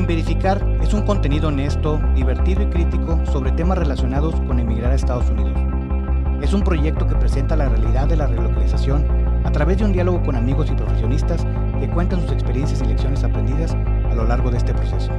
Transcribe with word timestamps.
Sin 0.00 0.06
Verificar 0.06 0.66
es 0.80 0.94
un 0.94 1.02
contenido 1.02 1.48
honesto, 1.48 2.00
divertido 2.14 2.62
y 2.62 2.70
crítico 2.70 3.22
sobre 3.26 3.52
temas 3.52 3.76
relacionados 3.76 4.34
con 4.46 4.58
emigrar 4.58 4.92
a 4.92 4.94
Estados 4.94 5.28
Unidos. 5.28 5.52
Es 6.40 6.54
un 6.54 6.64
proyecto 6.64 7.06
que 7.06 7.16
presenta 7.16 7.54
la 7.54 7.68
realidad 7.68 8.08
de 8.08 8.16
la 8.16 8.26
relocalización 8.26 9.06
a 9.44 9.52
través 9.52 9.76
de 9.76 9.84
un 9.84 9.92
diálogo 9.92 10.22
con 10.22 10.36
amigos 10.36 10.70
y 10.70 10.74
profesionistas 10.74 11.44
que 11.78 11.90
cuentan 11.90 12.22
sus 12.22 12.32
experiencias 12.32 12.80
y 12.80 12.86
lecciones 12.86 13.22
aprendidas 13.24 13.72
a 13.72 14.14
lo 14.14 14.24
largo 14.24 14.50
de 14.50 14.56
este 14.56 14.72
proceso. 14.72 15.10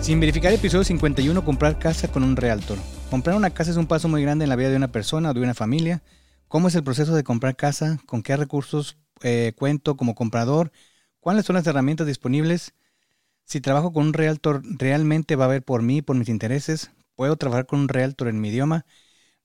Sin 0.00 0.18
verificar 0.18 0.52
episodio 0.52 0.82
51, 0.82 1.44
comprar 1.44 1.78
casa 1.78 2.08
con 2.08 2.24
un 2.24 2.34
realtor. 2.34 2.76
Comprar 3.08 3.36
una 3.36 3.50
casa 3.50 3.70
es 3.70 3.76
un 3.76 3.86
paso 3.86 4.08
muy 4.08 4.20
grande 4.20 4.46
en 4.46 4.48
la 4.48 4.56
vida 4.56 4.70
de 4.70 4.76
una 4.76 4.90
persona 4.90 5.30
o 5.30 5.34
de 5.34 5.42
una 5.42 5.54
familia. 5.54 6.02
¿Cómo 6.48 6.66
es 6.66 6.74
el 6.74 6.82
proceso 6.82 7.14
de 7.14 7.22
comprar 7.22 7.54
casa? 7.54 8.00
¿Con 8.04 8.24
qué 8.24 8.36
recursos 8.36 8.96
eh, 9.22 9.52
cuento 9.54 9.96
como 9.96 10.16
comprador? 10.16 10.72
¿Cuáles 11.20 11.46
son 11.46 11.54
las 11.54 11.66
herramientas 11.66 12.06
disponibles? 12.06 12.74
Si 13.44 13.60
trabajo 13.60 13.92
con 13.92 14.06
un 14.08 14.12
realtor, 14.12 14.62
¿realmente 14.64 15.36
va 15.36 15.46
a 15.46 15.48
ver 15.48 15.62
por 15.62 15.82
mí, 15.82 16.02
por 16.02 16.16
mis 16.16 16.28
intereses? 16.28 16.90
¿Puedo 17.14 17.36
trabajar 17.36 17.66
con 17.66 17.80
un 17.80 17.88
realtor 17.88 18.28
en 18.28 18.40
mi 18.40 18.48
idioma? 18.50 18.84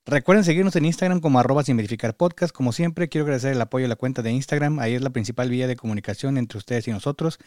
Recuerden 0.05 0.43
seguirnos 0.43 0.75
en 0.75 0.85
Instagram 0.85 1.21
como 1.21 1.39
arroba 1.39 1.63
sin 1.63 1.77
verificar 1.77 2.15
podcast. 2.17 2.53
Como 2.53 2.73
siempre, 2.73 3.07
quiero 3.07 3.23
agradecer 3.23 3.53
el 3.53 3.61
apoyo 3.61 3.85
a 3.85 3.89
la 3.89 3.95
cuenta 3.95 4.21
de 4.21 4.31
Instagram. 4.31 4.79
Ahí 4.79 4.95
es 4.95 5.01
la 5.01 5.11
principal 5.11 5.49
vía 5.49 5.65
de 5.65 5.77
comunicación 5.77 6.37
entre 6.37 6.57
ustedes 6.57 6.87
y 6.89 6.91
nosotros. 6.91 7.39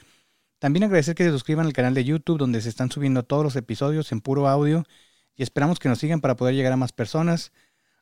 También 0.58 0.84
agradecer 0.84 1.14
que 1.14 1.24
se 1.24 1.30
suscriban 1.30 1.66
al 1.66 1.74
canal 1.74 1.92
de 1.92 2.04
YouTube 2.04 2.38
donde 2.38 2.62
se 2.62 2.70
están 2.70 2.90
subiendo 2.90 3.24
todos 3.24 3.44
los 3.44 3.56
episodios 3.56 4.10
en 4.10 4.22
puro 4.22 4.48
audio 4.48 4.84
y 5.36 5.42
esperamos 5.42 5.78
que 5.78 5.90
nos 5.90 5.98
sigan 5.98 6.22
para 6.22 6.36
poder 6.36 6.54
llegar 6.54 6.72
a 6.72 6.78
más 6.78 6.92
personas. 6.92 7.52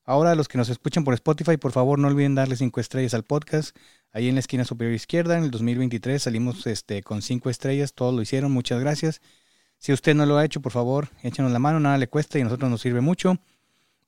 Ahora, 0.06 0.34
los 0.34 0.48
que 0.48 0.58
nos 0.58 0.68
escuchan 0.68 1.02
por 1.02 1.14
Spotify, 1.14 1.56
por 1.56 1.72
favor 1.72 1.98
no 1.98 2.08
olviden 2.08 2.34
darle 2.34 2.56
cinco 2.56 2.78
estrellas 2.78 3.14
al 3.14 3.24
podcast. 3.24 3.74
Ahí 4.12 4.28
en 4.28 4.34
la 4.34 4.40
esquina 4.40 4.64
superior 4.64 4.94
izquierda, 4.94 5.38
en 5.38 5.44
el 5.44 5.50
2023 5.50 6.22
salimos 6.22 6.66
este, 6.66 7.02
con 7.02 7.22
cinco 7.22 7.48
estrellas, 7.48 7.94
todos 7.94 8.14
lo 8.14 8.20
hicieron, 8.20 8.52
muchas 8.52 8.80
gracias. 8.80 9.22
Si 9.78 9.92
usted 9.94 10.14
no 10.14 10.26
lo 10.26 10.36
ha 10.36 10.44
hecho, 10.44 10.60
por 10.60 10.72
favor, 10.72 11.08
échenos 11.22 11.52
la 11.52 11.58
mano, 11.58 11.80
nada 11.80 11.96
le 11.96 12.06
cuesta 12.08 12.38
y 12.38 12.42
a 12.42 12.44
nosotros 12.44 12.70
nos 12.70 12.82
sirve 12.82 13.00
mucho. 13.00 13.38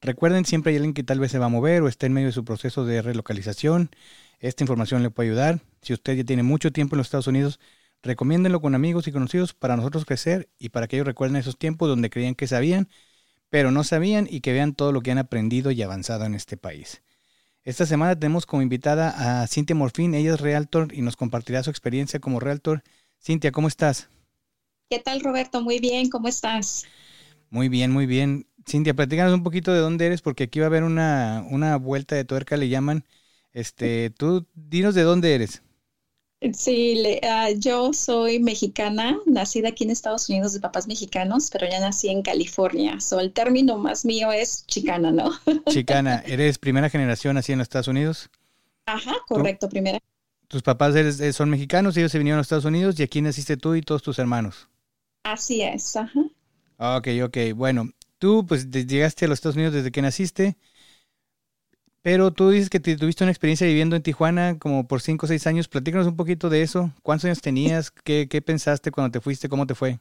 Recuerden, 0.03 0.45
siempre 0.45 0.73
hay 0.73 0.77
alguien 0.77 0.93
que 0.93 1.03
tal 1.03 1.19
vez 1.19 1.33
se 1.33 1.39
va 1.39 1.47
a 1.47 1.49
mover 1.49 1.83
o 1.83 1.89
esté 1.89 2.07
en 2.07 2.13
medio 2.13 2.29
de 2.29 2.33
su 2.33 2.45
proceso 2.45 2.85
de 2.85 3.01
relocalización. 3.01 3.91
Esta 4.39 4.63
información 4.63 5.03
le 5.03 5.11
puede 5.11 5.31
ayudar. 5.31 5.61
Si 5.81 5.95
usted 5.95 6.15
ya 6.15 6.25
tiene 6.25 6.43
mucho 6.43 6.73
tiempo 6.73 6.95
en 6.95 6.99
los 6.99 7.07
Estados 7.07 7.27
Unidos, 7.27 7.59
recomiéndenlo 8.03 8.61
con 8.61 8.75
amigos 8.75 9.09
y 9.09 9.13
conocidos 9.13 9.55
para 9.55 9.77
nosotros 9.77 10.05
crecer 10.05 10.51
y 10.59 10.69
para 10.69 10.89
que 10.89 10.97
ellos 10.97 11.07
recuerden 11.07 11.37
esos 11.37 11.59
tiempos 11.59 11.89
donde 11.89 12.11
creían 12.11 12.35
que 12.35 12.47
sabían 12.47 12.89
pero 13.51 13.71
no 13.71 13.85
sabían 13.85 14.27
y 14.31 14.41
que 14.41 14.53
vean 14.53 14.75
todo 14.75 14.93
lo 14.93 15.01
que 15.03 15.11
han 15.11 15.19
aprendido 15.19 15.71
y 15.71 15.83
avanzado 15.83 16.25
en 16.25 16.35
este 16.35 16.57
país. 16.57 17.03
Esta 17.65 17.87
semana 17.87 18.19
tenemos 18.19 18.47
como 18.47 18.63
invitada 18.63 19.43
a 19.43 19.47
Cintia 19.49 19.75
Morfín, 19.77 20.15
ella 20.15 20.35
es 20.35 20.41
Realtor 20.41 20.95
y 20.95 21.03
nos 21.03 21.17
compartirá 21.17 21.63
su 21.63 21.71
experiencia 21.71 22.21
como 22.21 22.41
Realtor. 22.41 22.83
Cintia, 23.21 23.53
¿cómo 23.53 23.69
estás? 23.69 24.09
¿Qué 24.89 25.01
tal 25.01 25.21
Roberto? 25.21 25.63
Muy 25.63 25.81
bien, 25.81 26.09
¿cómo 26.11 26.29
estás? 26.29 26.85
Muy 27.51 27.69
bien, 27.69 27.91
muy 27.93 28.07
bien. 28.07 28.47
Cintia, 28.69 28.95
platícanos 28.95 29.33
un 29.35 29.43
poquito 29.43 29.73
de 29.73 29.81
dónde 29.81 30.07
eres, 30.07 30.23
porque 30.23 30.45
aquí 30.45 30.59
va 30.61 30.67
a 30.67 30.69
haber 30.69 30.85
una, 30.85 31.45
una 31.51 31.77
vuelta 31.77 32.15
de 32.15 32.25
tuerca, 32.25 32.57
le 32.57 32.69
llaman. 32.69 33.05
Este, 33.53 34.11
tú 34.11 34.47
dinos 34.55 34.95
de 34.95 35.03
dónde 35.03 35.35
eres. 35.35 35.63
Sí, 36.55 37.19
ah, 37.23 37.51
yo 37.51 37.93
soy 37.93 38.39
mexicana, 38.39 39.19
nacida 39.27 39.69
aquí 39.69 39.85
en 39.85 39.91
Estados 39.91 40.29
Unidos 40.29 40.53
de 40.53 40.61
papás 40.61 40.87
mexicanos, 40.87 41.51
pero 41.51 41.69
ya 41.69 41.81
nací 41.81 42.09
en 42.09 42.23
California. 42.23 43.01
So, 43.01 43.21
el 43.21 43.33
término 43.33 43.79
más 43.79 44.05
mío 44.05 44.33
es 44.33 44.67
chicana, 44.67 45.11
¿no? 45.11 45.33
Chicana, 45.69 46.23
¿eres 46.27 46.59
primera 46.59 46.91
generación 46.91 47.37
así 47.37 47.53
en 47.53 47.59
los 47.59 47.67
Estados 47.67 47.89
Unidos? 47.89 48.31
Ajá, 48.87 49.15
correcto, 49.27 49.69
primera. 49.69 49.99
¿Tus 50.49 50.63
papás 50.63 50.95
eh, 50.95 51.33
son 51.33 51.51
mexicanos, 51.51 51.97
ellos 51.97 52.13
se 52.13 52.19
vinieron 52.19 52.39
a 52.39 52.41
los 52.41 52.47
Estados 52.47 52.65
Unidos 52.65 52.99
y 53.01 53.03
aquí 53.03 53.21
naciste 53.21 53.57
tú 53.57 53.75
y 53.75 53.83
todos 53.83 54.03
tus 54.03 54.19
hermanos? 54.19 54.69
Así 55.25 55.63
es, 55.63 55.97
ajá. 55.97 56.21
Ok, 56.79 57.09
ok, 57.25 57.37
bueno, 57.55 57.91
tú 58.19 58.47
pues 58.47 58.71
llegaste 58.71 59.25
a 59.25 59.29
los 59.29 59.39
Estados 59.39 59.57
Unidos 59.57 59.75
desde 59.75 59.91
que 59.91 60.03
naciste. 60.03 60.57
Pero 62.07 62.31
tú 62.31 62.51
dices 62.51 62.71
que 62.71 62.79
tuviste 62.79 63.25
una 63.25 63.33
experiencia 63.33 63.67
viviendo 63.67 63.97
en 63.97 64.03
Tijuana 64.05 64.61
como 64.61 64.87
por 64.87 65.03
5 65.03 65.27
o 65.27 65.29
6 65.29 65.45
años. 65.49 65.67
Platícanos 65.67 66.07
un 66.07 66.15
poquito 66.15 66.49
de 66.49 66.63
eso. 66.63 66.93
¿Cuántos 67.03 67.25
años 67.25 67.41
tenías? 67.41 67.91
¿Qué, 67.91 68.29
¿Qué, 68.31 68.41
pensaste 68.41 68.93
cuando 68.93 69.11
te 69.11 69.21
fuiste? 69.21 69.49
¿Cómo 69.49 69.67
te 69.67 69.75
fue? 69.75 69.99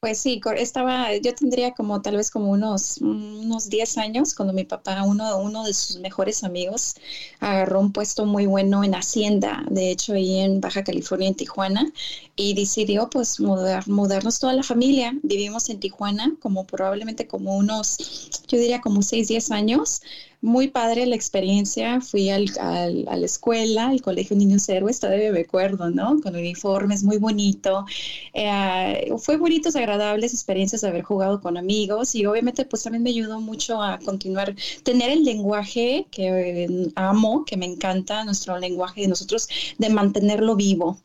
Pues 0.00 0.18
sí, 0.18 0.40
estaba, 0.56 1.14
yo 1.16 1.34
tendría 1.34 1.72
como 1.72 2.00
tal 2.00 2.16
vez 2.16 2.30
como 2.30 2.50
unos, 2.50 2.96
unos 3.02 3.68
10 3.68 3.98
años 3.98 4.34
cuando 4.34 4.54
mi 4.54 4.64
papá, 4.64 5.02
uno, 5.04 5.36
uno 5.36 5.64
de 5.64 5.74
sus 5.74 6.00
mejores 6.00 6.42
amigos, 6.44 6.94
agarró 7.40 7.78
un 7.78 7.92
puesto 7.92 8.24
muy 8.24 8.46
bueno 8.46 8.82
en 8.82 8.94
Hacienda, 8.94 9.64
de 9.70 9.90
hecho 9.90 10.14
ahí 10.14 10.40
en 10.40 10.60
Baja 10.60 10.82
California, 10.82 11.28
en 11.28 11.36
Tijuana, 11.36 11.92
y 12.34 12.54
decidió 12.54 13.08
pues 13.10 13.38
mudar, 13.38 13.86
mudarnos 13.86 14.40
toda 14.40 14.54
la 14.54 14.64
familia. 14.64 15.14
Vivimos 15.22 15.68
en 15.68 15.78
Tijuana 15.78 16.34
como 16.40 16.66
probablemente 16.66 17.28
como 17.28 17.56
unos, 17.56 18.30
yo 18.48 18.58
diría 18.58 18.80
como 18.80 19.02
6, 19.02 19.28
10 19.28 19.50
años 19.52 20.00
muy 20.42 20.68
padre 20.68 21.06
la 21.06 21.14
experiencia. 21.16 22.00
Fui 22.00 22.28
al, 22.28 22.46
al, 22.60 23.06
a 23.08 23.16
la 23.16 23.26
escuela, 23.26 23.88
al 23.88 24.02
Colegio 24.02 24.36
Niños 24.36 24.68
Héroes, 24.68 25.00
todavía 25.00 25.32
me 25.32 25.40
acuerdo, 25.40 25.88
¿no? 25.88 26.20
Con 26.20 26.36
uniformes, 26.36 27.04
muy 27.04 27.16
bonito. 27.18 27.86
Eh, 28.34 29.10
fue 29.18 29.36
bonitos, 29.36 29.76
agradables 29.76 30.34
experiencias 30.34 30.82
de 30.82 30.88
haber 30.88 31.02
jugado 31.02 31.40
con 31.40 31.56
amigos 31.56 32.14
y 32.14 32.26
obviamente 32.26 32.64
pues 32.64 32.82
también 32.82 33.04
me 33.04 33.10
ayudó 33.10 33.40
mucho 33.40 33.80
a 33.80 33.98
continuar, 34.00 34.54
tener 34.82 35.10
el 35.10 35.24
lenguaje 35.24 36.06
que 36.10 36.64
eh, 36.64 36.92
amo, 36.96 37.44
que 37.44 37.56
me 37.56 37.66
encanta, 37.66 38.24
nuestro 38.24 38.58
lenguaje 38.58 39.02
de 39.02 39.08
nosotros, 39.08 39.48
de 39.78 39.90
mantenerlo 39.90 40.56
vivo. 40.56 40.98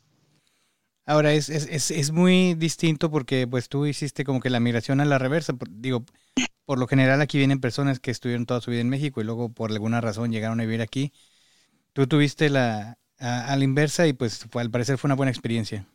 Ahora 1.06 1.31
es, 1.31 1.48
es, 1.50 1.68
es, 1.72 1.90
es, 1.92 2.12
muy 2.12 2.54
distinto 2.56 3.09
porque 3.09 3.48
pues 3.48 3.69
tú 3.69 3.86
hiciste 3.86 4.25
como 4.25 4.42
que 4.42 4.50
la 4.50 4.59
migración 4.59 5.00
a 5.00 5.06
la 5.06 5.18
reversa. 5.18 5.54
Digo, 5.69 6.04
por 6.66 6.80
lo 6.80 6.88
general 6.88 7.22
aquí 7.22 7.38
vienen 7.38 7.59
personas 7.59 8.00
que 8.00 8.12
estuvieron 8.12 8.46
toda 8.46 8.62
su 8.62 8.72
vida 8.72 8.81
en 8.81 8.90
México 8.90 9.22
y 9.22 9.24
luego 9.24 9.50
por 9.50 9.72
alguna 9.72 10.02
razón 10.02 10.31
llegaron 10.31 10.59
a 10.59 10.64
vivir 10.64 10.81
aquí. 10.81 11.14
Tú 11.94 12.08
tuviste 12.08 12.50
la 12.50 12.98
a, 13.20 13.56
la 13.56 13.64
inversa 13.64 14.08
y 14.08 14.14
pues 14.14 14.46
al 14.53 14.72
parecer 14.72 14.98
fue 14.98 15.08
una 15.08 15.16
buena 15.16 15.31
experiencia. 15.31 15.88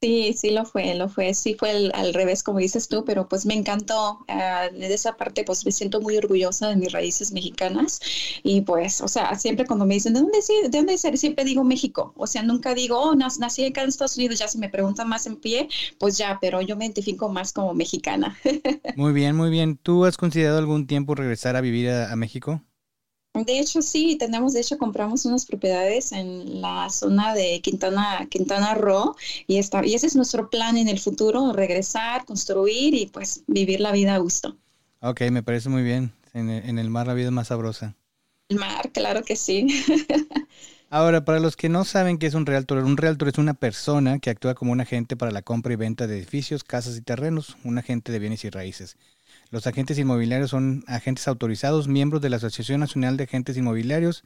Sí, 0.00 0.32
sí 0.32 0.50
lo 0.50 0.64
fue, 0.64 0.94
lo 0.94 1.08
fue, 1.08 1.34
sí 1.34 1.54
fue 1.54 1.90
al 1.92 2.14
revés 2.14 2.44
como 2.44 2.60
dices 2.60 2.86
tú, 2.86 3.04
pero 3.04 3.28
pues 3.28 3.44
me 3.46 3.54
encantó 3.54 4.24
uh, 4.28 4.72
de 4.72 4.94
esa 4.94 5.16
parte, 5.16 5.42
pues 5.42 5.66
me 5.66 5.72
siento 5.72 6.00
muy 6.00 6.16
orgullosa 6.16 6.68
de 6.68 6.76
mis 6.76 6.92
raíces 6.92 7.32
mexicanas 7.32 7.98
y 8.44 8.60
pues, 8.60 9.00
o 9.00 9.08
sea, 9.08 9.34
siempre 9.34 9.66
cuando 9.66 9.86
me 9.86 9.94
dicen, 9.94 10.14
¿de 10.14 10.20
dónde, 10.20 10.38
de 10.62 10.68
dónde 10.68 10.96
ser? 10.98 11.18
Siempre 11.18 11.44
digo 11.44 11.64
México, 11.64 12.12
o 12.16 12.28
sea, 12.28 12.44
nunca 12.44 12.74
digo, 12.74 12.96
oh, 12.96 13.16
nací 13.16 13.64
acá 13.64 13.82
en 13.82 13.88
Estados 13.88 14.16
Unidos, 14.16 14.38
ya 14.38 14.46
si 14.46 14.58
me 14.58 14.68
preguntan 14.68 15.08
más 15.08 15.26
en 15.26 15.34
pie, 15.34 15.68
pues 15.98 16.16
ya, 16.16 16.38
pero 16.40 16.62
yo 16.62 16.76
me 16.76 16.84
identifico 16.84 17.28
más 17.28 17.52
como 17.52 17.74
mexicana. 17.74 18.38
muy 18.96 19.12
bien, 19.12 19.34
muy 19.34 19.50
bien. 19.50 19.76
¿Tú 19.78 20.04
has 20.04 20.16
considerado 20.16 20.58
algún 20.58 20.86
tiempo 20.86 21.16
regresar 21.16 21.56
a 21.56 21.60
vivir 21.60 21.90
a 21.90 22.14
México? 22.14 22.62
De 23.34 23.60
hecho, 23.60 23.82
sí, 23.82 24.16
tenemos, 24.16 24.52
de 24.52 24.60
hecho, 24.60 24.78
compramos 24.78 25.24
unas 25.24 25.46
propiedades 25.46 26.12
en 26.12 26.60
la 26.60 26.90
zona 26.90 27.34
de 27.34 27.60
Quintana, 27.60 28.26
Quintana 28.28 28.74
Roo 28.74 29.14
y, 29.46 29.58
está, 29.58 29.86
y 29.86 29.94
ese 29.94 30.08
es 30.08 30.16
nuestro 30.16 30.50
plan 30.50 30.76
en 30.76 30.88
el 30.88 30.98
futuro, 30.98 31.52
regresar, 31.52 32.24
construir 32.24 32.94
y 32.94 33.06
pues 33.06 33.44
vivir 33.46 33.80
la 33.80 33.92
vida 33.92 34.14
a 34.14 34.18
gusto. 34.18 34.56
Ok, 35.00 35.22
me 35.30 35.42
parece 35.42 35.68
muy 35.68 35.82
bien. 35.82 36.12
En 36.34 36.50
el, 36.50 36.68
en 36.68 36.78
el 36.78 36.90
mar 36.90 37.06
la 37.06 37.14
vida 37.14 37.26
es 37.26 37.32
más 37.32 37.48
sabrosa. 37.48 37.94
El 38.48 38.58
mar, 38.58 38.90
claro 38.92 39.22
que 39.22 39.36
sí. 39.36 39.68
Ahora, 40.90 41.24
para 41.24 41.38
los 41.38 41.56
que 41.56 41.68
no 41.68 41.84
saben 41.84 42.18
qué 42.18 42.26
es 42.26 42.34
un 42.34 42.46
realtor, 42.46 42.78
un 42.78 42.96
realtor 42.96 43.28
es 43.28 43.38
una 43.38 43.54
persona 43.54 44.18
que 44.18 44.30
actúa 44.30 44.54
como 44.54 44.72
un 44.72 44.80
agente 44.80 45.16
para 45.16 45.32
la 45.32 45.42
compra 45.42 45.74
y 45.74 45.76
venta 45.76 46.06
de 46.06 46.16
edificios, 46.16 46.64
casas 46.64 46.96
y 46.96 47.02
terrenos, 47.02 47.56
un 47.62 47.76
agente 47.78 48.10
de 48.10 48.18
bienes 48.18 48.44
y 48.44 48.50
raíces. 48.50 48.96
Los 49.50 49.66
agentes 49.66 49.98
inmobiliarios 49.98 50.50
son 50.50 50.84
agentes 50.86 51.26
autorizados, 51.26 51.88
miembros 51.88 52.20
de 52.20 52.28
la 52.28 52.36
Asociación 52.36 52.80
Nacional 52.80 53.16
de 53.16 53.24
Agentes 53.24 53.56
Inmobiliarios, 53.56 54.22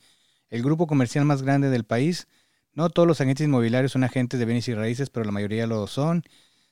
el 0.50 0.62
grupo 0.62 0.86
comercial 0.86 1.24
más 1.24 1.42
grande 1.42 1.70
del 1.70 1.84
país. 1.84 2.26
No 2.74 2.90
todos 2.90 3.06
los 3.06 3.20
agentes 3.20 3.44
inmobiliarios 3.44 3.92
son 3.92 4.04
agentes 4.04 4.40
de 4.40 4.46
bienes 4.46 4.66
y 4.68 4.74
raíces, 4.74 5.10
pero 5.10 5.24
la 5.24 5.32
mayoría 5.32 5.66
lo 5.66 5.86
son. 5.86 6.24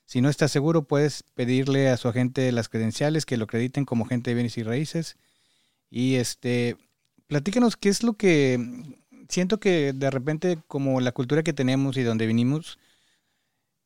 Si 0.04 0.20
no 0.20 0.28
estás 0.28 0.50
seguro, 0.50 0.82
puedes 0.82 1.22
pedirle 1.34 1.88
a 1.88 1.96
su 1.96 2.08
agente 2.08 2.50
las 2.50 2.68
credenciales 2.68 3.24
que 3.24 3.36
lo 3.36 3.44
acrediten 3.44 3.84
como 3.84 4.04
agente 4.04 4.30
de 4.30 4.34
bienes 4.34 4.58
y 4.58 4.64
raíces. 4.64 5.16
Y 5.88 6.16
este, 6.16 6.76
platícanos 7.28 7.76
qué 7.76 7.88
es 7.88 8.02
lo 8.02 8.14
que 8.14 8.58
siento 9.28 9.60
que 9.60 9.92
de 9.92 10.10
repente 10.10 10.58
como 10.66 11.00
la 11.00 11.12
cultura 11.12 11.44
que 11.44 11.52
tenemos 11.52 11.96
y 11.96 12.02
donde 12.02 12.26
vinimos, 12.26 12.78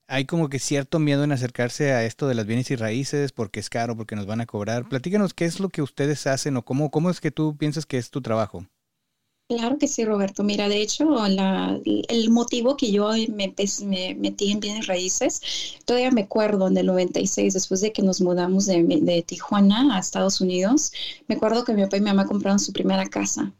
hay 0.06 0.24
como 0.26 0.48
que 0.48 0.58
cierto 0.58 0.98
miedo 0.98 1.24
en 1.24 1.32
acercarse 1.32 1.92
a 1.92 2.04
esto 2.04 2.28
de 2.28 2.34
las 2.34 2.46
bienes 2.46 2.70
y 2.70 2.76
raíces 2.76 3.32
porque 3.32 3.60
es 3.60 3.70
caro, 3.70 3.96
porque 3.96 4.16
nos 4.16 4.26
van 4.26 4.40
a 4.40 4.46
cobrar. 4.46 4.88
Platícanos 4.88 5.34
qué 5.34 5.44
es 5.44 5.60
lo 5.60 5.68
que 5.68 5.82
ustedes 5.82 6.26
hacen 6.26 6.56
o 6.56 6.64
cómo, 6.64 6.90
cómo 6.90 7.10
es 7.10 7.20
que 7.20 7.30
tú 7.30 7.56
piensas 7.56 7.86
que 7.86 7.98
es 7.98 8.10
tu 8.10 8.20
trabajo. 8.20 8.66
Claro 9.46 9.76
que 9.76 9.88
sí, 9.88 10.04
Roberto. 10.06 10.42
Mira, 10.42 10.70
de 10.70 10.80
hecho, 10.80 11.04
la, 11.28 11.78
el 11.84 12.30
motivo 12.30 12.78
que 12.78 12.90
yo 12.90 13.10
me, 13.28 13.54
me, 13.84 14.14
metí 14.14 14.50
en 14.50 14.60
bienes 14.60 14.86
raíces, 14.86 15.76
todavía 15.84 16.10
me 16.10 16.22
acuerdo 16.22 16.66
en 16.68 16.76
el 16.78 16.86
96, 16.86 17.52
después 17.52 17.82
de 17.82 17.92
que 17.92 18.02
nos 18.02 18.22
mudamos 18.22 18.64
de, 18.64 18.82
de 18.82 19.22
Tijuana 19.22 19.94
a 19.94 20.00
Estados 20.00 20.40
Unidos, 20.40 20.92
me 21.28 21.34
acuerdo 21.34 21.64
que 21.64 21.74
mi 21.74 21.82
papá 21.82 21.98
y 21.98 22.00
mi 22.00 22.06
mamá 22.06 22.24
compraron 22.26 22.58
su 22.58 22.72
primera 22.72 23.06
casa 23.06 23.52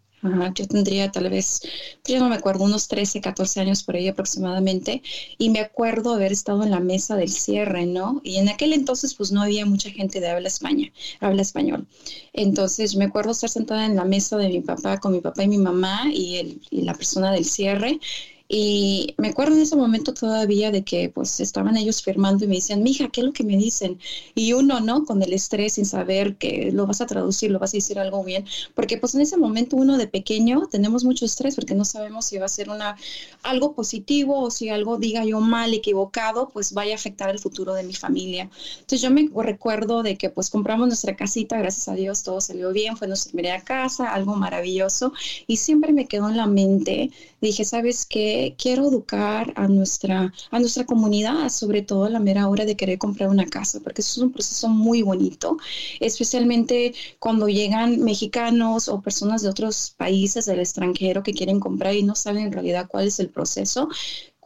yo 0.54 0.66
tendría 0.66 1.10
tal 1.10 1.28
vez, 1.30 1.60
pues, 2.02 2.14
yo 2.14 2.18
no 2.20 2.28
me 2.28 2.36
acuerdo, 2.36 2.64
unos 2.64 2.88
13, 2.88 3.20
14 3.20 3.60
años 3.60 3.82
por 3.82 3.96
ahí 3.96 4.08
aproximadamente, 4.08 5.02
y 5.38 5.50
me 5.50 5.60
acuerdo 5.60 6.14
haber 6.14 6.32
estado 6.32 6.62
en 6.62 6.70
la 6.70 6.80
mesa 6.80 7.16
del 7.16 7.30
cierre, 7.30 7.86
¿no? 7.86 8.20
Y 8.24 8.36
en 8.36 8.48
aquel 8.48 8.72
entonces 8.72 9.14
pues 9.14 9.32
no 9.32 9.42
había 9.42 9.66
mucha 9.66 9.90
gente 9.90 10.20
de 10.20 10.30
habla 10.30 10.48
España, 10.48 10.92
habla 11.20 11.42
español. 11.42 11.86
Entonces 12.32 12.96
me 12.96 13.06
acuerdo 13.06 13.32
estar 13.32 13.50
sentada 13.50 13.86
en 13.86 13.96
la 13.96 14.04
mesa 14.04 14.36
de 14.36 14.48
mi 14.48 14.60
papá 14.60 14.98
con 14.98 15.12
mi 15.12 15.20
papá 15.20 15.42
y 15.44 15.48
mi 15.48 15.58
mamá 15.58 16.04
y, 16.12 16.36
el, 16.36 16.60
y 16.70 16.82
la 16.82 16.94
persona 16.94 17.32
del 17.32 17.44
cierre 17.44 18.00
y 18.46 19.14
me 19.16 19.28
acuerdo 19.28 19.56
en 19.56 19.62
ese 19.62 19.74
momento 19.74 20.12
todavía 20.12 20.70
de 20.70 20.84
que 20.84 21.08
pues 21.08 21.40
estaban 21.40 21.76
ellos 21.78 22.02
firmando 22.02 22.44
y 22.44 22.48
me 22.48 22.56
decían, 22.56 22.82
mija, 22.82 23.08
¿qué 23.08 23.20
es 23.22 23.26
lo 23.26 23.32
que 23.32 23.42
me 23.42 23.56
dicen? 23.56 23.98
Y 24.34 24.52
uno, 24.52 24.80
¿no? 24.80 25.04
Con 25.04 25.22
el 25.22 25.32
estrés, 25.32 25.74
sin 25.74 25.86
saber 25.86 26.36
que 26.36 26.70
lo 26.70 26.86
vas 26.86 27.00
a 27.00 27.06
traducir, 27.06 27.50
lo 27.50 27.58
vas 27.58 27.72
a 27.72 27.78
decir 27.78 27.98
algo 27.98 28.22
bien, 28.22 28.44
porque 28.74 28.98
pues 28.98 29.14
en 29.14 29.22
ese 29.22 29.38
momento 29.38 29.76
uno 29.76 29.96
de 29.96 30.06
pequeño 30.06 30.66
tenemos 30.70 31.04
mucho 31.04 31.24
estrés 31.24 31.54
porque 31.54 31.74
no 31.74 31.86
sabemos 31.86 32.26
si 32.26 32.38
va 32.38 32.44
a 32.44 32.48
ser 32.48 32.68
una, 32.68 32.96
algo 33.42 33.74
positivo 33.74 34.40
o 34.40 34.50
si 34.50 34.68
algo 34.68 34.98
diga 34.98 35.24
yo 35.24 35.40
mal, 35.40 35.72
equivocado, 35.72 36.50
pues 36.50 36.74
vaya 36.74 36.92
a 36.92 36.96
afectar 36.96 37.30
el 37.30 37.38
futuro 37.38 37.72
de 37.72 37.82
mi 37.82 37.94
familia. 37.94 38.50
Entonces 38.74 39.00
yo 39.00 39.10
me 39.10 39.28
recuerdo 39.42 40.02
de 40.02 40.16
que 40.16 40.28
pues 40.28 40.50
compramos 40.50 40.86
nuestra 40.86 41.16
casita, 41.16 41.58
gracias 41.58 41.88
a 41.88 41.94
Dios 41.94 42.22
todo 42.22 42.40
salió 42.40 42.72
bien, 42.72 42.96
fue 42.96 43.08
nuestra 43.08 43.32
primera 43.32 43.60
casa, 43.62 44.12
algo 44.12 44.36
maravilloso 44.36 45.12
y 45.46 45.56
siempre 45.56 45.92
me 45.92 46.06
quedó 46.06 46.28
en 46.28 46.36
la 46.36 46.46
mente, 46.46 47.10
dije, 47.40 47.64
¿sabes 47.64 48.06
qué? 48.06 48.33
Quiero 48.58 48.88
educar 48.88 49.52
a 49.56 49.68
nuestra, 49.68 50.32
a 50.50 50.58
nuestra 50.58 50.84
comunidad, 50.84 51.48
sobre 51.48 51.82
todo 51.82 52.04
a 52.04 52.10
la 52.10 52.20
mera 52.20 52.48
hora 52.48 52.64
de 52.64 52.76
querer 52.76 52.98
comprar 52.98 53.28
una 53.28 53.46
casa, 53.46 53.80
porque 53.80 54.02
eso 54.02 54.20
es 54.20 54.24
un 54.24 54.32
proceso 54.32 54.68
muy 54.68 55.02
bonito, 55.02 55.58
especialmente 56.00 56.94
cuando 57.18 57.48
llegan 57.48 58.00
mexicanos 58.00 58.88
o 58.88 59.00
personas 59.00 59.42
de 59.42 59.48
otros 59.48 59.94
países 59.96 60.46
del 60.46 60.60
extranjero 60.60 61.22
que 61.22 61.34
quieren 61.34 61.60
comprar 61.60 61.94
y 61.94 62.02
no 62.02 62.14
saben 62.14 62.46
en 62.46 62.52
realidad 62.52 62.88
cuál 62.90 63.06
es 63.06 63.20
el 63.20 63.30
proceso 63.30 63.88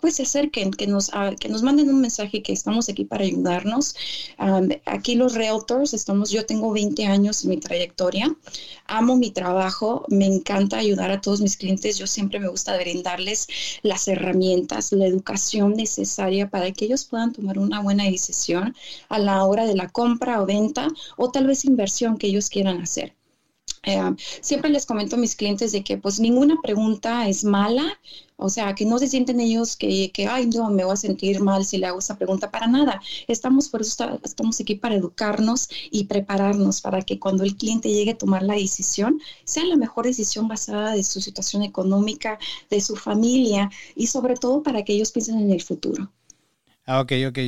pues 0.00 0.17
se 0.17 0.23
acerquen, 0.23 0.71
que 0.71 0.87
nos, 0.87 1.11
ah, 1.12 1.35
que 1.39 1.49
nos 1.49 1.62
manden 1.62 1.91
un 1.91 2.00
mensaje 2.00 2.43
que 2.43 2.53
estamos 2.53 2.89
aquí 2.89 3.05
para 3.05 3.25
ayudarnos. 3.25 3.95
aquí 4.87 5.15
los 5.15 5.35
realtors, 5.35 5.95
estamos, 5.95 6.31
yo 6.31 6.47
tengo 6.47 6.73
20 6.73 7.06
años 7.06 7.45
en 7.45 7.50
mi 7.50 7.56
trayectoria, 7.59 8.35
amo 8.87 9.17
mi 9.17 9.31
trabajo, 9.31 10.05
me 10.09 10.27
encanta 10.27 10.79
ayudar 10.79 11.11
a 11.11 11.21
todos 11.21 11.41
mis 11.41 11.56
clientes, 11.56 11.99
yo 11.99 12.06
siempre 12.06 12.41
me 12.41 12.49
gusta 12.49 12.77
brindarles 12.79 13.49
las 13.83 14.09
herramientas, 14.09 14.93
la 14.93 15.06
educación 15.06 15.75
necesaria 15.75 16.49
para 16.50 16.73
que 16.73 16.87
ellos 16.87 17.05
puedan 17.05 17.33
tomar 17.33 17.59
una 17.59 17.81
buena 17.81 18.05
decisión 18.05 18.75
a 19.09 19.19
la 19.19 19.45
hora 19.45 19.67
de 19.67 19.75
la 19.75 19.89
compra 19.89 20.41
o 20.43 20.47
venta 20.47 20.89
o 21.17 21.31
tal 21.31 21.47
vez 21.47 21.65
inversión 21.65 22.19
que 22.19 22.29
ellos 22.29 22.49
quieran 22.49 22.81
hacer. 22.81 23.18
Eh, 23.85 24.15
siempre 24.41 24.71
les 24.71 24.87
comento 24.87 25.17
a 25.17 25.19
mis 25.19 25.37
clientes 25.37 25.73
de 25.73 25.83
que 25.85 25.99
pues 25.99 26.21
ninguna 26.21 26.57
pregunta 26.63 27.29
es 27.29 27.45
mala, 27.45 27.99
o 28.41 28.49
sea, 28.49 28.75
que 28.75 28.85
no 28.85 28.99
se 28.99 29.09
sienten 29.09 29.41
ellos 29.41 29.77
que, 29.77 30.13
que, 30.13 30.29
ay, 30.29 30.47
no, 30.47 30.71
me 30.71 30.85
voy 30.85 30.93
a 30.93 30.97
sentir 30.97 31.41
mal 31.41 31.65
si 31.65 31.77
le 31.77 31.87
hago 31.87 31.99
esa 31.99 32.17
pregunta, 32.17 32.53
para 32.53 32.69
nada. 32.69 33.01
Estamos, 33.27 33.69
por 33.69 33.81
eso 33.81 34.21
estamos 34.23 34.61
aquí 34.61 34.77
para 34.77 34.95
educarnos 34.95 35.69
y 35.91 36.05
prepararnos 36.05 36.81
para 36.81 37.03
que 37.03 37.19
cuando 37.19 37.43
el 37.43 37.57
cliente 37.57 37.89
llegue 37.89 38.13
a 38.13 38.19
tomar 38.19 38.45
la 38.45 38.55
decisión, 38.55 39.21
sea 39.43 39.65
la 39.65 39.77
mejor 39.77 40.07
decisión 40.07 40.47
basada 40.47 40.93
de 40.93 41.03
su 41.03 41.21
situación 41.21 41.65
económica, 41.65 42.39
de 42.71 42.81
su 42.81 42.95
familia 42.95 43.71
y 43.97 44.07
sobre 44.07 44.35
todo 44.35 44.63
para 44.63 44.85
que 44.85 44.93
ellos 44.93 45.11
piensen 45.11 45.41
en 45.41 45.51
el 45.51 45.63
futuro. 45.63 46.13
Ah, 46.87 47.01
ok, 47.01 47.13
ok. 47.29 47.39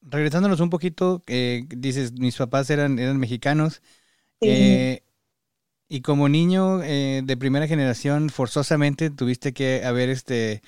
Regresándonos 0.00 0.60
un 0.60 0.70
poquito, 0.70 1.22
eh, 1.26 1.66
dices, 1.68 2.12
mis 2.12 2.36
papás 2.36 2.70
eran, 2.70 2.98
eran 2.98 3.18
mexicanos. 3.18 3.82
Sí. 4.40 4.48
Eh, 4.48 5.02
y 5.88 6.02
como 6.02 6.28
niño 6.28 6.82
eh, 6.82 7.22
de 7.24 7.36
primera 7.36 7.66
generación, 7.66 8.30
forzosamente 8.30 9.10
tuviste 9.10 9.52
que 9.52 9.84
haber 9.84 10.10
este 10.10 10.62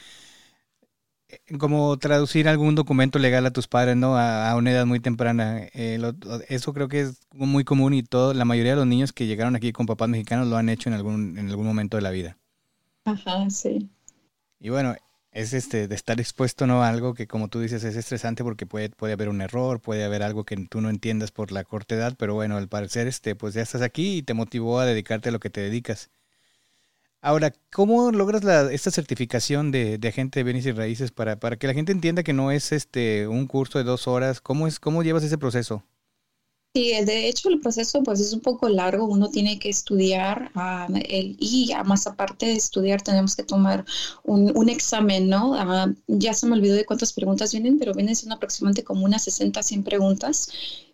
eh, 1.29 1.39
como 1.59 1.99
traducir 1.99 2.49
algún 2.49 2.75
documento 2.75 3.19
legal 3.19 3.45
a 3.47 3.53
tus 3.53 3.69
padres, 3.69 3.97
¿no? 3.97 4.17
A, 4.19 4.55
una 4.57 4.73
edad 4.73 4.87
muy 4.87 4.99
temprana. 5.01 5.61
Eh, 5.75 6.01
eso 6.49 6.73
creo 6.73 6.89
que 6.89 7.01
es 7.03 7.21
muy 7.35 7.65
común 7.65 7.95
y 7.95 8.03
todo, 8.03 8.35
la 8.35 8.45
mayoría 8.45 8.73
de 8.73 8.79
los 8.79 8.87
niños 8.87 9.13
que 9.13 9.27
llegaron 9.27 9.57
aquí 9.57 9.73
con 9.73 9.87
papás 9.87 10.09
mexicanos 10.09 10.49
lo 10.49 10.57
han 10.57 10.69
hecho 10.69 10.89
en 10.89 10.95
algún, 10.95 11.39
en 11.39 11.51
algún 11.51 11.67
momento 11.67 11.97
de 11.97 12.03
la 12.03 12.11
vida. 12.11 12.39
Ajá, 13.05 13.49
sí. 13.51 13.89
Y 14.59 14.71
bueno, 14.71 14.95
es 15.33 15.53
este 15.53 15.87
de 15.89 15.95
estar 15.95 16.21
expuesto 16.21 16.67
no 16.67 16.83
a 16.83 16.89
algo 16.89 17.15
que 17.15 17.27
como 17.29 17.49
tú 17.49 17.61
dices 17.61 17.85
es 17.85 17.97
estresante 17.97 18.43
porque 18.43 18.67
puede 18.67 18.91
puede 18.91 19.13
haber 19.13 19.29
un 19.29 19.41
error 19.41 19.81
puede 19.81 20.05
haber 20.05 20.23
algo 20.23 20.45
que 20.45 20.57
tú 20.69 20.81
no 20.81 20.91
entiendas 20.91 21.31
por 21.31 21.53
la 21.53 21.65
corta 21.65 21.95
edad 21.95 22.15
pero 22.19 22.35
bueno 22.35 22.57
al 22.57 22.69
parecer 22.69 23.07
este 23.07 23.37
pues 23.37 23.55
ya 23.55 23.63
estás 23.63 23.83
aquí 23.83 24.19
y 24.19 24.23
te 24.23 24.35
motivó 24.35 24.81
a 24.81 24.87
dedicarte 24.87 25.29
a 25.29 25.33
lo 25.33 25.41
que 25.41 25.51
te 25.51 25.61
dedicas. 25.61 26.11
Ahora 27.23 27.53
cómo 27.71 28.13
logras 28.13 28.45
la, 28.45 28.73
esta 28.73 28.91
certificación 28.91 29.71
de, 29.73 29.99
de 29.99 30.09
agente 30.09 30.41
de 30.41 30.45
bienes 30.45 30.67
y 30.67 30.73
raíces 30.73 31.11
para 31.13 31.37
para 31.39 31.57
que 31.57 31.67
la 31.67 31.75
gente 31.75 31.93
entienda 31.93 32.23
que 32.23 32.33
no 32.33 32.51
es 32.51 32.73
este 32.73 33.29
un 33.29 33.47
curso 33.47 33.79
de 33.79 33.85
dos 33.85 34.09
horas 34.09 34.41
cómo 34.41 34.67
es 34.67 34.81
cómo 34.81 35.03
llevas 35.03 35.23
ese 35.25 35.39
proceso 35.39 35.85
Sí, 36.73 36.93
de 37.05 37.27
hecho 37.29 37.49
el 37.49 37.59
proceso 37.61 38.01
pues 38.05 38.21
es 38.21 38.33
un 38.33 38.41
poco 38.43 38.69
largo, 38.69 39.05
uno 39.07 39.29
tiene 39.29 39.59
que 39.59 39.69
estudiar 39.69 40.53
um, 40.55 40.95
el, 41.05 41.37
y 41.41 41.73
más 41.85 42.07
aparte 42.07 42.47
de 42.47 42.53
estudiar 42.53 43.03
tenemos 43.03 43.35
que 43.35 43.43
tomar 43.43 43.85
un, 44.23 44.57
un 44.57 44.69
examen, 44.69 45.29
¿no? 45.29 45.51
Uh, 45.53 45.97
ya 46.07 46.33
se 46.33 46.47
me 46.47 46.55
olvidó 46.55 46.77
de 46.77 46.85
cuántas 46.87 47.13
preguntas 47.13 47.51
vienen, 47.51 47.77
pero 47.77 47.93
vienen 47.93 48.15
siendo 48.15 48.37
aproximadamente 48.37 48.85
como 48.85 49.05
unas 49.05 49.25
60, 49.25 49.65
100 49.65 49.83
preguntas 49.83 50.49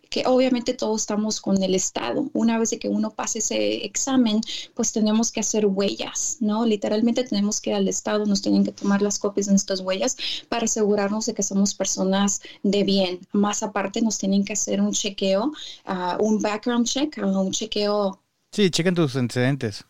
que 0.09 0.23
obviamente 0.25 0.73
todos 0.73 1.01
estamos 1.01 1.41
con 1.41 1.61
el 1.61 1.75
Estado. 1.75 2.29
Una 2.33 2.57
vez 2.59 2.75
que 2.79 2.89
uno 2.89 3.11
pase 3.11 3.39
ese 3.39 3.85
examen, 3.85 4.41
pues 4.73 4.91
tenemos 4.91 5.31
que 5.31 5.39
hacer 5.39 5.65
huellas, 5.65 6.37
¿no? 6.39 6.65
Literalmente 6.65 7.23
tenemos 7.23 7.61
que 7.61 7.71
ir 7.71 7.75
al 7.75 7.87
Estado, 7.87 8.25
nos 8.25 8.41
tienen 8.41 8.63
que 8.63 8.71
tomar 8.71 9.01
las 9.01 9.19
copias 9.19 9.47
de 9.47 9.53
nuestras 9.53 9.81
huellas 9.81 10.17
para 10.49 10.65
asegurarnos 10.65 11.25
de 11.25 11.33
que 11.33 11.43
somos 11.43 11.73
personas 11.73 12.41
de 12.63 12.83
bien. 12.83 13.19
Más 13.31 13.63
aparte, 13.63 14.01
nos 14.01 14.17
tienen 14.17 14.43
que 14.43 14.53
hacer 14.53 14.81
un 14.81 14.91
chequeo, 14.91 15.51
uh, 15.87 16.23
un 16.23 16.41
background 16.41 16.85
check, 16.85 17.17
uh, 17.17 17.25
un 17.25 17.51
chequeo. 17.51 18.19
Sí, 18.51 18.69
chequen 18.69 18.95
tus 18.95 19.15
antecedentes. 19.15 19.85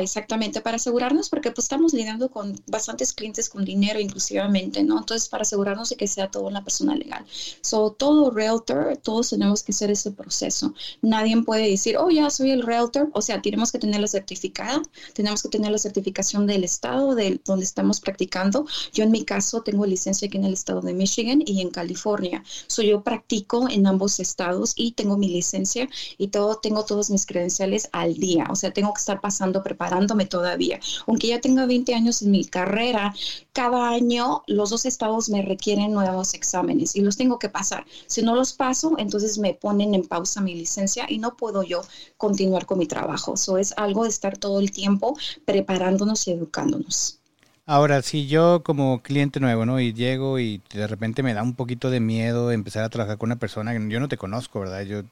Exactamente, 0.00 0.60
para 0.60 0.76
asegurarnos, 0.76 1.28
porque 1.28 1.50
pues 1.52 1.66
estamos 1.66 1.92
lidiando 1.92 2.28
con 2.28 2.60
bastantes 2.66 3.12
clientes 3.12 3.48
con 3.48 3.64
dinero 3.64 4.00
inclusivamente, 4.00 4.82
¿no? 4.82 4.98
Entonces, 4.98 5.28
para 5.28 5.42
asegurarnos 5.42 5.90
de 5.90 5.96
que 5.96 6.08
sea 6.08 6.30
todo 6.30 6.46
una 6.46 6.64
persona 6.64 6.96
legal. 6.96 7.24
So, 7.60 7.92
todo 7.92 8.30
realtor, 8.30 8.96
todos 8.96 9.30
tenemos 9.30 9.62
que 9.62 9.72
hacer 9.72 9.90
ese 9.90 10.10
proceso. 10.10 10.74
Nadie 11.00 11.40
puede 11.42 11.68
decir, 11.68 11.96
oh, 11.96 12.10
ya 12.10 12.28
soy 12.30 12.50
el 12.50 12.62
realtor. 12.62 13.10
O 13.12 13.22
sea, 13.22 13.40
tenemos 13.40 13.70
que 13.70 13.78
tener 13.78 14.00
la 14.00 14.08
certificada, 14.08 14.82
tenemos 15.12 15.42
que 15.42 15.48
tener 15.48 15.70
la 15.70 15.78
certificación 15.78 16.46
del 16.46 16.64
estado 16.64 17.14
de 17.14 17.40
donde 17.44 17.64
estamos 17.64 18.00
practicando. 18.00 18.66
Yo 18.92 19.04
en 19.04 19.10
mi 19.10 19.24
caso 19.24 19.62
tengo 19.62 19.86
licencia 19.86 20.26
aquí 20.26 20.38
en 20.38 20.44
el 20.44 20.54
estado 20.54 20.80
de 20.80 20.94
Michigan 20.94 21.42
y 21.46 21.60
en 21.60 21.70
California. 21.70 22.42
So, 22.66 22.82
yo 22.82 23.02
practico 23.02 23.68
en 23.70 23.86
ambos 23.86 24.18
estados 24.18 24.72
y 24.76 24.92
tengo 24.92 25.16
mi 25.16 25.28
licencia 25.28 25.88
y 26.18 26.28
todo, 26.28 26.56
tengo 26.56 26.84
todos 26.84 27.10
mis 27.10 27.26
credenciales 27.26 27.88
al 27.92 28.14
día. 28.14 28.46
O 28.50 28.56
sea, 28.56 28.72
tengo 28.72 28.92
que 28.92 29.00
estar 29.00 29.20
pasando 29.20 29.62
preparando 29.62 29.83
preparándome 29.84 30.26
todavía. 30.26 30.80
Aunque 31.06 31.28
ya 31.28 31.40
tenga 31.40 31.66
20 31.66 31.94
años 31.94 32.22
en 32.22 32.30
mi 32.30 32.44
carrera, 32.44 33.14
cada 33.52 33.90
año 33.90 34.42
los 34.46 34.70
dos 34.70 34.86
estados 34.86 35.28
me 35.28 35.42
requieren 35.42 35.92
nuevos 35.92 36.32
exámenes 36.34 36.96
y 36.96 37.02
los 37.02 37.16
tengo 37.16 37.38
que 37.38 37.50
pasar. 37.50 37.84
Si 38.06 38.22
no 38.22 38.34
los 38.34 38.54
paso, 38.54 38.94
entonces 38.98 39.38
me 39.38 39.54
ponen 39.54 39.94
en 39.94 40.04
pausa 40.04 40.40
mi 40.40 40.54
licencia 40.54 41.06
y 41.08 41.18
no 41.18 41.36
puedo 41.36 41.62
yo 41.62 41.82
continuar 42.16 42.64
con 42.66 42.78
mi 42.78 42.86
trabajo. 42.86 43.34
Eso 43.34 43.58
es 43.58 43.74
algo 43.76 44.04
de 44.04 44.10
estar 44.10 44.38
todo 44.38 44.58
el 44.60 44.70
tiempo 44.70 45.16
preparándonos 45.44 46.26
y 46.28 46.32
educándonos. 46.32 47.18
Ahora, 47.66 48.02
si 48.02 48.26
yo 48.26 48.62
como 48.62 49.02
cliente 49.02 49.40
nuevo, 49.40 49.64
¿no? 49.66 49.80
Y 49.80 49.92
llego 49.94 50.38
y 50.38 50.62
de 50.72 50.86
repente 50.86 51.22
me 51.22 51.34
da 51.34 51.42
un 51.42 51.54
poquito 51.54 51.90
de 51.90 52.00
miedo 52.00 52.50
empezar 52.52 52.84
a 52.84 52.90
trabajar 52.90 53.16
con 53.18 53.28
una 53.28 53.38
persona 53.38 53.72
que 53.72 53.88
yo 53.88 54.00
no 54.00 54.08
te 54.08 54.18
conozco, 54.18 54.60
¿verdad? 54.60 54.82
Yo, 54.82 55.02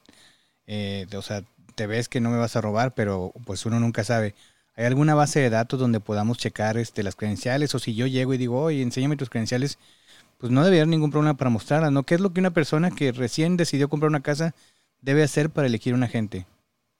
eh, 0.67 1.07
o 1.15 1.21
sea, 1.21 1.43
te 1.75 1.87
ves 1.87 2.09
que 2.09 2.19
no 2.21 2.29
me 2.29 2.37
vas 2.37 2.55
a 2.55 2.61
robar, 2.61 2.93
pero 2.95 3.33
pues 3.45 3.65
uno 3.65 3.79
nunca 3.79 4.03
sabe. 4.03 4.35
¿Hay 4.75 4.85
alguna 4.85 5.15
base 5.15 5.39
de 5.39 5.49
datos 5.49 5.79
donde 5.79 5.99
podamos 5.99 6.37
checar 6.37 6.77
este, 6.77 7.03
las 7.03 7.15
credenciales? 7.15 7.75
O 7.75 7.79
si 7.79 7.93
yo 7.95 8.07
llego 8.07 8.33
y 8.33 8.37
digo, 8.37 8.61
oye, 8.61 8.81
enséñame 8.81 9.17
tus 9.17 9.29
credenciales, 9.29 9.77
pues 10.39 10.51
no 10.51 10.63
debería 10.63 10.81
haber 10.81 10.89
ningún 10.89 11.11
problema 11.11 11.37
para 11.37 11.49
mostrarlas, 11.51 11.91
¿no? 11.91 12.03
¿Qué 12.03 12.15
es 12.15 12.21
lo 12.21 12.33
que 12.33 12.39
una 12.39 12.51
persona 12.51 12.91
que 12.91 13.11
recién 13.11 13.57
decidió 13.57 13.89
comprar 13.89 14.09
una 14.09 14.21
casa 14.21 14.55
debe 15.01 15.23
hacer 15.23 15.49
para 15.51 15.67
elegir 15.67 15.93
un 15.93 16.03
agente? 16.03 16.47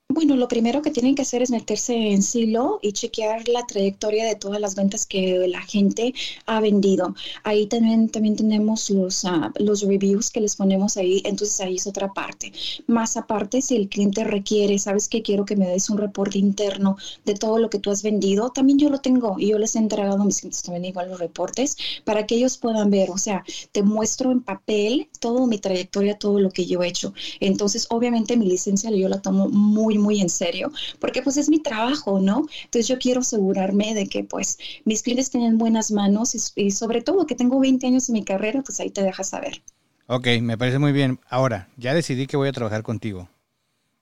Bueno, 0.08 0.36
lo 0.36 0.48
primero 0.48 0.82
que 0.82 0.90
tienen 0.90 1.14
que 1.14 1.22
hacer 1.22 1.42
es 1.42 1.50
meterse 1.50 1.94
en 1.94 2.22
Silo 2.22 2.78
y 2.82 2.92
chequear 2.92 3.48
la 3.48 3.66
trayectoria 3.66 4.26
de 4.26 4.36
todas 4.36 4.60
las 4.60 4.74
ventas 4.76 5.06
que 5.06 5.48
la 5.48 5.62
gente 5.62 6.12
ha 6.46 6.60
vendido. 6.60 7.14
Ahí 7.42 7.66
también, 7.66 8.08
también 8.10 8.36
tenemos 8.36 8.90
los, 8.90 9.24
uh, 9.24 9.50
los 9.56 9.80
reviews 9.82 10.30
que 10.30 10.40
les 10.40 10.56
ponemos 10.56 10.98
ahí, 10.98 11.22
entonces 11.24 11.58
ahí 11.60 11.76
es 11.76 11.86
otra 11.86 12.12
parte. 12.12 12.52
Más 12.86 13.16
aparte, 13.16 13.60
si 13.62 13.76
el 13.76 13.88
cliente 13.88 14.24
requiere, 14.24 14.78
sabes 14.78 15.08
que 15.08 15.22
quiero 15.22 15.46
que 15.46 15.56
me 15.56 15.66
des 15.66 15.88
un 15.90 15.98
reporte 15.98 16.38
interno 16.38 16.96
de 17.24 17.34
todo 17.34 17.58
lo 17.58 17.70
que 17.70 17.78
tú 17.78 17.90
has 17.90 18.02
vendido, 18.02 18.50
también 18.50 18.78
yo 18.78 18.90
lo 18.90 19.00
tengo 19.00 19.36
y 19.38 19.48
yo 19.48 19.58
les 19.58 19.74
he 19.74 19.78
entregado 19.78 20.22
a 20.22 20.24
mis 20.24 20.40
clientes 20.40 20.62
también 20.62 20.84
igual 20.84 21.08
los 21.08 21.18
reportes 21.18 21.76
para 22.04 22.26
que 22.26 22.36
ellos 22.36 22.58
puedan 22.58 22.90
ver, 22.90 23.10
o 23.10 23.18
sea, 23.18 23.42
te 23.72 23.82
muestro 23.82 24.30
en 24.30 24.42
papel 24.42 25.08
toda 25.18 25.46
mi 25.46 25.58
trayectoria, 25.58 26.18
todo 26.18 26.38
lo 26.40 26.50
que 26.50 26.66
yo 26.66 26.82
he 26.82 26.88
hecho. 26.88 27.14
Entonces, 27.40 27.86
obviamente 27.90 28.36
mi 28.36 28.46
licencia 28.46 28.90
yo 28.90 29.08
la 29.08 29.20
tomo 29.22 29.48
muy 29.48 29.93
muy, 29.98 30.14
muy 30.14 30.20
en 30.20 30.28
serio, 30.28 30.72
porque 30.98 31.22
pues 31.22 31.36
es 31.36 31.48
mi 31.48 31.60
trabajo, 31.60 32.20
¿no? 32.20 32.46
Entonces 32.64 32.88
yo 32.88 32.98
quiero 32.98 33.20
asegurarme 33.20 33.94
de 33.94 34.06
que 34.06 34.24
pues 34.24 34.58
mis 34.84 35.02
clientes 35.02 35.30
tienen 35.30 35.58
buenas 35.58 35.90
manos 35.90 36.34
y, 36.56 36.70
sobre 36.70 37.02
todo 37.02 37.26
que 37.26 37.34
tengo 37.34 37.60
20 37.60 37.86
años 37.86 38.08
en 38.08 38.14
mi 38.14 38.24
carrera, 38.24 38.62
pues 38.62 38.80
ahí 38.80 38.90
te 38.90 39.02
dejas 39.02 39.28
saber. 39.28 39.62
Ok, 40.06 40.26
me 40.42 40.58
parece 40.58 40.78
muy 40.78 40.92
bien. 40.92 41.20
Ahora, 41.28 41.68
ya 41.76 41.94
decidí 41.94 42.26
que 42.26 42.36
voy 42.36 42.48
a 42.48 42.52
trabajar 42.52 42.82
contigo. 42.82 43.28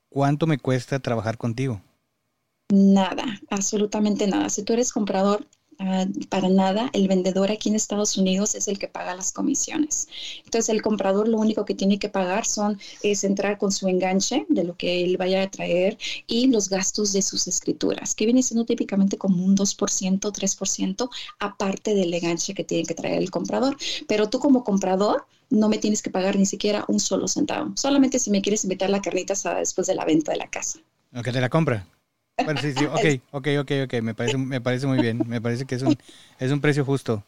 ¿Cuánto 0.09 0.47
me 0.47 0.59
cuesta 0.59 0.99
trabajar 0.99 1.39
contigo? 1.39 1.81
Nada, 2.71 3.25
absolutamente 3.51 4.27
nada. 4.27 4.49
Si 4.49 4.63
tú 4.63 4.73
eres 4.73 4.93
comprador, 4.93 5.47
Ah, 5.85 6.07
para 6.29 6.49
nada, 6.49 6.91
el 6.93 7.09
vendedor 7.09 7.51
aquí 7.51 7.69
en 7.69 7.75
Estados 7.75 8.17
Unidos 8.17 8.55
es 8.55 8.69
el 8.69 8.79
que 8.79 8.87
paga 8.87 9.17
las 9.17 9.33
comisiones. 9.33 10.07
Entonces, 10.45 10.69
el 10.69 10.81
comprador 10.81 11.27
lo 11.27 11.39
único 11.39 11.65
que 11.65 11.75
tiene 11.75 11.99
que 11.99 12.09
pagar 12.09 12.47
son 12.47 12.79
es 13.03 13.25
entrar 13.25 13.59
con 13.59 13.73
su 13.73 13.89
enganche 13.89 14.47
de 14.49 14.63
lo 14.63 14.77
que 14.77 15.03
él 15.03 15.17
vaya 15.17 15.43
a 15.43 15.51
traer 15.51 15.99
y 16.29 16.47
los 16.47 16.69
gastos 16.69 17.13
de 17.13 17.21
sus 17.21 17.49
escrituras, 17.49 18.15
que 18.15 18.27
viene 18.27 18.45
siendo 18.45 18.65
típicamente 18.65 19.19
como 19.19 19.45
un 19.45 19.57
2%, 19.57 20.31
3%, 20.33 21.11
aparte 21.41 21.95
del 21.97 22.15
enganche 22.15 22.55
que 22.55 22.63
tiene 22.63 22.87
que 22.87 22.95
traer 22.95 23.21
el 23.21 23.33
comprador. 23.33 23.77
Pero 24.07 24.31
tú 24.31 24.39
como 24.39 24.63
comprador 24.63 25.27
no 25.51 25.69
me 25.69 25.79
tienes 25.79 26.01
que 26.01 26.11
pagar 26.11 26.37
ni 26.37 26.47
siquiera 26.47 26.85
un 26.87 27.01
solo 27.01 27.27
centavo, 27.27 27.73
solamente 27.77 28.21
si 28.21 28.31
me 28.31 28.41
quieres 28.41 28.63
invitar 28.63 28.89
la 28.89 29.03
carnita 29.03 29.35
después 29.57 29.89
de 29.89 29.97
la 29.97 30.05
venta 30.05 30.31
de 30.31 30.39
la 30.39 30.49
casa. 30.49 30.79
Aunque 31.13 31.33
te 31.33 31.41
la 31.41 31.49
compra. 31.49 31.85
Bueno, 32.41 32.61
sí, 32.61 32.73
sí, 32.73 32.85
ok, 32.87 33.05
ok, 33.31 33.49
ok, 33.61 33.71
ok, 33.85 34.03
me 34.03 34.15
parece, 34.15 34.37
me 34.37 34.61
parece 34.61 34.87
muy 34.87 34.99
bien, 34.99 35.23
me 35.27 35.41
parece 35.41 35.65
que 35.65 35.77
es 35.77 35.83
un, 35.83 35.97
es 36.39 36.51
un 36.51 36.61
precio 36.61 36.85
justo. 36.85 37.25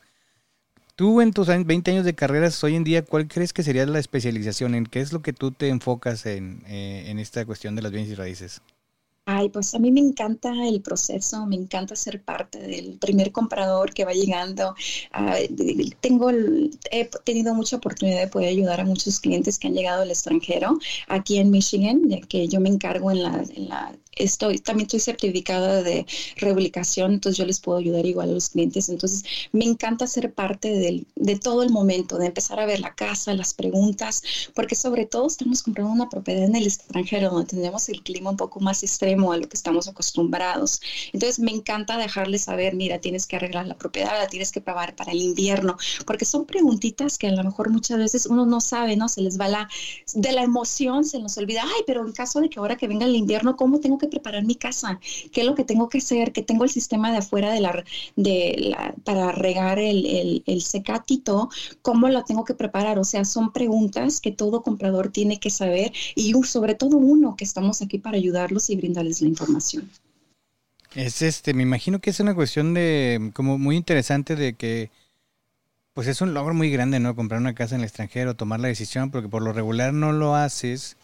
Tú 0.96 1.20
en 1.20 1.32
tus 1.32 1.48
20 1.48 1.90
años 1.92 2.04
de 2.04 2.14
carreras 2.14 2.62
hoy 2.64 2.74
en 2.76 2.84
día, 2.84 3.04
¿cuál 3.04 3.28
crees 3.28 3.52
que 3.52 3.62
sería 3.62 3.86
la 3.86 4.00
especialización? 4.00 4.74
¿En 4.74 4.86
qué 4.86 5.00
es 5.00 5.12
lo 5.12 5.22
que 5.22 5.32
tú 5.32 5.52
te 5.52 5.68
enfocas 5.68 6.26
en, 6.26 6.64
eh, 6.66 7.04
en 7.08 7.18
esta 7.20 7.44
cuestión 7.46 7.76
de 7.76 7.82
las 7.82 7.92
bienes 7.92 8.10
y 8.10 8.14
raíces? 8.14 8.60
Ay, 9.26 9.48
pues 9.48 9.74
a 9.74 9.78
mí 9.78 9.90
me 9.90 10.00
encanta 10.00 10.52
el 10.68 10.82
proceso, 10.82 11.46
me 11.46 11.56
encanta 11.56 11.96
ser 11.96 12.22
parte 12.22 12.58
del 12.58 12.98
primer 12.98 13.32
comprador 13.32 13.94
que 13.94 14.04
va 14.04 14.12
llegando. 14.12 14.74
Ah, 15.12 15.36
tengo, 16.00 16.30
he 16.90 17.08
tenido 17.24 17.54
mucha 17.54 17.76
oportunidad 17.76 18.20
de 18.20 18.28
poder 18.28 18.50
ayudar 18.50 18.80
a 18.80 18.84
muchos 18.84 19.20
clientes 19.20 19.58
que 19.58 19.68
han 19.68 19.74
llegado 19.74 20.00
del 20.00 20.10
extranjero 20.10 20.78
aquí 21.08 21.38
en 21.38 21.50
Michigan, 21.50 22.02
ya 22.06 22.20
que 22.20 22.48
yo 22.48 22.60
me 22.60 22.68
encargo 22.68 23.10
en 23.10 23.22
la, 23.22 23.42
en 23.54 23.68
la 23.70 23.96
estoy, 24.16 24.58
también 24.58 24.86
estoy 24.86 25.00
certificada 25.00 25.82
de 25.82 26.06
reubicación, 26.36 27.12
entonces 27.14 27.38
yo 27.38 27.46
les 27.46 27.60
puedo 27.60 27.78
ayudar 27.78 28.06
igual 28.06 28.30
a 28.30 28.32
los 28.32 28.50
clientes. 28.50 28.88
Entonces, 28.88 29.24
me 29.52 29.64
encanta 29.64 30.06
ser 30.06 30.32
parte 30.32 30.70
del, 30.70 31.06
de 31.16 31.38
todo 31.38 31.62
el 31.62 31.70
momento, 31.70 32.18
de 32.18 32.26
empezar 32.26 32.60
a 32.60 32.66
ver 32.66 32.80
la 32.80 32.94
casa, 32.94 33.34
las 33.34 33.54
preguntas, 33.54 34.22
porque 34.54 34.74
sobre 34.74 35.06
todo 35.06 35.26
estamos 35.26 35.62
comprando 35.62 35.92
una 35.92 36.08
propiedad 36.08 36.44
en 36.44 36.56
el 36.56 36.66
extranjero, 36.66 37.30
donde 37.30 37.48
tenemos 37.48 37.88
el 37.88 38.02
clima 38.02 38.30
un 38.30 38.36
poco 38.36 38.60
más 38.60 38.82
extremo 38.82 39.32
a 39.32 39.36
lo 39.36 39.48
que 39.48 39.56
estamos 39.56 39.88
acostumbrados. 39.88 40.80
Entonces, 41.12 41.38
me 41.38 41.52
encanta 41.52 41.96
dejarles 41.96 42.42
saber, 42.42 42.74
mira, 42.74 43.00
tienes 43.00 43.26
que 43.26 43.36
arreglar 43.36 43.66
la 43.66 43.76
propiedad, 43.76 44.18
la 44.18 44.28
tienes 44.28 44.52
que 44.52 44.60
pagar 44.60 44.94
para 44.96 45.12
el 45.12 45.22
invierno, 45.22 45.76
porque 46.06 46.24
son 46.24 46.44
preguntitas 46.46 47.18
que 47.18 47.28
a 47.28 47.32
lo 47.32 47.44
mejor 47.44 47.70
muchas 47.70 47.98
veces 47.98 48.26
uno 48.26 48.46
no 48.46 48.60
sabe, 48.60 48.96
¿no? 48.96 49.08
Se 49.08 49.20
les 49.20 49.38
va 49.38 49.48
la, 49.48 49.68
de 50.14 50.32
la 50.32 50.42
emoción, 50.42 51.04
se 51.04 51.18
nos 51.18 51.36
olvida, 51.38 51.62
ay, 51.64 51.82
pero 51.86 52.04
en 52.06 52.12
caso 52.12 52.40
de 52.40 52.48
que 52.48 52.58
ahora 52.58 52.76
que 52.76 52.88
venga 52.88 53.06
el 53.06 53.14
invierno, 53.16 53.56
¿cómo 53.56 53.80
tengo 53.80 53.98
que 53.98 54.03
preparar 54.06 54.44
mi 54.44 54.54
casa, 54.54 55.00
qué 55.32 55.40
es 55.40 55.46
lo 55.46 55.54
que 55.54 55.64
tengo 55.64 55.88
que 55.88 55.98
hacer, 55.98 56.32
que 56.32 56.42
tengo 56.42 56.64
el 56.64 56.70
sistema 56.70 57.10
de 57.10 57.18
afuera 57.18 57.52
de 57.52 57.60
la, 57.60 57.84
de 58.16 58.76
para 59.04 59.32
regar 59.32 59.78
el, 59.78 60.06
el, 60.06 60.42
el 60.46 60.62
secatito, 60.62 61.48
cómo 61.82 62.08
lo 62.08 62.24
tengo 62.24 62.44
que 62.44 62.54
preparar. 62.54 62.98
O 62.98 63.04
sea, 63.04 63.24
son 63.24 63.52
preguntas 63.52 64.20
que 64.20 64.32
todo 64.32 64.62
comprador 64.62 65.10
tiene 65.10 65.38
que 65.40 65.50
saber 65.50 65.92
y 66.14 66.32
sobre 66.44 66.74
todo 66.74 66.96
uno 66.96 67.36
que 67.36 67.44
estamos 67.44 67.82
aquí 67.82 67.98
para 67.98 68.16
ayudarlos 68.16 68.70
y 68.70 68.76
brindarles 68.76 69.20
la 69.20 69.28
información. 69.28 69.90
Es 70.94 71.22
este, 71.22 71.54
me 71.54 71.62
imagino 71.62 72.00
que 72.00 72.10
es 72.10 72.20
una 72.20 72.34
cuestión 72.34 72.74
de, 72.74 73.30
como 73.34 73.58
muy 73.58 73.76
interesante 73.76 74.36
de 74.36 74.54
que, 74.54 74.90
pues 75.92 76.06
es 76.06 76.20
un 76.20 76.34
logro 76.34 76.54
muy 76.54 76.70
grande, 76.70 77.00
¿no? 77.00 77.16
Comprar 77.16 77.40
una 77.40 77.54
casa 77.54 77.74
en 77.74 77.80
el 77.80 77.86
extranjero, 77.86 78.34
tomar 78.34 78.60
la 78.60 78.68
decisión, 78.68 79.10
porque 79.10 79.28
por 79.28 79.42
lo 79.42 79.52
regular 79.52 79.92
no 79.92 80.12
lo 80.12 80.36
haces 80.36 80.96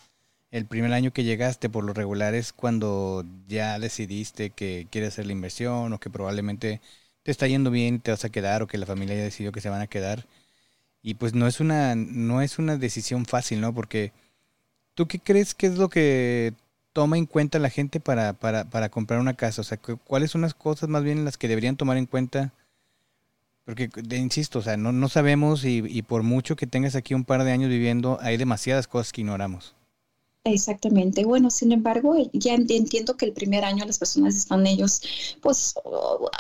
el 0.50 0.66
primer 0.66 0.92
año 0.92 1.12
que 1.12 1.25
llegaste 1.25 1.69
por 1.71 1.85
lo 1.85 1.92
regular 1.92 2.35
es 2.35 2.52
cuando 2.52 3.25
ya 3.49 3.78
decidiste 3.78 4.50
que 4.50 4.87
quieres 4.90 5.11
hacer 5.11 5.26
la 5.26 5.33
inversión 5.33 5.92
o 5.92 6.00
que 6.00 6.11
probablemente 6.11 6.80
te 7.23 7.30
está 7.30 7.47
yendo 7.47 7.71
bien 7.71 7.97
y 7.97 7.99
te 8.00 8.11
vas 8.11 8.25
a 8.25 8.30
quedar 8.30 8.62
o 8.62 8.66
que 8.66 8.78
la 8.78 8.87
familia 8.87 9.16
ya 9.16 9.23
decidió 9.25 9.52
que 9.52 9.61
se 9.61 9.71
van 9.71 9.80
a 9.83 9.87
quedar. 9.87 10.26
Y 11.02 11.14
pues 11.14 11.35
no 11.35 11.47
es 11.49 11.61
una, 11.61 11.95
no 11.97 12.42
es 12.42 12.59
una 12.59 12.76
decisión 12.78 13.26
fácil, 13.26 13.61
¿no? 13.61 13.75
Porque 13.75 14.12
¿tú 14.95 15.09
qué 15.09 15.19
crees 15.21 15.54
que 15.54 15.66
es 15.69 15.78
lo 15.78 15.88
que 15.90 16.54
toma 16.92 17.19
en 17.19 17.26
cuenta 17.26 17.59
la 17.59 17.71
gente 17.71 18.00
para, 18.00 18.35
para, 18.35 18.71
para 18.71 18.90
comprar 18.90 19.21
una 19.21 19.35
casa? 19.35 19.62
O 19.62 19.64
sea, 19.64 19.78
¿cuáles 19.78 20.30
son 20.33 20.42
las 20.42 20.54
cosas 20.54 20.88
más 20.88 21.04
bien 21.04 21.25
las 21.25 21.38
que 21.38 21.49
deberían 21.49 21.76
tomar 21.76 21.97
en 21.99 22.07
cuenta? 22.07 22.52
Porque, 23.64 23.88
insisto, 24.11 24.59
o 24.59 24.62
sea, 24.62 24.76
no, 24.76 24.92
no 24.92 25.09
sabemos 25.09 25.64
y, 25.64 25.83
y 25.87 26.02
por 26.02 26.23
mucho 26.23 26.57
que 26.57 26.66
tengas 26.66 26.95
aquí 26.97 27.14
un 27.14 27.25
par 27.25 27.45
de 27.45 27.52
años 27.52 27.71
viviendo, 27.71 28.19
hay 28.21 28.37
demasiadas 28.37 28.87
cosas 28.88 29.12
que 29.12 29.23
ignoramos. 29.23 29.75
Exactamente. 30.44 31.25
Bueno, 31.26 31.50
sin 31.50 31.70
embargo, 31.70 32.14
ya 32.32 32.54
entiendo 32.54 33.14
que 33.18 33.26
el 33.26 33.35
primer 33.35 33.62
año 33.62 33.85
las 33.85 33.99
personas 33.99 34.35
están 34.37 34.66
ellos, 34.66 35.02
pues, 35.42 35.75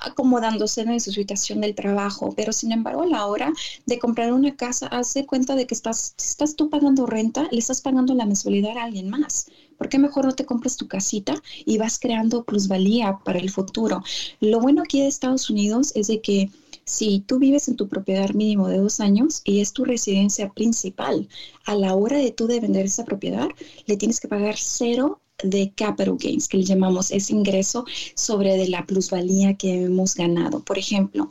acomodándose 0.02 0.80
en 0.80 0.98
su 1.00 1.12
situación 1.12 1.60
del 1.60 1.74
trabajo, 1.74 2.32
pero 2.34 2.52
sin 2.54 2.72
embargo, 2.72 3.02
a 3.02 3.06
la 3.06 3.26
hora 3.26 3.52
de 3.84 3.98
comprar 3.98 4.32
una 4.32 4.56
casa, 4.56 4.86
hace 4.86 5.26
cuenta 5.26 5.54
de 5.54 5.66
que 5.66 5.74
estás, 5.74 6.14
estás 6.16 6.56
tú 6.56 6.70
pagando 6.70 7.04
renta, 7.04 7.46
le 7.50 7.58
estás 7.58 7.82
pagando 7.82 8.14
la 8.14 8.24
mensualidad 8.24 8.78
a 8.78 8.84
alguien 8.84 9.10
más. 9.10 9.46
¿Por 9.76 9.90
qué 9.90 9.98
mejor 9.98 10.24
no 10.24 10.32
te 10.32 10.46
compras 10.46 10.78
tu 10.78 10.88
casita 10.88 11.34
y 11.66 11.76
vas 11.76 11.98
creando 11.98 12.44
plusvalía 12.44 13.18
para 13.22 13.38
el 13.38 13.50
futuro? 13.50 14.02
Lo 14.40 14.60
bueno 14.60 14.82
aquí 14.82 15.00
de 15.02 15.08
Estados 15.08 15.50
Unidos 15.50 15.92
es 15.94 16.06
de 16.06 16.22
que 16.22 16.50
si 16.84 17.20
tú 17.20 17.38
vives 17.38 17.68
en 17.68 17.76
tu 17.76 17.88
propiedad 17.88 18.30
mínimo 18.30 18.68
de 18.68 18.78
dos 18.78 19.00
años 19.00 19.42
y 19.44 19.60
es 19.60 19.72
tu 19.72 19.84
residencia 19.84 20.50
principal, 20.50 21.28
a 21.64 21.74
la 21.74 21.94
hora 21.94 22.18
de 22.18 22.32
tú 22.32 22.46
de 22.46 22.60
vender 22.60 22.86
esa 22.86 23.04
propiedad, 23.04 23.48
le 23.86 23.96
tienes 23.96 24.20
que 24.20 24.28
pagar 24.28 24.56
cero 24.58 25.20
de 25.42 25.72
capital 25.74 26.16
gains, 26.18 26.48
que 26.48 26.58
le 26.58 26.64
llamamos 26.64 27.10
ese 27.10 27.32
ingreso 27.32 27.84
sobre 28.14 28.56
de 28.56 28.68
la 28.68 28.86
plusvalía 28.86 29.54
que 29.54 29.84
hemos 29.84 30.14
ganado. 30.14 30.60
Por 30.60 30.78
ejemplo, 30.78 31.28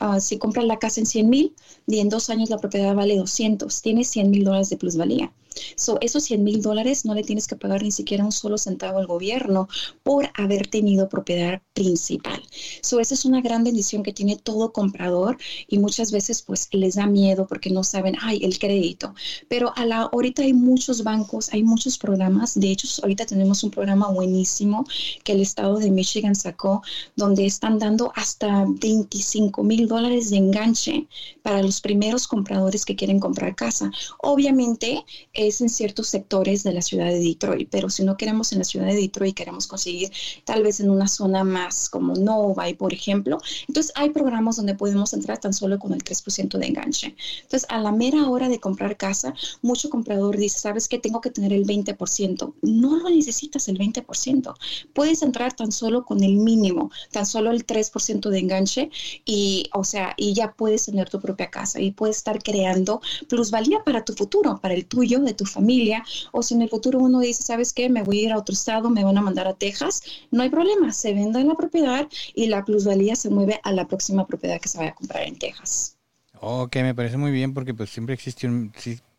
ah, 0.00 0.20
si 0.20 0.38
compras 0.38 0.66
la 0.66 0.78
casa 0.78 1.00
en 1.00 1.06
100 1.06 1.28
mil 1.28 1.54
y 1.86 2.00
en 2.00 2.08
dos 2.08 2.30
años 2.30 2.50
la 2.50 2.58
propiedad 2.58 2.94
vale 2.94 3.16
200, 3.16 3.82
tienes 3.82 4.08
100 4.08 4.30
mil 4.30 4.44
dólares 4.44 4.70
de 4.70 4.76
plusvalía. 4.76 5.32
So, 5.74 5.98
esos 6.00 6.24
100 6.24 6.44
mil 6.44 6.62
dólares 6.62 7.04
no 7.04 7.14
le 7.14 7.22
tienes 7.22 7.46
que 7.46 7.56
pagar 7.56 7.82
ni 7.82 7.90
siquiera 7.90 8.24
un 8.24 8.32
solo 8.32 8.58
centavo 8.58 8.98
al 8.98 9.06
gobierno 9.06 9.68
por 10.02 10.30
haber 10.34 10.66
tenido 10.66 11.08
propiedad 11.08 11.60
principal. 11.74 12.42
So, 12.82 13.00
esa 13.00 13.14
es 13.14 13.24
una 13.24 13.40
gran 13.40 13.64
bendición 13.64 14.02
que 14.02 14.12
tiene 14.12 14.36
todo 14.36 14.72
comprador 14.72 15.38
y 15.68 15.78
muchas 15.78 16.12
veces 16.12 16.42
pues 16.42 16.68
les 16.72 16.94
da 16.94 17.06
miedo 17.06 17.46
porque 17.46 17.70
no 17.70 17.84
saben, 17.84 18.16
ay, 18.20 18.40
el 18.42 18.58
crédito. 18.58 19.14
Pero 19.48 19.72
a 19.76 19.84
la, 19.84 20.02
ahorita 20.02 20.42
hay 20.42 20.52
muchos 20.52 21.02
bancos, 21.02 21.52
hay 21.52 21.62
muchos 21.62 21.98
programas. 21.98 22.58
De 22.58 22.70
hecho, 22.70 22.88
ahorita 23.02 23.26
tenemos 23.26 23.62
un 23.62 23.70
programa 23.70 24.08
buenísimo 24.08 24.86
que 25.24 25.32
el 25.32 25.40
estado 25.40 25.78
de 25.78 25.90
Michigan 25.90 26.34
sacó 26.34 26.82
donde 27.16 27.46
están 27.46 27.78
dando 27.78 28.12
hasta 28.14 28.64
25 28.66 29.62
mil 29.62 29.88
dólares 29.88 30.30
de 30.30 30.36
enganche 30.36 31.06
para 31.42 31.62
los 31.62 31.80
primeros 31.80 32.26
compradores 32.26 32.84
que 32.84 32.96
quieren 32.96 33.20
comprar 33.20 33.54
casa. 33.54 33.90
Obviamente, 34.18 35.04
es 35.48 35.60
en 35.60 35.68
ciertos 35.68 36.08
sectores 36.08 36.62
de 36.62 36.72
la 36.72 36.82
ciudad 36.82 37.06
de 37.06 37.18
Detroit, 37.18 37.68
pero 37.70 37.90
si 37.90 38.04
no 38.04 38.16
queremos 38.16 38.52
en 38.52 38.58
la 38.58 38.64
ciudad 38.64 38.86
de 38.86 38.94
Detroit, 38.94 39.36
queremos 39.36 39.66
conseguir 39.66 40.10
tal 40.44 40.62
vez 40.62 40.80
en 40.80 40.90
una 40.90 41.08
zona 41.08 41.44
más 41.44 41.88
como 41.88 42.14
Nova 42.14 42.68
y 42.68 42.74
por 42.74 42.92
ejemplo, 42.92 43.38
entonces 43.68 43.92
hay 43.94 44.10
programas 44.10 44.56
donde 44.56 44.74
podemos 44.74 45.12
entrar 45.12 45.38
tan 45.38 45.52
solo 45.52 45.78
con 45.78 45.92
el 45.92 46.02
3% 46.04 46.58
de 46.58 46.66
enganche. 46.66 47.16
Entonces, 47.42 47.66
a 47.70 47.78
la 47.78 47.92
mera 47.92 48.28
hora 48.28 48.48
de 48.48 48.60
comprar 48.60 48.96
casa, 48.96 49.34
mucho 49.62 49.90
comprador 49.90 50.36
dice, 50.36 50.58
¿sabes 50.58 50.88
qué? 50.88 50.98
Tengo 50.98 51.20
que 51.20 51.30
tener 51.30 51.52
el 51.52 51.66
20%. 51.66 52.54
No 52.62 52.96
lo 52.96 53.10
necesitas 53.10 53.68
el 53.68 53.78
20%. 53.78 54.54
Puedes 54.92 55.22
entrar 55.22 55.54
tan 55.54 55.72
solo 55.72 56.04
con 56.04 56.22
el 56.22 56.36
mínimo, 56.36 56.90
tan 57.10 57.26
solo 57.26 57.50
el 57.50 57.66
3% 57.66 58.28
de 58.28 58.38
enganche 58.38 58.90
y, 59.24 59.68
o 59.72 59.84
sea, 59.84 60.14
y 60.16 60.34
ya 60.34 60.52
puedes 60.52 60.86
tener 60.86 61.08
tu 61.08 61.20
propia 61.20 61.50
casa 61.50 61.80
y 61.80 61.92
puedes 61.92 62.18
estar 62.18 62.42
creando 62.42 63.00
plusvalía 63.28 63.82
para 63.84 64.04
tu 64.04 64.14
futuro, 64.14 64.58
para 64.60 64.74
el 64.74 64.86
tuyo, 64.86 65.20
de 65.20 65.34
tu 65.36 65.44
familia, 65.44 66.04
o 66.32 66.42
si 66.42 66.54
en 66.54 66.62
el 66.62 66.68
futuro 66.68 66.98
uno 66.98 67.20
dice, 67.20 67.42
¿sabes 67.42 67.72
qué? 67.72 67.88
Me 67.88 68.02
voy 68.02 68.20
a 68.20 68.22
ir 68.22 68.32
a 68.32 68.38
otro 68.38 68.52
estado, 68.52 68.90
me 68.90 69.04
van 69.04 69.18
a 69.18 69.22
mandar 69.22 69.46
a 69.46 69.54
Texas, 69.54 70.02
no 70.30 70.42
hay 70.42 70.50
problema, 70.50 70.92
se 70.92 71.14
vende 71.14 71.44
la 71.44 71.54
propiedad 71.54 72.08
y 72.34 72.46
la 72.46 72.64
plusvalía 72.64 73.16
se 73.16 73.30
mueve 73.30 73.60
a 73.62 73.72
la 73.72 73.86
próxima 73.86 74.26
propiedad 74.26 74.60
que 74.60 74.68
se 74.68 74.78
vaya 74.78 74.90
a 74.90 74.94
comprar 74.94 75.22
en 75.22 75.38
Texas. 75.38 75.96
Ok, 76.40 76.76
me 76.76 76.94
parece 76.94 77.16
muy 77.16 77.30
bien 77.30 77.54
porque 77.54 77.74
pues 77.74 77.90
siempre 77.90 78.14
existe 78.14 78.46
un, 78.46 78.72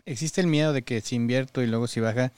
existe 0.06 0.42
el 0.42 0.48
miedo 0.48 0.74
de 0.74 0.84
que 0.84 1.02
si 1.02 1.16
invierto 1.16 1.62
y 1.62 1.68
luego 1.68 1.88
si 1.88 2.00
baja, 2.00 2.32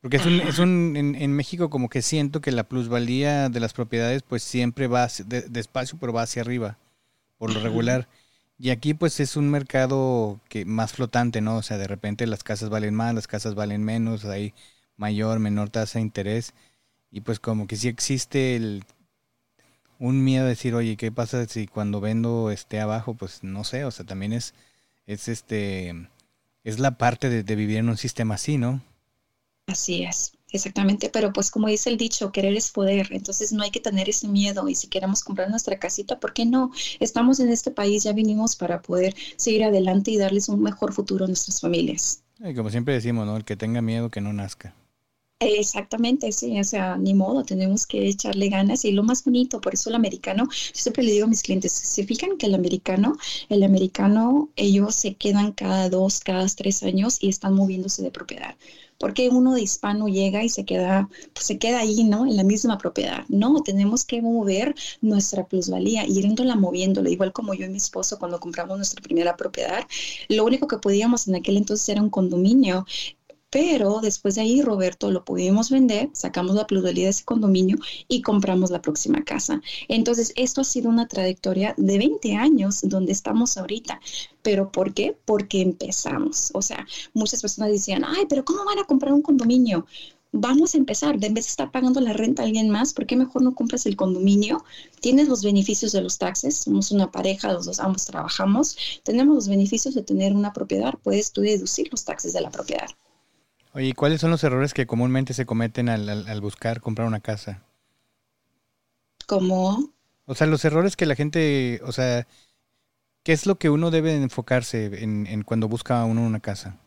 porque 0.00 0.18
es 0.18 0.26
un, 0.26 0.40
es 0.40 0.58
un 0.58 0.94
en, 0.96 1.32
México 1.32 1.68
como 1.68 1.88
que 1.88 2.02
siento 2.02 2.40
que 2.40 2.52
la 2.52 2.64
plusvalía 2.64 3.48
de 3.48 3.60
las 3.60 3.72
propiedades 3.72 4.22
pues 4.22 4.42
siempre 4.42 4.86
va 4.86 5.08
despacio, 5.26 5.98
pero 5.98 6.12
va 6.12 6.22
hacia 6.22 6.42
arriba, 6.42 6.78
por 7.38 7.52
lo 7.52 7.60
regular. 7.60 8.08
Y 8.58 8.70
aquí 8.70 8.94
pues 8.94 9.20
es 9.20 9.36
un 9.36 9.50
mercado 9.50 10.40
que 10.48 10.64
más 10.64 10.92
flotante, 10.92 11.40
¿no? 11.42 11.56
O 11.58 11.62
sea, 11.62 11.76
de 11.78 11.86
repente 11.88 12.26
las 12.26 12.42
casas 12.44 12.70
valen 12.70 12.94
más, 12.94 13.14
las 13.14 13.26
casas 13.28 13.54
valen 13.54 13.84
menos, 13.84 14.24
hay 14.24 14.54
mayor, 14.96 15.38
menor 15.40 15.70
tasa 15.70 15.98
de 15.98 16.04
interés. 16.04 16.54
Y 17.10 17.22
pues 17.22 17.40
como 17.40 17.66
que 17.68 17.76
sí 17.76 17.88
existe 17.88 18.56
el, 18.56 18.84
un 19.98 20.24
miedo 20.24 20.44
de 20.44 20.50
decir, 20.50 20.74
oye, 20.74 20.96
¿qué 20.96 21.10
pasa 21.12 21.46
si 21.46 21.66
cuando 21.66 22.00
vendo 22.00 22.50
esté 22.50 22.80
abajo? 22.80 23.14
Pues 23.14 23.42
no 23.42 23.64
sé, 23.64 23.84
o 23.84 23.90
sea, 23.90 24.04
también 24.06 24.32
es, 24.32 24.54
es 25.06 25.28
este, 25.28 26.08
es 26.64 26.78
la 26.78 26.98
parte 26.98 27.28
de, 27.30 27.42
de 27.42 27.56
vivir 27.56 27.78
en 27.78 27.88
un 27.88 27.96
sistema 27.96 28.34
así, 28.36 28.58
¿no? 28.58 28.82
Así 29.68 30.02
es. 30.04 30.35
Exactamente, 30.56 31.10
pero 31.10 31.32
pues 31.32 31.50
como 31.50 31.68
dice 31.68 31.90
el 31.90 31.96
dicho, 31.96 32.32
querer 32.32 32.56
es 32.56 32.70
poder, 32.70 33.08
entonces 33.10 33.52
no 33.52 33.62
hay 33.62 33.70
que 33.70 33.80
tener 33.80 34.08
ese 34.08 34.26
miedo 34.26 34.68
y 34.68 34.74
si 34.74 34.88
queremos 34.88 35.22
comprar 35.22 35.50
nuestra 35.50 35.78
casita, 35.78 36.18
¿por 36.18 36.32
qué 36.32 36.46
no? 36.46 36.72
Estamos 36.98 37.40
en 37.40 37.50
este 37.50 37.70
país, 37.70 38.04
ya 38.04 38.12
vinimos 38.12 38.56
para 38.56 38.82
poder 38.82 39.14
seguir 39.36 39.64
adelante 39.64 40.10
y 40.10 40.16
darles 40.16 40.48
un 40.48 40.62
mejor 40.62 40.92
futuro 40.92 41.24
a 41.24 41.28
nuestras 41.28 41.60
familias. 41.60 42.22
Y 42.40 42.54
como 42.54 42.70
siempre 42.70 42.94
decimos, 42.94 43.26
¿no? 43.26 43.36
El 43.36 43.44
que 43.44 43.56
tenga 43.56 43.82
miedo 43.82 44.10
que 44.10 44.20
no 44.20 44.32
nazca. 44.32 44.74
Exactamente, 45.38 46.32
sí, 46.32 46.58
o 46.58 46.64
sea, 46.64 46.96
ni 46.96 47.12
modo, 47.12 47.44
tenemos 47.44 47.86
que 47.86 48.08
echarle 48.08 48.48
ganas 48.48 48.86
y 48.86 48.92
lo 48.92 49.02
más 49.02 49.22
bonito, 49.22 49.60
por 49.60 49.74
eso 49.74 49.90
el 49.90 49.96
americano, 49.96 50.44
yo 50.50 50.70
siempre 50.72 51.02
le 51.04 51.12
digo 51.12 51.26
a 51.26 51.28
mis 51.28 51.42
clientes, 51.42 51.72
se 51.72 52.04
fijan 52.06 52.38
que 52.38 52.46
el 52.46 52.54
americano, 52.54 53.16
el 53.50 53.62
americano, 53.62 54.48
ellos 54.56 54.94
se 54.94 55.14
quedan 55.14 55.52
cada 55.52 55.90
dos, 55.90 56.20
cada 56.20 56.46
tres 56.48 56.82
años 56.82 57.18
y 57.20 57.28
están 57.28 57.52
moviéndose 57.54 58.02
de 58.02 58.10
propiedad. 58.10 58.56
Porque 58.98 59.28
uno 59.28 59.52
de 59.52 59.60
hispano 59.60 60.08
llega 60.08 60.42
y 60.42 60.48
se 60.48 60.64
queda, 60.64 61.10
pues 61.34 61.44
se 61.44 61.58
queda 61.58 61.80
ahí, 61.80 62.02
¿no? 62.04 62.24
En 62.24 62.34
la 62.38 62.44
misma 62.44 62.78
propiedad. 62.78 63.26
No, 63.28 63.62
tenemos 63.62 64.06
que 64.06 64.22
mover 64.22 64.74
nuestra 65.02 65.44
plusvalía, 65.46 66.06
irándola 66.06 66.56
moviéndola, 66.56 67.10
igual 67.10 67.34
como 67.34 67.52
yo 67.52 67.66
y 67.66 67.68
mi 67.68 67.76
esposo 67.76 68.18
cuando 68.18 68.40
compramos 68.40 68.78
nuestra 68.78 69.02
primera 69.02 69.36
propiedad. 69.36 69.86
Lo 70.30 70.46
único 70.46 70.66
que 70.66 70.78
podíamos 70.78 71.28
en 71.28 71.34
aquel 71.34 71.58
entonces 71.58 71.86
era 71.90 72.00
un 72.00 72.08
condominio 72.08 72.86
pero 73.56 74.00
después 74.02 74.34
de 74.34 74.42
ahí, 74.42 74.60
Roberto, 74.60 75.10
lo 75.10 75.24
pudimos 75.24 75.70
vender, 75.70 76.10
sacamos 76.12 76.56
la 76.56 76.66
plusvalía 76.66 77.04
de 77.04 77.10
ese 77.12 77.24
condominio 77.24 77.78
y 78.06 78.20
compramos 78.20 78.70
la 78.70 78.82
próxima 78.82 79.24
casa. 79.24 79.62
Entonces, 79.88 80.34
esto 80.36 80.60
ha 80.60 80.64
sido 80.64 80.90
una 80.90 81.08
trayectoria 81.08 81.72
de 81.78 81.96
20 81.96 82.34
años 82.36 82.80
donde 82.82 83.12
estamos 83.12 83.56
ahorita. 83.56 83.98
¿Pero 84.42 84.70
por 84.70 84.92
qué? 84.92 85.16
Porque 85.24 85.62
empezamos. 85.62 86.50
O 86.52 86.60
sea, 86.60 86.86
muchas 87.14 87.40
personas 87.40 87.70
decían, 87.70 88.04
ay, 88.04 88.26
pero 88.28 88.44
¿cómo 88.44 88.62
van 88.66 88.78
a 88.78 88.84
comprar 88.84 89.14
un 89.14 89.22
condominio? 89.22 89.86
vamos 90.32 90.74
a 90.74 90.78
empezar, 90.78 91.14
en 91.14 91.32
vez 91.32 91.46
de 91.46 91.50
estar 91.50 91.70
pagando 91.70 91.98
la 92.02 92.12
renta 92.12 92.42
a 92.42 92.44
alguien 92.44 92.68
más, 92.68 92.92
¿por 92.92 93.06
qué 93.06 93.16
mejor 93.16 93.40
no 93.40 93.54
compras 93.54 93.86
el 93.86 93.96
condominio? 93.96 94.66
Tienes 95.00 95.28
los 95.28 95.42
beneficios 95.42 95.92
de 95.92 96.02
los 96.02 96.18
taxes, 96.18 96.58
somos 96.58 96.90
una 96.90 97.10
pareja, 97.10 97.54
los 97.54 97.64
dos 97.64 97.80
ambos 97.80 98.04
trabajamos, 98.04 98.76
tenemos 99.02 99.34
los 99.34 99.48
beneficios 99.48 99.94
de 99.94 100.02
tener 100.02 100.34
una 100.34 100.52
propiedad, 100.52 100.92
puedes 101.02 101.32
tú 101.32 101.40
deducir 101.40 101.88
los 101.90 102.04
taxes 102.04 102.34
de 102.34 102.42
la 102.42 102.50
propiedad. 102.50 102.88
Oye, 103.76 103.92
¿cuáles 103.92 104.22
son 104.22 104.30
los 104.30 104.42
errores 104.42 104.72
que 104.72 104.86
comúnmente 104.86 105.34
se 105.34 105.44
cometen 105.44 105.90
al, 105.90 106.40
buscar 106.40 106.80
comprar 106.80 107.06
una 107.06 107.20
casa? 107.20 107.62
¿Cómo? 109.26 109.92
O 110.24 110.34
sea, 110.34 110.46
los 110.46 110.64
errores 110.64 110.96
que 110.96 111.04
la 111.04 111.14
gente, 111.14 111.82
o 111.84 111.92
sea, 111.92 112.26
¿qué 113.22 113.34
es 113.34 113.44
lo 113.44 113.58
que 113.58 113.68
uno 113.68 113.90
debe 113.90 114.14
enfocarse 114.14 115.04
en, 115.04 115.26
en 115.26 115.42
cuando 115.42 115.68
busca 115.68 116.02
uno 116.06 116.22
una 116.22 116.40
casa? 116.40 116.80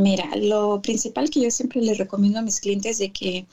Mira, 0.00 0.34
lo 0.36 0.80
principal 0.80 1.28
que 1.28 1.42
yo 1.42 1.50
siempre 1.50 1.82
les 1.82 1.98
recomiendo 1.98 2.38
a 2.38 2.42
mis 2.42 2.58
clientes 2.58 2.92
es 2.92 2.98
de 3.00 3.12
que 3.12 3.46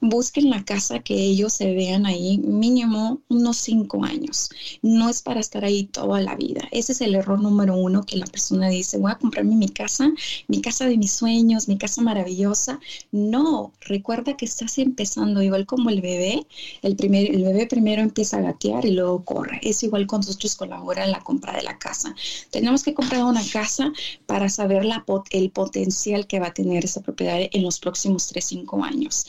busquen 0.00 0.50
la 0.50 0.64
casa 0.64 1.00
que 1.00 1.14
ellos 1.14 1.52
se 1.54 1.74
vean 1.74 2.06
ahí 2.06 2.38
mínimo 2.38 3.20
unos 3.28 3.56
cinco 3.56 4.04
años. 4.04 4.50
No 4.82 5.08
es 5.08 5.22
para 5.22 5.40
estar 5.40 5.64
ahí 5.64 5.84
toda 5.84 6.20
la 6.20 6.36
vida. 6.36 6.68
Ese 6.70 6.92
es 6.92 7.00
el 7.00 7.14
error 7.14 7.40
número 7.40 7.76
uno 7.76 8.04
que 8.04 8.16
la 8.16 8.26
persona 8.26 8.68
dice, 8.68 8.98
voy 8.98 9.10
a 9.10 9.18
comprarme 9.18 9.56
mi 9.56 9.68
casa, 9.68 10.10
mi 10.46 10.60
casa 10.60 10.86
de 10.86 10.96
mis 10.96 11.12
sueños, 11.12 11.68
mi 11.68 11.78
casa 11.78 12.00
maravillosa. 12.02 12.78
No, 13.10 13.72
recuerda 13.80 14.36
que 14.36 14.44
estás 14.44 14.78
empezando 14.78 15.42
igual 15.42 15.66
como 15.66 15.90
el 15.90 16.00
bebé. 16.00 16.46
El, 16.82 16.96
primer, 16.96 17.34
el 17.34 17.42
bebé 17.42 17.66
primero 17.66 18.02
empieza 18.02 18.38
a 18.38 18.42
gatear 18.42 18.84
y 18.84 18.92
luego 18.92 19.24
corre. 19.24 19.60
Es 19.62 19.82
igual 19.82 20.06
con 20.06 20.20
nosotros 20.20 20.54
colabora 20.54 21.04
en 21.04 21.12
la 21.12 21.20
compra 21.20 21.54
de 21.54 21.62
la 21.62 21.78
casa. 21.78 22.14
Tenemos 22.50 22.82
que 22.82 22.94
comprar 22.94 23.24
una 23.24 23.42
casa 23.52 23.92
para 24.26 24.48
saber 24.48 24.86
el 25.30 25.50
potencial 25.50 26.26
que 26.26 26.38
va 26.38 26.48
a 26.48 26.54
tener 26.54 26.84
esa 26.84 27.00
propiedad 27.00 27.40
en 27.40 27.62
los 27.62 27.80
próximos 27.80 28.28
tres, 28.28 28.44
cinco 28.44 28.82
años 28.84 29.26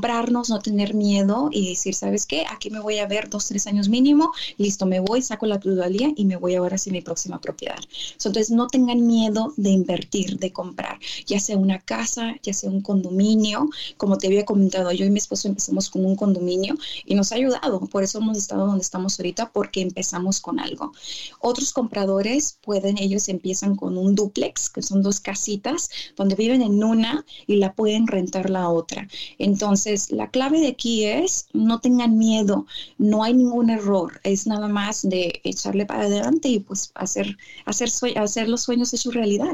comprarnos, 0.00 0.48
no 0.48 0.60
tener 0.60 0.94
miedo 0.94 1.50
y 1.52 1.68
decir, 1.68 1.94
¿sabes 1.94 2.24
qué? 2.24 2.46
Aquí 2.50 2.70
me 2.70 2.80
voy 2.80 2.96
a 3.00 3.06
ver 3.06 3.28
dos, 3.28 3.48
tres 3.48 3.66
años 3.66 3.90
mínimo, 3.90 4.32
listo, 4.56 4.86
me 4.86 4.98
voy, 4.98 5.20
saco 5.20 5.44
la 5.44 5.60
plusvalía 5.60 6.10
y 6.16 6.24
me 6.24 6.36
voy 6.36 6.54
ahora 6.54 6.76
hacia 6.76 6.90
mi 6.90 7.02
próxima 7.02 7.38
propiedad. 7.38 7.78
entonces, 8.14 8.50
no 8.50 8.66
tengan 8.66 9.06
miedo 9.06 9.52
de 9.58 9.68
invertir, 9.68 10.38
de 10.38 10.54
comprar, 10.54 10.98
ya 11.26 11.38
sea 11.38 11.58
una 11.58 11.80
casa, 11.80 12.34
ya 12.42 12.54
sea 12.54 12.70
un 12.70 12.80
condominio. 12.80 13.68
Como 13.98 14.16
te 14.16 14.28
había 14.28 14.46
comentado, 14.46 14.90
yo 14.90 15.04
y 15.04 15.10
mi 15.10 15.18
esposo 15.18 15.48
empezamos 15.48 15.90
con 15.90 16.06
un 16.06 16.16
condominio 16.16 16.76
y 17.04 17.14
nos 17.14 17.32
ha 17.32 17.34
ayudado. 17.34 17.80
Por 17.80 18.02
eso 18.02 18.20
hemos 18.20 18.38
estado 18.38 18.66
donde 18.66 18.80
estamos 18.80 19.20
ahorita, 19.20 19.50
porque 19.52 19.82
empezamos 19.82 20.40
con 20.40 20.60
algo. 20.60 20.92
Otros 21.40 21.74
compradores 21.74 22.56
pueden, 22.62 22.96
ellos 22.96 23.28
empiezan 23.28 23.76
con 23.76 23.98
un 23.98 24.14
duplex, 24.14 24.70
que 24.70 24.80
son 24.80 25.02
dos 25.02 25.20
casitas, 25.20 25.90
donde 26.16 26.36
viven 26.36 26.62
en 26.62 26.82
una 26.82 27.26
y 27.46 27.56
la 27.56 27.74
pueden 27.74 28.06
rentar 28.06 28.48
la 28.48 28.70
otra. 28.70 29.06
Entonces, 29.38 29.89
la 30.10 30.30
clave 30.30 30.60
de 30.60 30.68
aquí 30.68 31.04
es 31.04 31.46
no 31.52 31.80
tengan 31.80 32.18
miedo, 32.18 32.66
no 32.98 33.22
hay 33.22 33.34
ningún 33.34 33.70
error, 33.70 34.20
es 34.24 34.46
nada 34.46 34.68
más 34.68 35.08
de 35.08 35.40
echarle 35.44 35.86
para 35.86 36.04
adelante 36.04 36.48
y 36.48 36.60
pues 36.60 36.90
hacer, 36.94 37.36
hacer, 37.64 37.90
hacer 38.18 38.48
los 38.48 38.62
sueños 38.62 38.90
de 38.90 38.98
su 38.98 39.10
realidad. 39.10 39.52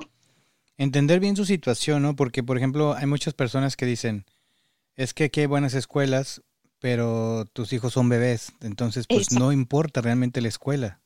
Entender 0.78 1.20
bien 1.20 1.36
su 1.36 1.44
situación, 1.44 2.02
¿no? 2.02 2.16
Porque, 2.16 2.42
por 2.42 2.56
ejemplo, 2.56 2.94
hay 2.94 3.06
muchas 3.06 3.34
personas 3.34 3.76
que 3.76 3.86
dicen, 3.86 4.26
es 4.94 5.14
que 5.14 5.24
aquí 5.24 5.40
hay 5.40 5.46
buenas 5.46 5.74
escuelas, 5.74 6.42
pero 6.78 7.46
tus 7.52 7.72
hijos 7.72 7.94
son 7.94 8.08
bebés, 8.08 8.52
entonces 8.60 9.06
pues 9.08 9.32
no 9.32 9.52
importa 9.52 10.00
realmente 10.02 10.40
la 10.40 10.48
escuela. 10.48 11.00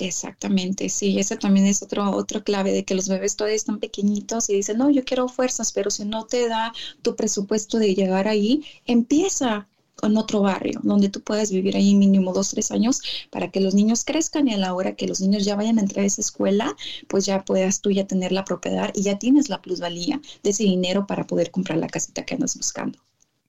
Exactamente, 0.00 0.88
sí, 0.88 1.18
esa 1.20 1.38
también 1.38 1.66
es 1.66 1.82
otro, 1.82 2.10
otro 2.10 2.42
clave 2.42 2.72
de 2.72 2.84
que 2.84 2.94
los 2.94 3.08
bebés 3.08 3.36
todavía 3.36 3.54
están 3.56 3.78
pequeñitos 3.78 4.48
y 4.50 4.54
dicen, 4.54 4.78
no, 4.78 4.90
yo 4.90 5.04
quiero 5.04 5.28
fuerzas, 5.28 5.72
pero 5.72 5.90
si 5.90 6.04
no 6.06 6.24
te 6.26 6.48
da 6.48 6.72
tu 7.02 7.14
presupuesto 7.16 7.78
de 7.78 7.94
llegar 7.94 8.26
ahí, 8.26 8.64
empieza 8.86 9.68
en 10.02 10.16
otro 10.16 10.40
barrio 10.40 10.80
donde 10.82 11.10
tú 11.10 11.20
puedas 11.22 11.52
vivir 11.52 11.76
ahí 11.76 11.94
mínimo 11.94 12.32
dos, 12.32 12.50
tres 12.50 12.70
años 12.70 13.02
para 13.30 13.50
que 13.50 13.60
los 13.60 13.74
niños 13.74 14.04
crezcan 14.04 14.48
y 14.48 14.54
a 14.54 14.58
la 14.58 14.74
hora 14.74 14.96
que 14.96 15.06
los 15.06 15.20
niños 15.20 15.44
ya 15.44 15.54
vayan 15.54 15.78
a 15.78 15.82
entrar 15.82 16.04
a 16.04 16.06
esa 16.06 16.22
escuela, 16.22 16.74
pues 17.06 17.26
ya 17.26 17.44
puedas 17.44 17.82
tú 17.82 17.90
ya 17.90 18.06
tener 18.06 18.32
la 18.32 18.44
propiedad 18.44 18.90
y 18.94 19.02
ya 19.02 19.18
tienes 19.18 19.50
la 19.50 19.60
plusvalía 19.60 20.20
de 20.42 20.50
ese 20.50 20.64
dinero 20.64 21.06
para 21.06 21.26
poder 21.26 21.50
comprar 21.50 21.78
la 21.78 21.88
casita 21.88 22.24
que 22.24 22.34
andas 22.34 22.56
buscando. 22.56 22.98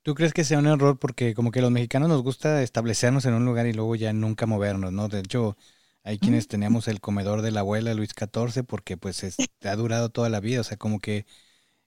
¿Tú 0.04 0.16
crees 0.16 0.34
que 0.34 0.44
sea 0.44 0.60
un 0.60 0.68
error? 0.68 0.98
Porque 1.00 1.36
como 1.36 1.52
que 1.52 1.62
los 1.62 1.72
mexicanos 1.72 2.10
nos 2.10 2.24
gusta 2.24 2.64
establecernos 2.64 3.26
en 3.26 3.36
un 3.36 3.46
lugar 3.46 3.68
y 3.68 3.74
luego 3.74 3.96
ya 3.96 4.12
nunca 4.14 4.48
movernos, 4.48 4.92
¿no? 4.92 5.08
De 5.08 5.20
hecho, 5.20 5.58
hay 6.04 6.20
quienes 6.20 6.48
teníamos 6.48 6.88
el 6.88 7.00
comedor 7.00 7.42
de 7.42 7.52
la 7.52 7.62
abuela 7.62 7.94
Luis 7.94 8.14
XIV 8.14 8.64
porque 8.64 8.98
pues 8.98 9.24
ha 9.64 9.76
durado 9.76 10.10
toda 10.10 10.30
la 10.30 10.40
vida, 10.40 10.62
o 10.62 10.64
sea, 10.64 10.78
como 10.78 11.00
que 11.00 11.26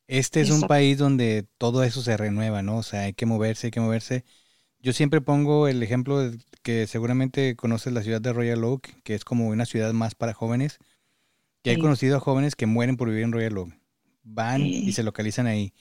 este 0.07 0.41
es 0.41 0.51
un 0.51 0.63
país 0.63 0.99
donde 0.99 1.47
todo 1.59 1.83
eso 1.83 2.03
se 2.03 2.17
renueva, 2.17 2.63
¿no? 2.63 2.79
O 2.79 2.83
sea, 2.83 3.03
hay 3.03 3.15
que 3.15 3.27
moverse, 3.27 3.69
hay 3.69 3.71
que 3.71 3.81
moverse. 3.81 4.25
Yo 4.81 4.93
siempre 4.93 5.21
pongo 5.21 5.69
el 5.69 5.83
ejemplo 5.83 6.19
de 6.21 6.39
que 6.63 6.87
seguramente 6.87 7.57
conoces 7.57 7.93
la 7.93 8.03
ciudad 8.03 8.21
de 8.21 8.33
Royal 8.33 8.65
Oak, 8.65 9.03
que 9.03 9.15
es 9.15 9.25
como 9.25 9.49
una 9.49 9.67
ciudad 9.67 9.93
más 9.95 10.15
para 10.15 10.35
jóvenes, 10.35 10.79
que 11.63 11.73
he 11.73 11.79
conocido 11.79 12.17
a 12.19 12.21
jóvenes 12.21 12.57
que 12.57 12.67
mueren 12.67 12.97
por 12.97 13.09
vivir 13.09 13.25
en 13.25 13.33
Royal 13.33 13.59
Oak. 13.59 13.79
Van 14.23 14.63
y 14.63 14.93
se 14.93 15.03
localizan 15.03 15.47
ahí. 15.47 15.75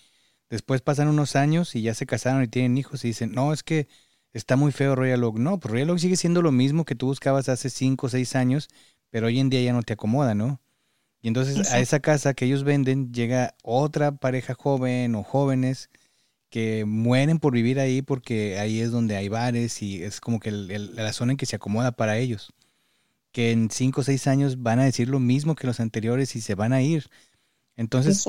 Después 0.50 0.82
pasan 0.82 1.08
unos 1.08 1.36
años 1.36 1.76
y 1.76 1.82
ya 1.82 1.93
se 1.93 2.06
casaron 2.06 2.43
y 2.43 2.48
tienen 2.48 2.78
hijos 2.78 3.04
y 3.04 3.10
dicen, 3.10 3.34
no, 3.34 3.54
es 3.54 3.63
que 3.63 3.88
está 4.34 4.56
muy 4.56 4.72
feo 4.72 4.96
Royal 4.96 5.24
Oak. 5.24 5.38
No, 5.38 5.60
pues 5.60 5.72
Royal 5.72 5.91
Oak 5.91 6.00
sigue 6.00 6.17
siendo 6.17 6.41
lo 6.41 6.52
mismo 6.52 6.86
que 6.86 6.96
tú 6.96 7.08
buscabas 7.08 7.50
hace 7.50 7.69
5 7.69 8.08
o 8.08 8.10
6 8.10 8.36
años, 8.36 8.67
pero 9.10 9.28
hoy 9.28 9.39
en 9.39 9.50
día 9.50 9.62
ya 9.62 9.74
no 9.74 9.84
te 9.84 9.93
acomoda, 9.93 10.36
¿no? 10.36 10.60
Y 11.22 11.30
entonces 11.30 11.72
a 11.72 11.80
esa 11.80 12.02
casa 12.02 12.34
que 12.34 12.46
ellos 12.46 12.65
venden 12.65 13.13
llega 13.13 13.56
otra 13.63 14.12
pareja 14.12 14.56
joven 14.56 15.15
o 15.15 15.24
jóvenes 15.24 15.89
que 16.50 16.84
mueren 16.86 17.39
por 17.39 17.54
vivir 17.54 17.80
ahí 17.80 18.02
porque 18.02 18.60
ahí 18.60 18.82
es 18.82 18.91
donde 18.91 19.15
hay 19.15 19.30
bares 19.30 19.82
y 19.82 20.04
es 20.04 20.19
como 20.19 20.39
que 20.39 20.52
la 20.52 21.13
zona 21.13 21.32
en 21.32 21.38
que 21.38 21.46
se 21.46 21.56
acomoda 21.56 21.93
para 21.93 22.17
ellos. 22.17 22.52
Que 23.32 23.52
en 23.52 23.72
5 23.72 24.02
o 24.02 24.04
6 24.04 24.28
años 24.28 24.62
van 24.62 24.80
a 24.80 24.84
decir 24.84 25.08
lo 25.08 25.19
mismo 25.19 25.56
que 25.56 25.65
los 25.65 25.80
anteriores 25.80 26.36
y 26.36 26.41
se 26.41 26.56
van 26.56 26.74
a 26.74 26.82
ir. 26.82 27.10
Entonces, 27.78 28.26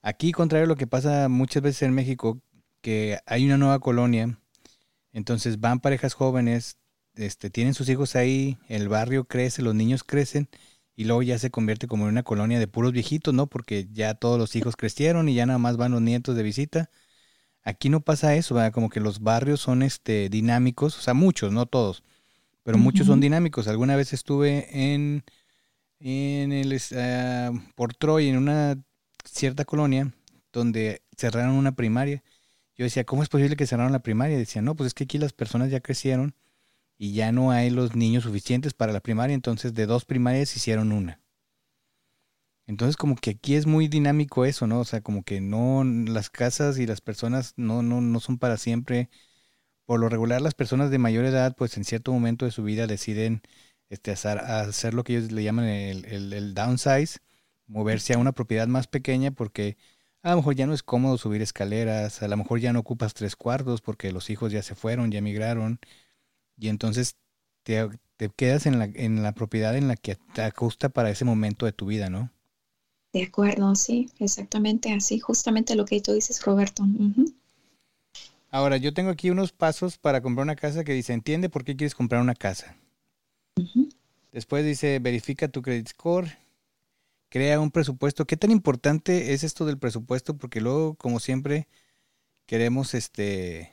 aquí, 0.00 0.32
contrario 0.32 0.64
a 0.64 0.68
lo 0.68 0.76
que 0.76 0.86
pasa 0.86 1.28
muchas 1.28 1.62
veces 1.62 1.82
en 1.82 1.92
México, 1.92 2.40
que 2.80 3.18
hay 3.26 3.44
una 3.44 3.58
nueva 3.58 3.80
colonia 3.80 4.38
entonces 5.18 5.60
van 5.60 5.80
parejas 5.80 6.14
jóvenes, 6.14 6.78
este, 7.14 7.50
tienen 7.50 7.74
sus 7.74 7.88
hijos 7.88 8.14
ahí, 8.14 8.56
el 8.68 8.88
barrio 8.88 9.24
crece, 9.24 9.62
los 9.62 9.74
niños 9.74 10.04
crecen 10.04 10.48
y 10.94 11.04
luego 11.04 11.22
ya 11.22 11.38
se 11.38 11.50
convierte 11.50 11.88
como 11.88 12.04
en 12.04 12.10
una 12.10 12.22
colonia 12.22 12.60
de 12.60 12.68
puros 12.68 12.92
viejitos, 12.92 13.34
¿no? 13.34 13.48
Porque 13.48 13.88
ya 13.92 14.14
todos 14.14 14.38
los 14.38 14.54
hijos 14.54 14.76
crecieron 14.76 15.28
y 15.28 15.34
ya 15.34 15.44
nada 15.44 15.58
más 15.58 15.76
van 15.76 15.92
los 15.92 16.02
nietos 16.02 16.36
de 16.36 16.44
visita. 16.44 16.90
Aquí 17.64 17.88
no 17.88 18.00
pasa 18.00 18.36
eso, 18.36 18.54
¿verdad? 18.54 18.72
como 18.72 18.90
que 18.90 19.00
los 19.00 19.20
barrios 19.20 19.60
son 19.60 19.82
este 19.82 20.28
dinámicos, 20.28 20.96
o 20.96 21.00
sea, 21.02 21.14
muchos, 21.14 21.52
no 21.52 21.66
todos, 21.66 22.04
pero 22.62 22.78
muchos 22.78 23.08
son 23.08 23.20
dinámicos. 23.20 23.68
Alguna 23.68 23.96
vez 23.96 24.12
estuve 24.12 24.68
en 24.94 25.24
en 26.00 26.52
el 26.52 26.72
uh, 26.72 27.58
por 27.74 27.94
Troy 27.94 28.28
en 28.28 28.36
una 28.36 28.80
cierta 29.24 29.64
colonia 29.64 30.14
donde 30.52 31.02
cerraron 31.16 31.56
una 31.56 31.72
primaria 31.74 32.22
yo 32.78 32.84
decía, 32.84 33.04
¿cómo 33.04 33.22
es 33.22 33.28
posible 33.28 33.56
que 33.56 33.66
cerraron 33.66 33.92
la 33.92 34.02
primaria? 34.02 34.36
Y 34.36 34.40
decía, 34.40 34.62
no, 34.62 34.76
pues 34.76 34.88
es 34.88 34.94
que 34.94 35.04
aquí 35.04 35.18
las 35.18 35.32
personas 35.32 35.70
ya 35.70 35.80
crecieron 35.80 36.34
y 36.98 37.12
ya 37.14 37.32
no 37.32 37.50
hay 37.52 37.70
los 37.70 37.96
niños 37.96 38.24
suficientes 38.24 38.74
para 38.74 38.92
la 38.92 39.00
primaria, 39.00 39.34
entonces 39.34 39.74
de 39.74 39.86
dos 39.86 40.04
primarias 40.04 40.56
hicieron 40.56 40.92
una. 40.92 41.20
Entonces 42.66 42.96
como 42.96 43.16
que 43.16 43.30
aquí 43.30 43.54
es 43.54 43.66
muy 43.66 43.88
dinámico 43.88 44.44
eso, 44.44 44.66
¿no? 44.66 44.80
O 44.80 44.84
sea, 44.84 45.00
como 45.00 45.24
que 45.24 45.40
no, 45.40 45.84
las 45.84 46.30
casas 46.30 46.78
y 46.78 46.86
las 46.86 47.00
personas 47.00 47.54
no, 47.56 47.82
no, 47.82 48.00
no 48.00 48.20
son 48.20 48.38
para 48.38 48.58
siempre. 48.58 49.10
Por 49.86 50.00
lo 50.00 50.08
regular 50.10 50.42
las 50.42 50.54
personas 50.54 50.90
de 50.90 50.98
mayor 50.98 51.24
edad, 51.24 51.56
pues 51.56 51.76
en 51.78 51.84
cierto 51.84 52.12
momento 52.12 52.44
de 52.46 52.52
su 52.52 52.62
vida 52.64 52.86
deciden 52.86 53.42
este, 53.90 54.12
hacer, 54.12 54.38
hacer 54.38 54.94
lo 54.94 55.04
que 55.04 55.16
ellos 55.16 55.32
le 55.32 55.44
llaman 55.44 55.66
el, 55.66 56.04
el, 56.06 56.32
el 56.32 56.54
downsize, 56.54 57.20
moverse 57.66 58.14
a 58.14 58.18
una 58.18 58.32
propiedad 58.32 58.68
más 58.68 58.86
pequeña 58.88 59.30
porque 59.32 59.78
a 60.22 60.30
lo 60.30 60.36
mejor 60.36 60.54
ya 60.54 60.66
no 60.66 60.74
es 60.74 60.82
cómodo 60.82 61.18
subir 61.18 61.42
escaleras, 61.42 62.22
a 62.22 62.28
lo 62.28 62.36
mejor 62.36 62.60
ya 62.60 62.72
no 62.72 62.80
ocupas 62.80 63.14
tres 63.14 63.36
cuartos 63.36 63.80
porque 63.80 64.12
los 64.12 64.30
hijos 64.30 64.52
ya 64.52 64.62
se 64.62 64.74
fueron, 64.74 65.10
ya 65.10 65.18
emigraron, 65.18 65.78
y 66.58 66.68
entonces 66.68 67.16
te, 67.62 67.88
quedas 68.36 68.66
en 68.66 68.78
la, 68.78 68.86
en 68.86 69.22
la 69.22 69.32
propiedad 69.32 69.76
en 69.76 69.88
la 69.88 69.96
que 69.96 70.16
te 70.34 70.42
ajusta 70.42 70.88
para 70.88 71.10
ese 71.10 71.24
momento 71.24 71.66
de 71.66 71.72
tu 71.72 71.86
vida, 71.86 72.10
¿no? 72.10 72.30
De 73.12 73.22
acuerdo, 73.22 73.74
sí, 73.74 74.10
exactamente 74.18 74.92
así, 74.92 75.18
justamente 75.18 75.74
lo 75.74 75.84
que 75.84 76.00
tú 76.00 76.12
dices, 76.12 76.44
Roberto. 76.44 76.84
Ahora, 78.50 78.76
yo 78.76 78.92
tengo 78.92 79.10
aquí 79.10 79.30
unos 79.30 79.52
pasos 79.52 79.98
para 79.98 80.20
comprar 80.20 80.44
una 80.44 80.56
casa 80.56 80.84
que 80.84 80.92
dice, 80.92 81.12
entiende 81.12 81.48
por 81.48 81.64
qué 81.64 81.76
quieres 81.76 81.94
comprar 81.94 82.20
una 82.20 82.34
casa. 82.34 82.76
Después 84.32 84.64
dice, 84.64 84.98
verifica 84.98 85.48
tu 85.48 85.62
credit 85.62 85.88
score, 85.88 86.28
crea 87.28 87.60
un 87.60 87.70
presupuesto. 87.70 88.26
¿Qué 88.26 88.36
tan 88.36 88.50
importante 88.50 89.32
es 89.32 89.44
esto 89.44 89.64
del 89.64 89.78
presupuesto? 89.78 90.36
Porque 90.36 90.60
luego, 90.60 90.94
como 90.94 91.20
siempre, 91.20 91.68
queremos 92.46 92.94
este 92.94 93.72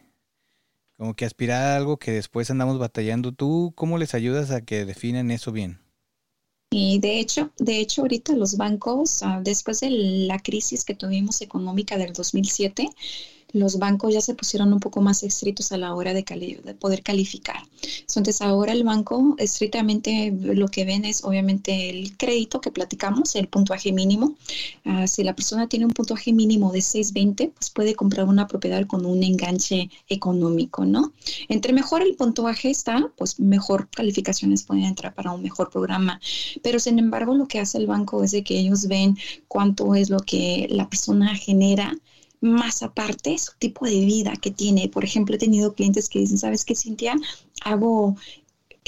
como 0.98 1.14
que 1.14 1.26
aspirar 1.26 1.62
a 1.62 1.76
algo 1.76 1.98
que 1.98 2.12
después 2.12 2.50
andamos 2.50 2.80
batallando. 2.80 3.32
¿Tú 3.32 3.74
cómo 3.76 3.98
les 3.98 4.14
ayudas 4.14 4.52
a 4.52 4.62
que 4.62 4.86
definan 4.86 5.32
eso 5.32 5.52
bien? 5.52 5.80
Y 6.72 7.00
de 7.00 7.20
hecho, 7.20 7.52
de 7.58 7.80
hecho 7.80 8.02
ahorita 8.02 8.34
los 8.34 8.58
bancos, 8.58 9.24
ah, 9.24 9.40
después 9.44 9.80
de 9.80 9.90
la 9.92 10.40
crisis 10.40 10.84
que 10.84 10.96
tuvimos 10.96 11.42
económica 11.42 11.98
del 11.98 12.14
2007, 12.14 12.90
los 13.56 13.80
bancos 13.80 14.14
ya 14.14 14.20
se 14.20 14.36
pusieron 14.36 14.74
un 14.74 14.82
poco 14.82 15.02
más 15.02 15.24
estrictos 15.24 15.72
a 15.72 15.78
la 15.78 15.96
hora 15.96 16.14
de, 16.14 16.26
poder 16.78 17.04
calificar. 17.04 17.56
Entonces 18.02 18.42
ahora 18.42 18.74
el 18.74 18.84
banco 18.84 19.36
estrictamente 19.38 20.34
lo 20.38 20.68
que 20.68 20.84
ven 20.84 21.06
es 21.06 21.24
obviamente 21.24 21.90
el 21.90 22.18
crédito 22.18 22.60
que 22.60 22.72
platicamos, 22.72 23.36
el 23.36 23.48
puntuaje 23.48 23.94
mínimo. 23.94 24.36
Ah, 24.84 25.08
si 25.08 25.24
la 25.24 25.34
persona 25.36 25.70
tiene 25.70 25.86
un 25.86 25.92
puntuaje 25.92 26.34
mínimo 26.34 26.74
de 26.74 26.82
620, 26.82 27.54
pues 27.58 27.70
puede 27.70 27.96
comprar 27.96 28.28
una 28.28 28.46
propiedad 28.46 28.86
con 28.88 29.06
un 29.06 29.24
enganche 29.24 29.90
económico, 30.10 30.84
¿no? 30.84 31.14
Entre 31.48 31.72
mejor 31.72 32.02
el 32.02 32.16
puntuaje 32.16 32.70
está, 32.70 33.10
pues 33.16 33.40
mejor 33.40 33.88
calificaciones 33.90 34.64
pueden 34.64 34.84
entrar 34.84 35.14
para 35.14 35.32
un 35.32 35.42
mejor 35.42 35.70
programa. 35.70 36.20
Pero 36.62 36.80
sin 36.80 37.00
embargo 37.00 37.34
lo 37.36 37.48
que 37.48 37.60
hace 37.60 37.78
el 37.78 37.88
banco 37.88 38.22
es 38.22 38.36
que 38.44 38.60
ellos 38.60 38.88
ven 38.88 39.18
cuánto 39.48 39.96
es 39.96 40.10
lo 40.10 40.20
que 40.20 40.68
la 40.70 40.90
persona 40.90 41.36
genera 41.36 41.96
más 42.46 42.84
aparte 42.84 43.38
su 43.38 43.54
tipo 43.60 43.86
de 43.86 44.06
vida 44.06 44.34
que 44.42 44.52
tiene. 44.52 44.88
Por 44.90 45.04
ejemplo, 45.04 45.36
he 45.36 45.40
tenido 45.40 45.74
clientes 45.74 46.10
que 46.10 46.20
dicen, 46.20 46.38
¿sabes 46.38 46.64
qué, 46.66 46.76
Cintia? 46.76 47.16
Hago 47.64 48.16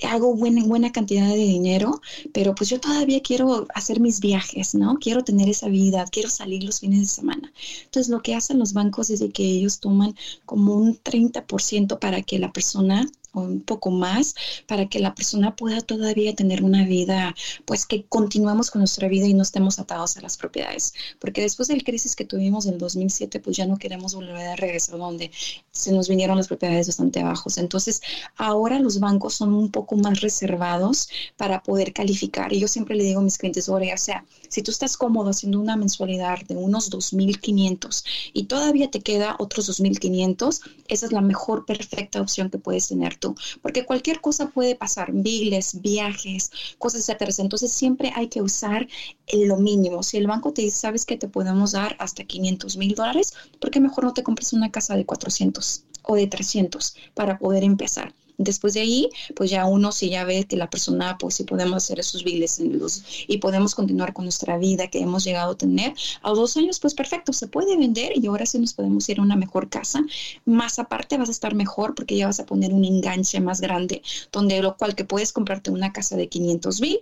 hago 0.03 0.35
buena, 0.35 0.63
buena 0.63 0.91
cantidad 0.91 1.27
de 1.27 1.37
dinero, 1.37 2.01
pero 2.33 2.53
pues 2.53 2.69
yo 2.69 2.79
todavía 2.79 3.21
quiero 3.21 3.65
hacer 3.73 3.99
mis 3.99 4.19
viajes, 4.19 4.75
¿no? 4.75 4.97
Quiero 4.99 5.23
tener 5.23 5.49
esa 5.49 5.69
vida, 5.69 6.05
quiero 6.11 6.29
salir 6.29 6.63
los 6.63 6.79
fines 6.79 6.99
de 6.99 7.05
semana. 7.07 7.51
Entonces, 7.85 8.09
lo 8.09 8.21
que 8.21 8.35
hacen 8.35 8.59
los 8.59 8.73
bancos 8.73 9.09
es 9.09 9.19
de 9.19 9.31
que 9.31 9.43
ellos 9.43 9.79
toman 9.79 10.15
como 10.45 10.75
un 10.75 10.97
30% 10.97 11.99
para 11.99 12.21
que 12.21 12.39
la 12.39 12.51
persona 12.51 13.09
un 13.33 13.61
poco 13.61 13.91
más 13.91 14.35
para 14.67 14.87
que 14.89 14.99
la 14.99 15.15
persona 15.15 15.55
pueda 15.55 15.81
todavía 15.81 16.35
tener 16.35 16.63
una 16.63 16.85
vida, 16.85 17.35
pues 17.65 17.85
que 17.85 18.05
continuemos 18.05 18.71
con 18.71 18.81
nuestra 18.81 19.07
vida 19.07 19.27
y 19.27 19.33
no 19.33 19.43
estemos 19.43 19.79
atados 19.79 20.17
a 20.17 20.21
las 20.21 20.37
propiedades. 20.37 20.93
Porque 21.19 21.41
después 21.41 21.67
del 21.67 21.83
crisis 21.83 22.15
que 22.15 22.25
tuvimos 22.25 22.65
en 22.65 22.73
el 22.73 22.79
2007, 22.79 23.39
pues 23.39 23.55
ya 23.55 23.65
no 23.65 23.77
queremos 23.77 24.15
volver 24.15 24.47
a 24.47 24.55
regresar 24.55 24.97
donde 24.97 25.31
se 25.71 25.91
nos 25.91 26.09
vinieron 26.09 26.37
las 26.37 26.47
propiedades 26.47 26.87
bastante 26.87 27.23
bajos. 27.23 27.57
Entonces, 27.57 28.01
ahora 28.35 28.79
los 28.79 28.99
bancos 28.99 29.35
son 29.35 29.53
un 29.53 29.71
poco 29.71 29.95
más 29.95 30.21
reservados 30.21 31.09
para 31.37 31.63
poder 31.63 31.93
calificar. 31.93 32.53
Y 32.53 32.59
yo 32.59 32.67
siempre 32.67 32.95
le 32.95 33.03
digo 33.03 33.19
a 33.19 33.23
mis 33.23 33.37
clientes, 33.37 33.69
o 33.69 33.79
sea, 33.97 34.25
si 34.49 34.61
tú 34.61 34.71
estás 34.71 34.97
cómodo 34.97 35.29
haciendo 35.29 35.59
una 35.59 35.75
mensualidad 35.75 36.39
de 36.47 36.55
unos 36.55 36.91
2.500 36.91 38.03
y 38.33 38.45
todavía 38.45 38.89
te 38.89 39.01
queda 39.01 39.35
otros 39.39 39.69
2.500, 39.69 40.61
esa 40.87 41.05
es 41.05 41.11
la 41.11 41.21
mejor, 41.21 41.65
perfecta 41.65 42.21
opción 42.21 42.49
que 42.49 42.57
puedes 42.57 42.87
tener 42.87 43.16
porque 43.61 43.85
cualquier 43.85 44.21
cosa 44.21 44.49
puede 44.49 44.75
pasar, 44.75 45.11
biles, 45.11 45.81
viajes, 45.81 46.51
cosas, 46.77 47.01
etcétera. 47.01 47.31
Entonces 47.37 47.71
siempre 47.71 48.11
hay 48.15 48.27
que 48.27 48.41
usar 48.41 48.87
lo 49.33 49.57
mínimo. 49.57 50.03
Si 50.03 50.17
el 50.17 50.27
banco 50.27 50.53
te 50.53 50.61
dice, 50.61 50.77
sabes 50.77 51.05
que 51.05 51.17
te 51.17 51.27
podemos 51.27 51.71
dar 51.71 51.95
hasta 51.99 52.23
500 52.23 52.77
mil 52.77 52.95
dólares, 52.95 53.33
¿por 53.59 53.71
qué 53.71 53.79
mejor 53.79 54.05
no 54.05 54.13
te 54.13 54.23
compras 54.23 54.53
una 54.53 54.71
casa 54.71 54.95
de 54.95 55.05
400 55.05 55.83
o 56.03 56.15
de 56.15 56.27
300 56.27 56.95
para 57.13 57.37
poder 57.37 57.63
empezar? 57.63 58.13
Después 58.37 58.73
de 58.75 58.81
ahí, 58.81 59.09
pues 59.35 59.49
ya 59.49 59.65
uno 59.65 59.91
si 59.91 60.09
ya 60.09 60.23
ve 60.23 60.45
que 60.45 60.57
la 60.57 60.69
persona, 60.69 61.17
pues 61.17 61.35
si 61.35 61.43
podemos 61.43 61.75
hacer 61.77 61.99
esos 61.99 62.23
biles 62.23 62.59
en 62.59 62.77
los, 62.79 63.03
y 63.27 63.37
podemos 63.39 63.73
continuar 63.73 64.13
con 64.13 64.25
nuestra 64.25 64.57
vida 64.57 64.87
que 64.87 64.99
hemos 64.99 65.23
llegado 65.23 65.51
a 65.51 65.57
tener, 65.57 65.93
a 66.21 66.29
dos 66.31 66.55
años, 66.57 66.79
pues 66.79 66.93
perfecto, 66.93 67.33
se 67.33 67.47
puede 67.47 67.77
vender 67.77 68.11
y 68.15 68.27
ahora 68.27 68.45
sí 68.45 68.59
nos 68.59 68.73
podemos 68.73 69.07
ir 69.09 69.19
a 69.19 69.23
una 69.23 69.35
mejor 69.35 69.69
casa. 69.69 70.03
Más 70.45 70.79
aparte 70.79 71.17
vas 71.17 71.29
a 71.29 71.31
estar 71.31 71.55
mejor 71.55 71.95
porque 71.95 72.15
ya 72.15 72.27
vas 72.27 72.39
a 72.39 72.45
poner 72.45 72.73
un 72.73 72.85
enganche 72.85 73.39
más 73.39 73.61
grande, 73.61 74.01
donde 74.31 74.61
lo 74.61 74.77
cual 74.77 74.95
que 74.95 75.05
puedes 75.05 75.33
comprarte 75.33 75.71
una 75.71 75.91
casa 75.91 76.15
de 76.15 76.29
500 76.29 76.81
mil 76.81 76.99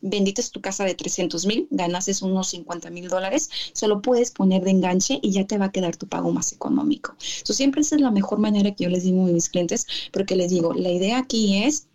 vendites 0.00 0.50
tu 0.50 0.60
casa 0.60 0.84
de 0.84 0.94
300 0.94 1.46
mil, 1.46 1.68
ganas 1.70 2.06
unos 2.22 2.48
50 2.48 2.90
mil 2.90 3.08
dólares, 3.08 3.50
solo 3.72 4.02
puedes 4.02 4.30
poner 4.30 4.62
de 4.62 4.70
enganche 4.70 5.18
y 5.22 5.32
ya 5.32 5.46
te 5.46 5.58
va 5.58 5.66
a 5.66 5.72
quedar 5.72 5.96
tu 5.96 6.06
pago 6.06 6.30
más 6.32 6.52
económico. 6.52 7.12
Entonces, 7.12 7.56
siempre 7.56 7.80
esa 7.80 7.96
es 7.96 8.00
la 8.00 8.10
mejor 8.10 8.38
manera 8.38 8.74
que 8.74 8.84
yo 8.84 8.90
les 8.90 9.04
digo 9.04 9.22
a 9.24 9.28
mis 9.28 9.48
clientes, 9.48 9.86
porque 10.12 10.36
les 10.36 10.50
digo, 10.50 10.72
la 10.74 10.90
idea 10.90 11.18
aquí 11.18 11.64
es 11.64 11.88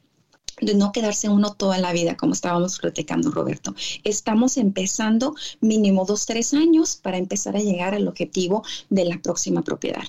de 0.59 0.75
no 0.75 0.91
quedarse 0.91 1.29
uno 1.29 1.53
toda 1.53 1.77
la 1.79 1.91
vida, 1.91 2.15
como 2.17 2.33
estábamos 2.33 2.77
platicando, 2.77 3.31
Roberto. 3.31 3.73
Estamos 4.03 4.57
empezando 4.57 5.35
mínimo 5.59 6.05
dos, 6.05 6.25
tres 6.25 6.53
años 6.53 6.95
para 6.95 7.17
empezar 7.17 7.55
a 7.55 7.61
llegar 7.61 7.95
al 7.95 8.07
objetivo 8.07 8.63
de 8.89 9.05
la 9.05 9.21
próxima 9.21 9.63
propiedad. 9.63 10.03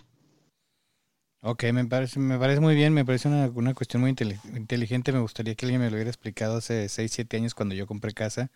Ok, 1.45 1.65
me 1.73 1.85
parece, 1.85 2.21
me 2.21 2.39
parece 2.39 2.61
muy 2.61 2.77
bien, 2.77 2.95
me 2.95 3.05
parece 3.05 3.27
una, 3.27 3.49
una 3.49 3.75
cuestión 3.75 4.01
muy 4.01 4.11
inteligente. 4.11 5.13
Me 5.13 5.19
gustaría 5.19 5.57
que 5.57 5.67
alguien 5.67 5.81
me 5.81 5.91
lo 5.91 5.95
hubiera 5.97 6.09
explicado 6.11 6.59
hace 6.59 6.89
6, 6.89 7.11
7 7.13 7.37
años 7.37 7.55
cuando 7.55 7.75
yo 7.75 7.87
compré 7.87 8.13
casa. 8.13 8.51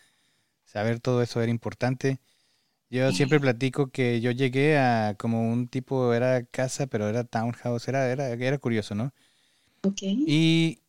Saber 0.64 1.00
todo 1.00 1.22
eso 1.22 1.42
era 1.42 1.50
importante. 1.50 2.20
Yo 2.90 3.12
siempre 3.12 3.40
platico 3.40 3.88
que 3.90 4.20
yo 4.20 4.30
llegué 4.32 4.78
a 4.78 5.16
como 5.18 5.50
un 5.50 5.68
tipo, 5.68 6.14
era 6.14 6.44
casa, 6.44 6.86
pero 6.86 7.08
era 7.08 7.24
townhouse, 7.24 7.88
era, 7.88 8.10
era, 8.10 8.28
era 8.30 8.58
curioso, 8.58 8.94
¿no? 8.94 9.12
Ok. 9.82 10.02
Y 10.24 10.82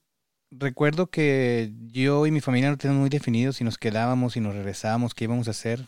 recuerdo 0.52 1.10
que 1.10 1.74
yo 1.92 2.28
y 2.28 2.32
mi 2.32 2.42
familia 2.42 2.70
no 2.72 2.78
teníamos 2.78 3.02
muy 3.02 3.10
definido 3.10 3.54
si 3.54 3.64
nos 3.64 3.78
quedábamos, 3.78 4.38
y 4.38 4.42
nos 4.42 4.56
regresábamos, 4.56 5.14
qué 5.16 5.26
íbamos 5.26 5.48
a 5.48 5.52
hacer. 5.52 5.88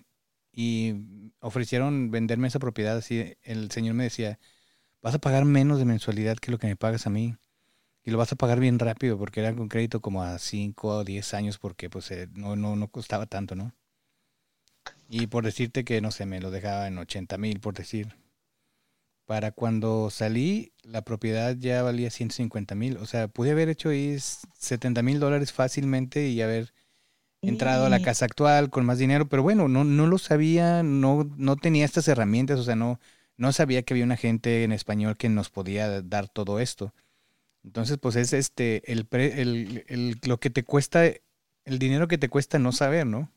Y 0.53 0.95
ofrecieron 1.39 2.11
venderme 2.11 2.47
esa 2.47 2.59
propiedad, 2.59 2.97
así 2.97 3.35
el 3.43 3.71
señor 3.71 3.95
me 3.95 4.05
decía, 4.05 4.39
vas 5.01 5.15
a 5.15 5.19
pagar 5.19 5.45
menos 5.45 5.79
de 5.79 5.85
mensualidad 5.85 6.37
que 6.37 6.51
lo 6.51 6.57
que 6.57 6.67
me 6.67 6.75
pagas 6.75 7.07
a 7.07 7.09
mí. 7.09 7.35
Y 8.03 8.11
lo 8.11 8.17
vas 8.17 8.31
a 8.31 8.35
pagar 8.35 8.59
bien 8.59 8.79
rápido 8.79 9.17
porque 9.17 9.41
era 9.41 9.53
con 9.55 9.67
crédito 9.67 10.01
como 10.01 10.23
a 10.23 10.39
5 10.39 10.87
o 10.87 11.03
10 11.03 11.33
años 11.33 11.57
porque 11.57 11.89
pues 11.89 12.09
eh, 12.11 12.27
no, 12.33 12.55
no, 12.55 12.75
no 12.75 12.87
costaba 12.87 13.25
tanto, 13.25 13.55
¿no? 13.55 13.73
Y 15.09 15.27
por 15.27 15.43
decirte 15.43 15.83
que, 15.83 16.01
no 16.01 16.11
sé, 16.11 16.25
me 16.25 16.39
lo 16.39 16.51
dejaba 16.51 16.87
en 16.87 16.97
80 16.97 17.37
mil, 17.37 17.59
por 17.59 17.73
decir. 17.73 18.15
Para 19.25 19.51
cuando 19.51 20.09
salí, 20.09 20.73
la 20.81 21.03
propiedad 21.03 21.55
ya 21.55 21.83
valía 21.83 22.09
150 22.09 22.73
mil. 22.75 22.97
O 22.97 23.05
sea, 23.05 23.27
pude 23.27 23.51
haber 23.51 23.69
hecho 23.69 23.89
ahí 23.89 24.17
70 24.19 25.03
mil 25.03 25.19
dólares 25.19 25.51
fácilmente 25.51 26.27
y 26.29 26.41
haber 26.41 26.73
entrado 27.41 27.85
a 27.85 27.89
la 27.89 28.01
casa 28.01 28.25
actual 28.25 28.69
con 28.69 28.85
más 28.85 28.97
dinero. 28.97 29.27
Pero 29.29 29.43
bueno, 29.43 29.67
no, 29.67 29.83
no 29.83 30.07
lo 30.07 30.17
sabía, 30.17 30.83
no, 30.83 31.29
no 31.37 31.55
tenía 31.57 31.85
estas 31.85 32.07
herramientas, 32.07 32.59
o 32.59 32.63
sea, 32.63 32.75
no, 32.75 32.99
no 33.39 33.53
sabía 33.53 33.83
que 33.83 33.93
había 33.93 34.03
una 34.03 34.17
gente 34.17 34.63
en 34.63 34.73
español 34.73 35.15
que 35.17 35.29
nos 35.29 35.49
podía 35.49 36.01
dar 36.01 36.27
todo 36.27 36.59
esto. 36.59 36.93
Entonces, 37.63 37.97
pues 37.97 38.17
es 38.17 38.33
este, 38.33 38.91
el, 38.91 39.07
el, 39.11 39.85
el, 39.87 40.19
lo 40.27 40.39
que 40.39 40.49
te 40.49 40.63
cuesta, 40.63 41.05
el 41.05 41.79
dinero 41.79 42.09
que 42.09 42.17
te 42.17 42.27
cuesta 42.29 42.59
no 42.59 42.73
saber, 42.73 43.07
¿no? 43.07 43.31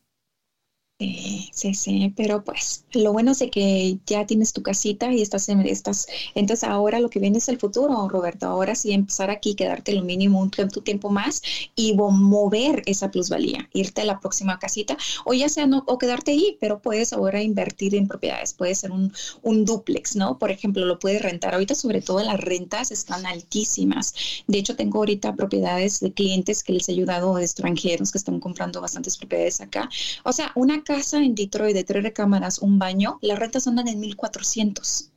Sí, 0.99 1.73
Sí, 1.73 2.13
pero 2.15 2.43
pues 2.43 2.85
lo 2.93 3.11
bueno 3.13 3.31
es 3.31 3.43
que 3.51 3.97
ya 4.05 4.25
tienes 4.25 4.53
tu 4.53 4.61
casita 4.63 5.11
y 5.11 5.21
estás, 5.21 5.49
en, 5.49 5.61
estás, 5.61 6.07
entonces 6.35 6.67
ahora 6.67 6.99
lo 6.99 7.09
que 7.09 7.19
viene 7.19 7.37
es 7.39 7.47
el 7.49 7.59
futuro, 7.59 8.07
Roberto, 8.09 8.47
ahora 8.47 8.75
sí 8.75 8.91
empezar 8.93 9.29
aquí, 9.29 9.55
quedarte 9.55 9.93
lo 9.93 10.03
mínimo 10.03 10.39
un 10.39 10.51
tiempo 10.51 11.09
más 11.09 11.41
y 11.75 11.93
mover 11.95 12.83
esa 12.85 13.11
plusvalía, 13.11 13.69
irte 13.73 14.01
a 14.01 14.05
la 14.05 14.19
próxima 14.19 14.59
casita 14.59 14.97
o 15.25 15.33
ya 15.33 15.49
sea 15.49 15.67
no, 15.67 15.83
o 15.87 15.97
quedarte 15.97 16.31
ahí, 16.31 16.57
pero 16.59 16.81
puedes 16.81 17.13
ahora 17.13 17.41
invertir 17.41 17.95
en 17.95 18.07
propiedades, 18.07 18.53
puede 18.53 18.75
ser 18.75 18.91
un, 18.91 19.13
un 19.41 19.65
duplex, 19.65 20.15
¿no? 20.15 20.37
Por 20.37 20.51
ejemplo, 20.51 20.85
lo 20.85 20.99
puedes 20.99 21.21
rentar, 21.21 21.53
ahorita 21.53 21.75
sobre 21.75 22.01
todo 22.01 22.21
las 22.23 22.39
rentas 22.39 22.91
están 22.91 23.25
altísimas, 23.25 24.13
de 24.47 24.57
hecho 24.59 24.75
tengo 24.75 24.99
ahorita 24.99 25.35
propiedades 25.35 25.99
de 25.99 26.13
clientes 26.13 26.63
que 26.63 26.73
les 26.73 26.87
he 26.89 26.91
ayudado 26.93 27.35
de 27.35 27.43
extranjeros 27.43 28.11
que 28.11 28.17
están 28.17 28.39
comprando 28.39 28.81
bastantes 28.81 29.17
propiedades 29.17 29.61
acá, 29.61 29.89
o 30.23 30.31
sea, 30.33 30.51
una 30.55 30.82
casa 30.83 31.17
en 31.17 31.35
Detroit 31.35 31.75
de 31.75 31.83
tres 31.83 32.03
recámaras, 32.03 32.59
un 32.59 32.79
baño, 32.79 33.19
las 33.21 33.39
rentas 33.39 33.67
andan 33.67 33.87
en 33.87 33.99
1400. 33.99 35.11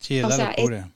Sí, 0.00 0.18
es 0.18 0.28
la 0.28 0.48
locura. 0.50 0.92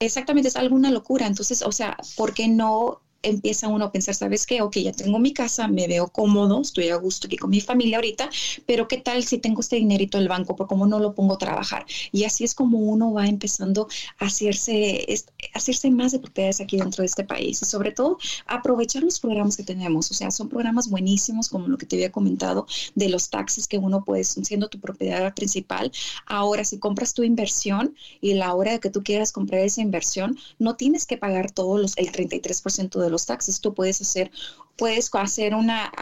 exactamente, 0.00 0.48
es 0.48 0.56
alguna 0.56 0.90
locura. 0.90 1.26
Entonces, 1.26 1.62
o 1.62 1.72
sea, 1.72 1.96
¿por 2.16 2.34
qué 2.34 2.48
no 2.48 3.01
empieza 3.22 3.68
uno 3.68 3.86
a 3.86 3.92
pensar, 3.92 4.14
¿sabes 4.14 4.46
qué? 4.46 4.62
Ok, 4.62 4.76
ya 4.78 4.92
tengo 4.92 5.18
mi 5.18 5.32
casa, 5.32 5.68
me 5.68 5.86
veo 5.86 6.08
cómodo, 6.08 6.60
estoy 6.60 6.90
a 6.90 6.96
gusto 6.96 7.26
aquí 7.26 7.36
con 7.36 7.50
mi 7.50 7.60
familia 7.60 7.98
ahorita, 7.98 8.28
pero 8.66 8.88
¿qué 8.88 8.98
tal 8.98 9.24
si 9.24 9.38
tengo 9.38 9.60
este 9.60 9.76
dinerito 9.76 10.18
en 10.18 10.22
el 10.22 10.28
banco? 10.28 10.56
¿Por 10.56 10.66
cómo 10.66 10.86
no 10.86 10.98
lo 10.98 11.14
pongo 11.14 11.34
a 11.34 11.38
trabajar? 11.38 11.86
Y 12.10 12.24
así 12.24 12.44
es 12.44 12.54
como 12.54 12.78
uno 12.78 13.12
va 13.12 13.26
empezando 13.26 13.88
a 14.18 14.26
hacerse, 14.26 15.06
hacerse 15.54 15.90
más 15.90 16.12
de 16.12 16.18
propiedades 16.18 16.60
aquí 16.60 16.76
dentro 16.76 17.02
de 17.02 17.06
este 17.06 17.24
país 17.24 17.62
y 17.62 17.64
sobre 17.64 17.92
todo 17.92 18.18
aprovechar 18.46 19.02
los 19.02 19.20
programas 19.20 19.56
que 19.56 19.62
tenemos. 19.62 20.10
O 20.10 20.14
sea, 20.14 20.30
son 20.30 20.48
programas 20.48 20.88
buenísimos 20.88 21.48
como 21.48 21.68
lo 21.68 21.78
que 21.78 21.86
te 21.86 21.96
había 21.96 22.12
comentado 22.12 22.66
de 22.94 23.08
los 23.08 23.30
taxis 23.30 23.66
que 23.68 23.78
uno 23.78 24.04
puede, 24.04 24.24
siendo 24.24 24.68
tu 24.68 24.80
propiedad 24.80 25.34
principal. 25.34 25.92
Ahora, 26.26 26.64
si 26.64 26.78
compras 26.78 27.14
tu 27.14 27.22
inversión 27.22 27.94
y 28.20 28.34
la 28.34 28.54
hora 28.54 28.72
de 28.72 28.80
que 28.80 28.90
tú 28.90 29.02
quieras 29.02 29.32
comprar 29.32 29.60
esa 29.60 29.80
inversión, 29.80 30.36
no 30.58 30.76
tienes 30.76 31.06
que 31.06 31.16
pagar 31.16 31.50
todos 31.50 31.80
los, 31.80 31.96
el 31.96 32.10
33% 32.10 33.00
de 33.00 33.11
los 33.12 33.26
taxes. 33.26 33.60
Tú 33.60 33.74
puedes 33.74 34.00
hacer, 34.00 34.30
puedes 34.76 35.10
hacer 35.12 35.54
una, 35.54 35.92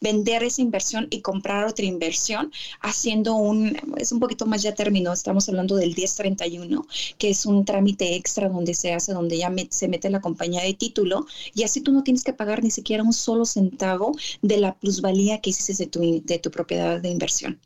vender 0.00 0.42
esa 0.42 0.62
inversión 0.62 1.06
y 1.10 1.20
comprar 1.20 1.64
otra 1.66 1.84
inversión 1.84 2.50
haciendo 2.80 3.34
un, 3.34 3.76
es 3.96 4.12
un 4.12 4.20
poquito 4.20 4.46
más 4.46 4.62
ya 4.62 4.74
terminó, 4.74 5.12
estamos 5.12 5.48
hablando 5.48 5.76
del 5.76 5.94
1031, 5.94 6.86
que 7.18 7.30
es 7.30 7.46
un 7.46 7.64
trámite 7.64 8.16
extra 8.16 8.48
donde 8.48 8.74
se 8.74 8.92
hace, 8.92 9.12
donde 9.12 9.38
ya 9.38 9.52
se 9.70 9.88
mete 9.88 10.10
la 10.10 10.20
compañía 10.20 10.62
de 10.62 10.74
título 10.74 11.26
y 11.54 11.62
así 11.62 11.80
tú 11.80 11.92
no 11.92 12.02
tienes 12.02 12.24
que 12.24 12.32
pagar 12.32 12.62
ni 12.62 12.70
siquiera 12.70 13.02
un 13.02 13.12
solo 13.12 13.44
centavo 13.44 14.16
de 14.42 14.58
la 14.58 14.74
plusvalía 14.74 15.40
que 15.40 15.50
hiciste 15.50 15.84
de 15.84 15.86
tu, 15.90 16.22
de 16.24 16.38
tu 16.38 16.50
propiedad 16.50 17.00
de 17.00 17.10
inversión. 17.10 17.60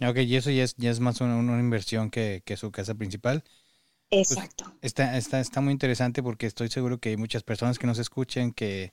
Ok, 0.00 0.18
y 0.18 0.36
eso 0.36 0.50
ya 0.50 0.64
es, 0.64 0.74
ya 0.76 0.90
es 0.90 0.98
más 0.98 1.20
una, 1.20 1.36
una 1.36 1.60
inversión 1.60 2.10
que, 2.10 2.42
que 2.44 2.56
su 2.56 2.72
casa 2.72 2.94
principal. 2.94 3.44
Pues, 4.12 4.30
Exacto. 4.30 4.70
está, 4.82 5.16
está, 5.16 5.40
está 5.40 5.62
muy 5.62 5.72
interesante 5.72 6.22
porque 6.22 6.44
estoy 6.44 6.68
seguro 6.68 6.98
que 6.98 7.08
hay 7.08 7.16
muchas 7.16 7.42
personas 7.42 7.78
que 7.78 7.86
nos 7.86 7.98
escuchen 7.98 8.52
que, 8.52 8.92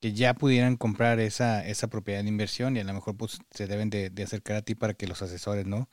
que 0.00 0.12
ya 0.12 0.34
pudieran 0.34 0.76
comprar 0.76 1.20
esa, 1.20 1.64
esa 1.64 1.86
propiedad 1.86 2.20
de 2.24 2.28
inversión 2.28 2.76
y 2.76 2.80
a 2.80 2.84
lo 2.84 2.92
mejor 2.92 3.16
pues 3.16 3.38
se 3.52 3.68
deben 3.68 3.90
de, 3.90 4.10
acercar 4.24 4.56
a 4.56 4.62
ti 4.62 4.74
para 4.74 4.94
que 4.94 5.06
los 5.06 5.22
asesores, 5.22 5.66
¿no? 5.66 5.88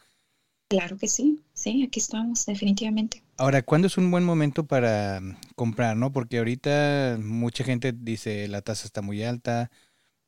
Claro 0.69 0.97
que 0.97 1.07
sí, 1.07 1.43
sí, 1.53 1.83
aquí 1.83 1.99
estamos, 1.99 2.47
definitivamente. 2.47 3.21
Ahora, 3.37 3.61
¿cuándo 3.61 3.85
es 3.85 3.97
un 3.99 4.09
buen 4.09 4.23
momento 4.23 4.65
para 4.65 5.19
mm, 5.21 5.35
comprar, 5.53 5.95
no? 5.95 6.11
Porque 6.11 6.39
ahorita 6.39 7.19
mucha 7.21 7.63
gente 7.63 7.93
dice 7.95 8.47
la 8.47 8.63
tasa 8.63 8.87
está 8.87 9.03
muy 9.03 9.23
alta, 9.23 9.69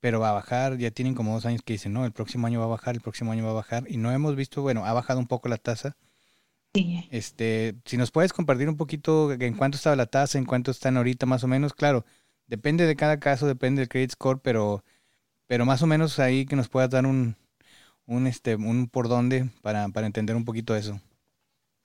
pero 0.01 0.19
va 0.19 0.29
a 0.29 0.33
bajar, 0.33 0.77
ya 0.77 0.91
tienen 0.91 1.15
como 1.15 1.33
dos 1.33 1.47
años 1.47 1.63
que 1.63 1.73
dicen, 1.73 1.93
no, 1.93 2.05
el 2.05 2.11
próximo 2.11 2.45
año 2.45 2.59
va 2.59 2.65
a 2.65 2.69
bajar, 2.69 2.93
el 2.93 3.01
próximo 3.01 3.31
año 3.31 3.43
va 3.43 3.51
a 3.51 3.55
bajar, 3.55 3.85
y 3.89 3.97
no 3.97 4.11
hemos 4.11 4.35
visto, 4.35 4.61
bueno, 4.61 4.85
ha 4.85 4.93
bajado 4.93 5.19
un 5.19 5.25
poco 5.25 5.49
la 5.49 5.57
tasa, 5.57 5.97
este, 7.09 7.75
si 7.85 7.97
nos 7.97 8.11
puedes 8.11 8.33
compartir 8.33 8.69
un 8.69 8.77
poquito 8.77 9.31
en 9.33 9.55
cuánto 9.55 9.77
estaba 9.77 9.95
la 9.95 10.07
tasa, 10.07 10.37
en 10.37 10.45
cuánto 10.45 10.71
están 10.71 10.97
ahorita 10.97 11.25
más 11.25 11.43
o 11.43 11.47
menos, 11.47 11.73
claro, 11.73 12.05
depende 12.47 12.85
de 12.87 12.95
cada 12.95 13.19
caso, 13.19 13.47
depende 13.47 13.81
del 13.81 13.89
credit 13.89 14.11
score, 14.11 14.41
pero, 14.41 14.83
pero 15.47 15.65
más 15.65 15.81
o 15.83 15.87
menos 15.87 16.19
ahí 16.19 16.45
que 16.45 16.55
nos 16.57 16.69
puedas 16.69 16.89
dar 16.91 17.05
un, 17.05 17.37
un 18.07 18.27
este, 18.27 18.55
un 18.55 18.87
por 18.89 19.09
dónde 19.09 19.49
para, 19.61 19.89
para 19.89 20.07
entender 20.07 20.35
un 20.35 20.45
poquito 20.45 20.75
eso. 20.75 21.01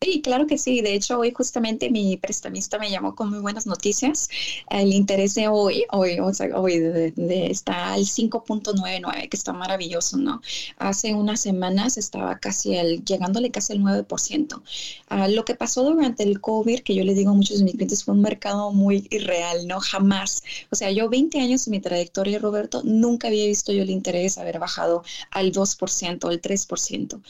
Sí, 0.02 0.22
claro 0.22 0.46
que 0.46 0.56
sí. 0.56 0.80
De 0.80 0.94
hecho, 0.94 1.18
hoy 1.18 1.30
justamente 1.30 1.90
mi 1.90 2.16
prestamista 2.16 2.78
me 2.78 2.90
llamó 2.90 3.14
con 3.14 3.28
muy 3.28 3.40
buenas 3.40 3.66
noticias. 3.66 4.30
El 4.70 4.94
interés 4.94 5.34
de 5.34 5.48
hoy, 5.48 5.84
hoy, 5.90 6.18
o 6.20 6.30
está 6.30 7.92
al 7.92 8.06
5.99, 8.06 9.28
que 9.28 9.36
está 9.36 9.52
maravilloso, 9.52 10.16
¿no? 10.16 10.40
Hace 10.78 11.12
unas 11.12 11.40
semanas 11.40 11.98
estaba 11.98 12.38
casi 12.38 12.76
el, 12.76 13.04
llegándole 13.04 13.50
casi 13.50 13.74
el 13.74 13.82
9%. 13.82 14.62
Ah, 15.10 15.28
lo 15.28 15.44
que 15.44 15.54
pasó 15.54 15.84
durante 15.84 16.22
el 16.22 16.40
COVID, 16.40 16.80
que 16.80 16.94
yo 16.94 17.04
le 17.04 17.12
digo 17.12 17.32
a 17.32 17.34
muchos 17.34 17.58
de 17.58 17.64
mis 17.64 17.74
clientes, 17.74 18.02
fue 18.02 18.14
un 18.14 18.22
mercado 18.22 18.72
muy 18.72 19.06
irreal, 19.10 19.68
¿no? 19.68 19.80
Jamás. 19.80 20.42
O 20.70 20.76
sea, 20.76 20.90
yo 20.90 21.10
20 21.10 21.40
años 21.40 21.66
en 21.66 21.72
mi 21.72 21.80
trayectoria, 21.80 22.38
Roberto, 22.38 22.80
nunca 22.84 23.28
había 23.28 23.44
visto 23.44 23.70
yo 23.70 23.82
el 23.82 23.90
interés 23.90 24.38
haber 24.38 24.58
bajado 24.60 25.02
al 25.30 25.52
2%, 25.52 26.26
al 26.26 26.40
3%. 26.40 27.20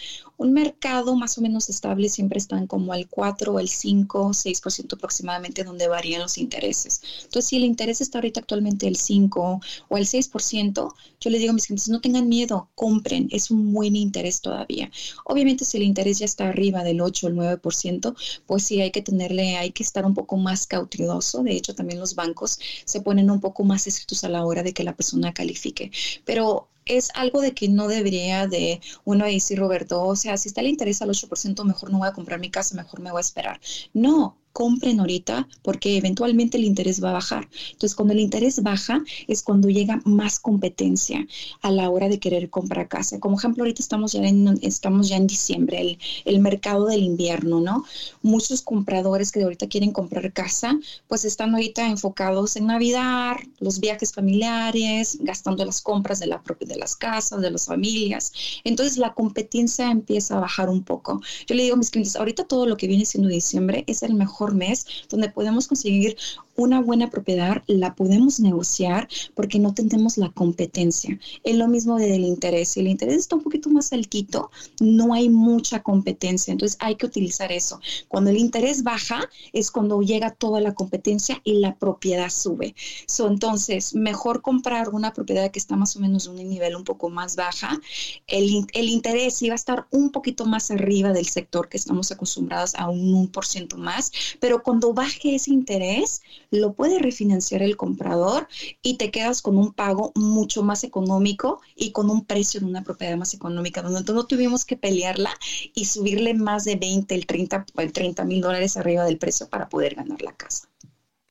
Un 0.40 0.54
mercado 0.54 1.16
más 1.16 1.36
o 1.36 1.42
menos 1.42 1.68
estable 1.68 2.08
siempre 2.08 2.38
está 2.38 2.66
como 2.66 2.94
al 2.94 3.08
4 3.08 3.52
o 3.52 3.58
al 3.58 3.68
5, 3.68 4.32
6% 4.32 4.94
aproximadamente 4.94 5.64
donde 5.64 5.86
varían 5.86 6.22
los 6.22 6.38
intereses. 6.38 7.02
Entonces, 7.24 7.46
si 7.50 7.56
el 7.58 7.64
interés 7.64 8.00
está 8.00 8.16
ahorita 8.16 8.40
actualmente 8.40 8.88
el 8.88 8.96
5 8.96 9.60
o 9.88 9.96
el 9.98 10.06
6%, 10.06 10.94
yo 11.20 11.30
le 11.30 11.38
digo 11.38 11.50
a 11.50 11.52
mis 11.52 11.66
clientes, 11.66 11.90
no 11.90 12.00
tengan 12.00 12.30
miedo, 12.30 12.70
compren, 12.74 13.28
es 13.30 13.50
un 13.50 13.74
buen 13.74 13.94
interés 13.96 14.40
todavía. 14.40 14.90
Obviamente, 15.26 15.66
si 15.66 15.76
el 15.76 15.82
interés 15.82 16.20
ya 16.20 16.24
está 16.24 16.48
arriba 16.48 16.84
del 16.84 17.02
8 17.02 17.26
o 17.26 17.28
el 17.28 17.36
9%, 17.36 18.14
pues 18.46 18.62
sí 18.62 18.80
hay 18.80 18.92
que 18.92 19.02
tenerle, 19.02 19.58
hay 19.58 19.72
que 19.72 19.82
estar 19.82 20.06
un 20.06 20.14
poco 20.14 20.38
más 20.38 20.66
cauteloso. 20.66 21.42
De 21.42 21.52
hecho, 21.52 21.74
también 21.74 22.00
los 22.00 22.14
bancos 22.14 22.58
se 22.86 23.02
ponen 23.02 23.30
un 23.30 23.40
poco 23.40 23.62
más 23.64 23.86
estrictos 23.86 24.24
a 24.24 24.30
la 24.30 24.46
hora 24.46 24.62
de 24.62 24.72
que 24.72 24.84
la 24.84 24.96
persona 24.96 25.34
califique. 25.34 25.90
Pero 26.24 26.70
es 26.96 27.10
algo 27.14 27.40
de 27.40 27.52
que 27.52 27.68
no 27.68 27.88
debería 27.88 28.46
de 28.46 28.80
uno 29.04 29.24
decir, 29.26 29.58
Roberto, 29.58 30.02
o 30.02 30.16
sea, 30.16 30.36
si 30.36 30.48
está 30.48 30.60
el 30.60 30.68
interés 30.68 31.02
al 31.02 31.10
8%, 31.10 31.64
mejor 31.64 31.90
no 31.90 31.98
voy 31.98 32.08
a 32.08 32.12
comprar 32.12 32.40
mi 32.40 32.50
casa, 32.50 32.74
mejor 32.76 33.00
me 33.00 33.10
voy 33.10 33.18
a 33.18 33.20
esperar. 33.20 33.60
No, 33.94 34.36
compren 34.52 35.00
ahorita 35.00 35.48
porque 35.62 35.96
eventualmente 35.96 36.56
el 36.58 36.64
interés 36.64 37.02
va 37.02 37.10
a 37.10 37.14
bajar. 37.14 37.48
Entonces, 37.72 37.94
cuando 37.94 38.14
el 38.14 38.20
interés 38.20 38.62
baja 38.62 39.02
es 39.28 39.42
cuando 39.42 39.68
llega 39.68 40.00
más 40.04 40.40
competencia 40.40 41.26
a 41.62 41.70
la 41.70 41.90
hora 41.90 42.08
de 42.08 42.18
querer 42.18 42.50
comprar 42.50 42.88
casa. 42.88 43.20
Como 43.20 43.38
ejemplo, 43.38 43.62
ahorita 43.62 43.82
estamos 43.82 44.12
ya 44.12 44.22
en, 44.22 44.58
estamos 44.62 45.08
ya 45.08 45.16
en 45.16 45.26
diciembre, 45.26 45.80
el, 45.80 45.98
el 46.24 46.40
mercado 46.40 46.86
del 46.86 47.02
invierno, 47.02 47.60
¿no? 47.60 47.84
Muchos 48.22 48.62
compradores 48.62 49.32
que 49.32 49.42
ahorita 49.42 49.68
quieren 49.68 49.92
comprar 49.92 50.32
casa, 50.32 50.78
pues 51.08 51.24
están 51.24 51.54
ahorita 51.54 51.86
enfocados 51.86 52.56
en 52.56 52.66
Navidad, 52.66 53.36
los 53.58 53.80
viajes 53.80 54.12
familiares, 54.12 55.18
gastando 55.20 55.64
las 55.64 55.80
compras 55.80 56.20
de, 56.20 56.26
la, 56.26 56.42
de 56.60 56.76
las 56.76 56.96
casas, 56.96 57.40
de 57.40 57.50
las 57.50 57.66
familias. 57.66 58.32
Entonces, 58.64 58.96
la 58.98 59.14
competencia 59.14 59.90
empieza 59.90 60.36
a 60.36 60.40
bajar 60.40 60.68
un 60.68 60.82
poco. 60.82 61.20
Yo 61.46 61.54
le 61.54 61.62
digo 61.62 61.74
a 61.74 61.78
mis 61.78 61.90
clientes, 61.90 62.16
ahorita 62.16 62.44
todo 62.44 62.66
lo 62.66 62.76
que 62.76 62.86
viene 62.86 63.04
siendo 63.04 63.28
diciembre 63.28 63.84
es 63.86 64.02
el 64.02 64.14
mejor 64.14 64.39
mes, 64.54 64.86
donde 65.08 65.28
podemos 65.28 65.68
conseguir 65.68 66.16
una 66.56 66.80
buena 66.80 67.10
propiedad 67.10 67.62
la 67.66 67.94
podemos 67.94 68.40
negociar 68.40 69.08
porque 69.34 69.58
no 69.58 69.74
tenemos 69.74 70.18
la 70.18 70.30
competencia. 70.30 71.18
Es 71.42 71.56
lo 71.56 71.68
mismo 71.68 71.96
del 71.96 72.24
interés. 72.24 72.70
Si 72.70 72.80
el 72.80 72.88
interés 72.88 73.16
está 73.16 73.36
un 73.36 73.42
poquito 73.42 73.70
más 73.70 73.92
altito, 73.92 74.50
no 74.80 75.14
hay 75.14 75.28
mucha 75.28 75.82
competencia. 75.82 76.52
Entonces 76.52 76.76
hay 76.80 76.96
que 76.96 77.06
utilizar 77.06 77.52
eso. 77.52 77.80
Cuando 78.08 78.30
el 78.30 78.36
interés 78.36 78.82
baja 78.82 79.28
es 79.52 79.70
cuando 79.70 80.00
llega 80.02 80.30
toda 80.30 80.60
la 80.60 80.74
competencia 80.74 81.40
y 81.44 81.54
la 81.54 81.74
propiedad 81.76 82.30
sube. 82.30 82.74
So, 83.06 83.26
entonces, 83.28 83.94
mejor 83.94 84.42
comprar 84.42 84.90
una 84.90 85.12
propiedad 85.12 85.50
que 85.50 85.58
está 85.58 85.76
más 85.76 85.96
o 85.96 86.00
menos 86.00 86.26
en 86.26 86.32
un 86.32 86.48
nivel 86.48 86.76
un 86.76 86.84
poco 86.84 87.08
más 87.08 87.36
baja. 87.36 87.80
El, 88.26 88.66
el 88.72 88.88
interés 88.88 89.40
iba 89.42 89.54
a 89.54 89.56
estar 89.56 89.86
un 89.90 90.10
poquito 90.10 90.44
más 90.46 90.70
arriba 90.70 91.12
del 91.12 91.26
sector 91.26 91.68
que 91.68 91.76
estamos 91.76 92.10
acostumbrados 92.10 92.74
a 92.74 92.88
un 92.88 93.30
1% 93.30 93.76
más, 93.76 94.12
pero 94.40 94.62
cuando 94.62 94.92
baje 94.92 95.34
ese 95.34 95.50
interés, 95.50 96.22
lo 96.50 96.74
puede 96.74 96.98
refinanciar 96.98 97.62
el 97.62 97.76
comprador 97.76 98.48
y 98.82 98.96
te 98.96 99.10
quedas 99.10 99.42
con 99.42 99.56
un 99.56 99.72
pago 99.72 100.12
mucho 100.14 100.62
más 100.62 100.84
económico 100.84 101.60
y 101.76 101.92
con 101.92 102.10
un 102.10 102.24
precio 102.24 102.60
de 102.60 102.66
una 102.66 102.82
propiedad 102.82 103.16
más 103.16 103.34
económica, 103.34 103.82
donde 103.82 104.12
no 104.12 104.26
tuvimos 104.26 104.64
que 104.64 104.76
pelearla 104.76 105.30
y 105.74 105.84
subirle 105.84 106.34
más 106.34 106.64
de 106.64 106.76
20, 106.76 107.14
el 107.14 107.26
30, 107.26 107.66
el 107.76 107.92
30 107.92 108.24
mil 108.24 108.40
dólares 108.40 108.76
arriba 108.76 109.04
del 109.04 109.18
precio 109.18 109.48
para 109.48 109.68
poder 109.68 109.94
ganar 109.94 110.20
la 110.22 110.32
casa. 110.32 110.68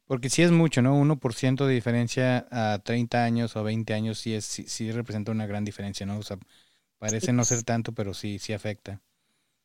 Porque 0.06 0.32
sí 0.32 0.42
es 0.42 0.50
mucho, 0.50 0.82
¿no? 0.82 1.00
1% 1.00 1.68
de 1.68 1.74
diferencia 1.76 2.48
a 2.50 2.80
30 2.80 3.24
años 3.24 3.56
o 3.56 3.64
20 3.64 3.94
años 3.94 4.18
sí, 4.18 4.34
es, 4.34 4.66
representa 4.92 5.32
una 5.32 5.46
gran 5.46 5.64
diferencia, 5.64 6.06
¿no? 6.06 6.18
O 6.18 6.24
sea, 6.24 6.40
parece 6.98 7.32
no 7.32 7.46
ser 7.46 7.62
tanto, 7.62 7.92
pero 7.92 8.16
sí, 8.16 8.40
sí 8.40 8.54
afecta. 8.54 9.02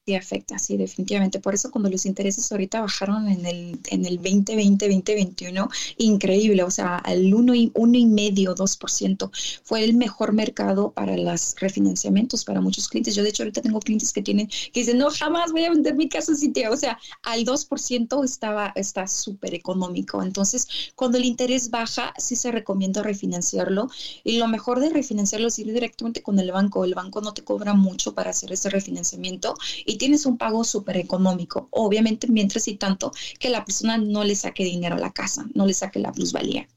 Sí, 0.07 0.15
afecta, 0.17 0.59
sí, 0.59 0.77
definitivamente. 0.77 1.41
Por 1.41 1.55
eso 1.55 1.71
cuando 1.71 1.89
los 1.89 2.05
intereses 2.05 2.53
ahorita 2.53 2.83
bajaron 2.83 3.27
en 3.27 3.47
el, 3.47 3.81
en 3.89 4.05
el 4.05 4.17
2020, 4.17 4.87
2021, 4.87 5.67
increíble, 5.97 6.63
o 6.63 6.71
sea, 6.71 6.97
al 6.97 7.33
1 7.33 7.55
y, 7.55 7.73
uno 7.75 7.97
y 7.97 8.05
medio, 8.05 8.55
2%, 8.55 9.31
fue 9.63 9.83
el 9.83 9.95
mejor 9.95 10.35
mercado 10.35 10.93
para 10.93 11.17
los 11.17 11.55
refinanciamientos 11.59 12.45
para 12.45 12.61
muchos 12.61 12.87
clientes. 12.89 13.15
Yo 13.15 13.23
de 13.23 13.31
hecho 13.31 13.45
ahorita 13.45 13.63
tengo 13.63 13.81
clientes 13.81 14.13
que 14.13 14.21
tienen, 14.21 14.49
que 14.49 14.81
dicen, 14.81 14.99
no, 14.99 15.09
jamás 15.11 15.53
voy 15.53 15.65
a 15.65 15.71
vender 15.71 15.95
mi 15.95 16.11
casa 16.11 16.35
sin 16.35 16.53
ti. 16.53 16.67
O 16.67 16.77
sea, 16.77 16.99
al 17.23 17.47
2% 17.47 18.23
estaba, 18.25 18.73
está 18.77 19.07
súper 19.07 19.55
económico. 19.55 20.23
Entonces, 20.23 20.69
cuando 20.97 21.17
el 21.17 21.25
interés 21.25 21.71
baja, 21.71 22.13
sí 22.19 22.37
se 22.37 22.53
recomienda 22.53 23.03
refinanciarlo. 23.03 23.89
Y 24.23 24.37
lo 24.37 24.49
mejor 24.49 24.81
de 24.81 24.91
refinanciarlo 24.91 25.49
es 25.49 25.59
ir 25.59 25.73
directamente 25.73 26.23
con 26.23 26.39
el 26.39 26.53
banco. 26.53 26.85
El 26.85 26.95
banco 26.95 27.23
no 27.23 27.33
te 27.33 27.43
cobra 27.43 27.73
mucho 27.73 28.15
para 28.15 28.29
hacer 28.31 28.53
ese 28.53 28.69
refinanciamiento. 28.69 29.55
Y 29.87 29.94
tienes 29.97 30.27
un 30.27 30.39
pago 30.39 30.65
súper 30.65 30.97
económico, 30.99 31.69
obviamente 31.71 32.27
mientras 32.29 32.69
y 32.69 32.77
tanto 32.77 33.13
que 33.39 33.51
la 33.51 33.65
persona 33.65 33.99
no 33.99 34.25
le 34.25 34.35
saque 34.37 34.65
dinero 34.65 34.97
a 34.97 34.99
la 35.01 35.13
casa, 35.13 35.47
no 35.55 35.67
le 35.67 35.75
saque 35.75 35.99
la 36.01 36.13
plusvalía. 36.13 36.69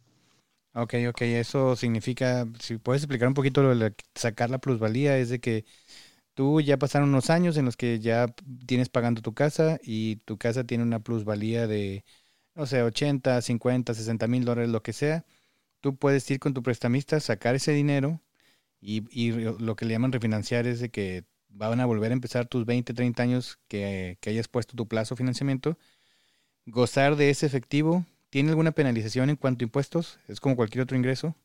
Ok, 0.74 0.94
ok, 1.10 1.22
eso 1.24 1.76
significa, 1.76 2.46
si 2.60 2.78
puedes 2.78 3.02
explicar 3.02 3.28
un 3.28 3.34
poquito 3.34 3.64
lo 3.64 3.76
de 3.76 3.96
sacar 4.14 4.52
la 4.52 4.60
plusvalía, 4.60 5.18
es 5.18 5.30
de 5.30 5.40
que 5.40 5.66
tú 6.36 6.62
ya 6.62 6.78
pasaron 6.78 7.10
unos 7.10 7.30
años 7.32 7.58
en 7.58 7.66
los 7.66 7.78
que 7.78 8.00
ya 8.00 8.28
tienes 8.68 8.90
pagando 8.90 9.22
tu 9.22 9.34
casa 9.34 9.80
y 9.84 10.18
tu 10.18 10.38
casa 10.38 10.66
tiene 10.66 10.84
una 10.84 11.00
plusvalía 11.02 11.68
de, 11.68 12.06
no 12.56 12.66
sé, 12.68 12.84
80, 12.84 13.42
50, 13.42 13.94
60 13.96 14.28
mil 14.28 14.46
dólares, 14.46 14.72
lo 14.72 14.84
que 14.84 14.94
sea. 14.94 15.26
Tú 15.82 15.98
puedes 15.98 16.30
ir 16.32 16.40
con 16.40 16.54
tu 16.54 16.64
prestamista, 16.64 17.20
sacar 17.22 17.56
ese 17.56 17.74
dinero 17.74 18.22
y, 18.82 19.04
y 19.12 19.32
lo 19.34 19.76
que 19.76 19.86
le 19.86 19.94
llaman 19.94 20.12
refinanciar 20.14 20.68
es 20.68 20.80
de 20.82 20.90
que 20.92 21.26
van 21.58 21.80
a 21.80 21.86
volver 21.86 22.12
a 22.12 22.14
empezar 22.14 22.48
tus 22.48 22.66
20, 22.66 22.94
30 22.94 23.24
años 23.24 23.60
que, 23.68 24.18
hayas 24.26 24.48
puesto 24.48 24.76
tu 24.76 24.88
plazo 24.88 25.16
de 25.16 25.20
financiamiento, 25.20 25.78
gozar 26.66 27.16
de 27.16 27.30
ese 27.30 27.46
efectivo. 27.46 28.06
¿Tiene 28.30 28.50
alguna 28.50 28.72
penalización 28.72 29.30
en 29.30 29.36
cuanto 29.36 29.64
a 29.64 29.68
impuestos? 29.68 30.20
¿Es 30.28 30.40
como 30.40 30.56
cualquier 30.56 30.84
otro 30.84 30.98
ingreso? 30.98 31.36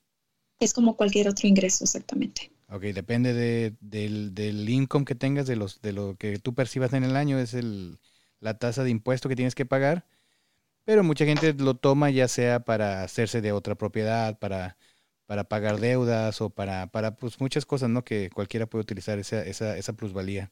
Es 0.58 0.74
como 0.74 0.96
cualquier 0.96 1.28
otro 1.28 1.48
ingreso, 1.48 1.84
exactamente. 1.84 2.52
Ok, 2.68 2.82
depende 2.82 3.32
de, 3.32 3.74
del, 3.80 4.34
del, 4.34 4.68
income 4.68 5.04
que 5.04 5.14
tengas, 5.14 5.46
de, 5.46 5.56
los, 5.56 5.80
de 5.82 5.92
lo 5.92 6.16
que 6.16 6.38
tú 6.38 6.54
percibas 6.54 6.92
en 6.92 7.04
el 7.04 7.16
año, 7.16 7.38
es 7.38 7.54
el, 7.54 7.98
la 8.40 8.58
tasa 8.58 8.84
de 8.84 8.90
impuesto 8.90 9.28
que 9.28 9.36
tienes 9.36 9.54
que 9.54 9.66
pagar. 9.66 10.06
Pero 10.84 11.04
mucha 11.04 11.24
gente 11.24 11.52
lo 11.54 11.74
toma 11.74 12.10
ya 12.10 12.28
sea 12.28 12.60
para 12.60 13.04
hacerse 13.04 13.40
de 13.40 13.52
otra 13.52 13.76
propiedad, 13.76 14.38
para 14.38 14.76
para 15.32 15.44
pagar 15.44 15.80
deudas 15.80 16.42
o 16.42 16.50
para, 16.50 16.88
para 16.88 17.16
pues 17.16 17.40
muchas 17.40 17.64
cosas, 17.64 17.88
¿no? 17.88 18.04
Que 18.04 18.28
cualquiera 18.28 18.66
puede 18.66 18.82
utilizar 18.82 19.18
esa, 19.18 19.42
esa, 19.42 19.78
esa 19.78 19.94
plusvalía. 19.94 20.50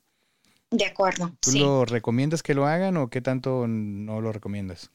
De 0.71 0.87
acuerdo. 0.87 1.37
¿Tú 1.39 1.53
lo 1.59 1.85
recomiendas 1.85 2.43
que 2.43 2.55
lo 2.55 2.67
hagan 2.67 2.97
o 2.97 3.11
qué 3.11 3.21
tanto 3.21 3.67
no 3.69 4.23
lo 4.23 4.33
recomiendas? 4.33 4.91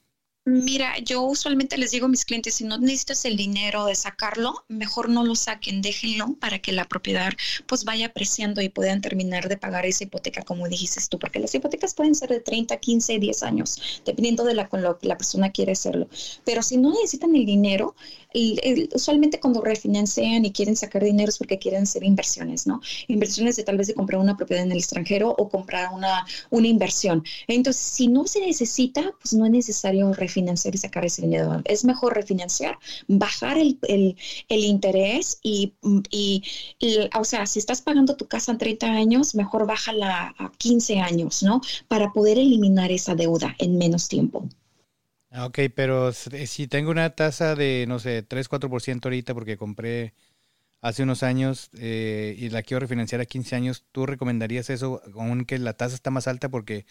Mira, 0.48 1.00
yo 1.00 1.24
usualmente 1.24 1.76
les 1.76 1.90
digo 1.90 2.06
a 2.06 2.10
mis 2.10 2.24
clientes, 2.24 2.54
si 2.54 2.66
no 2.66 2.78
necesitas 2.78 3.26
el 3.26 3.36
dinero 3.36 3.86
de 3.86 3.96
sacarlo, 3.96 4.64
mejor 4.68 5.10
no 5.10 5.24
lo 5.24 5.34
saquen, 5.34 5.82
déjenlo 5.82 6.36
para 6.40 6.60
que 6.60 6.72
la 6.72 6.86
propiedad 6.86 7.34
pues 7.66 7.84
vaya 7.84 8.06
apreciando 8.06 8.62
y 8.62 8.70
puedan 8.70 9.02
terminar 9.02 9.50
de 9.50 9.58
pagar 9.58 9.88
esa 9.88 10.04
hipoteca 10.04 10.44
como 10.44 10.68
dijiste 10.68 11.02
tú, 11.10 11.18
porque 11.18 11.40
las 11.40 11.56
hipotecas 11.56 11.96
pueden 11.96 12.14
ser 12.14 12.30
de 12.30 12.42
30, 12.42 12.78
15, 12.78 13.18
10 13.18 13.42
años, 13.42 14.02
dependiendo 14.06 14.44
de 14.44 14.54
la, 14.54 14.70
con 14.70 14.84
lo 14.84 15.00
que 15.00 15.08
la 15.08 15.18
persona 15.18 15.52
quiere 15.52 15.72
hacerlo. 15.72 16.08
Pero 16.44 16.62
si 16.62 16.78
no 16.78 16.92
necesitan 16.92 17.36
el 17.36 17.48
dinero, 17.48 17.96
usualmente 18.94 19.40
cuando 19.40 19.62
refinancian 19.62 20.46
y 20.46 20.52
quieren 20.52 20.76
sacar 20.76 21.04
dinero 21.04 21.30
es 21.30 21.38
porque 21.38 21.58
quieren 21.58 21.84
hacer 21.84 22.04
inversiones, 22.04 22.68
¿no? 22.68 22.82
Inversiones 23.08 23.56
de 23.56 23.64
tal 23.64 23.78
vez 23.78 23.88
de 23.88 23.94
comprar 23.94 24.20
una 24.20 24.36
propiedad 24.38 24.64
en 24.64 24.72
el 24.72 24.78
extranjero 24.78 25.34
o 25.38 25.50
comprar 25.50 25.94
una, 25.94 26.26
una 26.50 26.68
inversión. 26.68 27.24
Entonces, 27.48 27.82
si 27.82 28.08
no 28.08 28.26
se 28.28 28.42
necesita, 28.42 29.14
pues 29.22 29.34
no 29.34 29.46
es 29.46 29.52
necesario 29.52 30.14
refinanciar 30.14 30.76
y 30.76 30.78
sacar 30.78 31.06
ese 31.06 31.22
dinero. 31.22 31.62
Es 31.66 31.86
mejor 31.86 32.16
refinanciar, 32.16 32.78
bajar 33.08 33.58
el, 33.58 33.80
el, 33.88 34.16
el 34.50 34.64
interés 34.64 35.40
y, 35.42 35.74
y, 36.10 36.44
o 37.18 37.24
sea, 37.24 37.46
si 37.46 37.60
estás 37.60 37.82
pagando 37.82 38.16
tu 38.16 38.28
casa 38.28 38.52
en 38.52 38.58
30 38.58 38.88
años, 38.88 39.36
mejor 39.36 39.66
bájala 39.68 40.36
a 40.38 40.52
15 40.58 41.00
años, 41.00 41.44
¿no? 41.44 41.62
Para 41.88 42.12
poder 42.14 42.38
eliminar 42.38 42.92
esa 42.92 43.16
deuda 43.16 43.56
en 43.60 43.78
menos 43.78 44.08
tiempo. 44.08 44.48
Ah, 45.38 45.46
ok, 45.48 45.60
pero 45.76 46.14
si 46.14 46.68
tengo 46.68 46.92
una 46.92 47.10
tasa 47.10 47.56
de, 47.56 47.86
no 47.90 48.00
sé, 48.00 48.24
3, 48.24 48.48
4% 48.48 49.10
ahorita 49.10 49.34
porque 49.34 49.58
compré 49.58 50.14
hace 50.82 51.04
unos 51.04 51.24
años 51.24 51.72
eh, 51.80 52.36
y 52.40 52.50
la 52.50 52.64
quiero 52.64 52.82
refinanciar 52.82 53.22
a 53.22 53.26
15 53.26 53.56
años, 53.56 53.86
¿tú 53.92 54.06
recomendarías 54.06 54.70
eso 54.70 55.02
aunque 55.16 55.60
la 55.60 55.74
tasa 55.74 55.96
está 55.96 56.12
más 56.12 56.28
alta 56.28 56.50
porque 56.50 56.86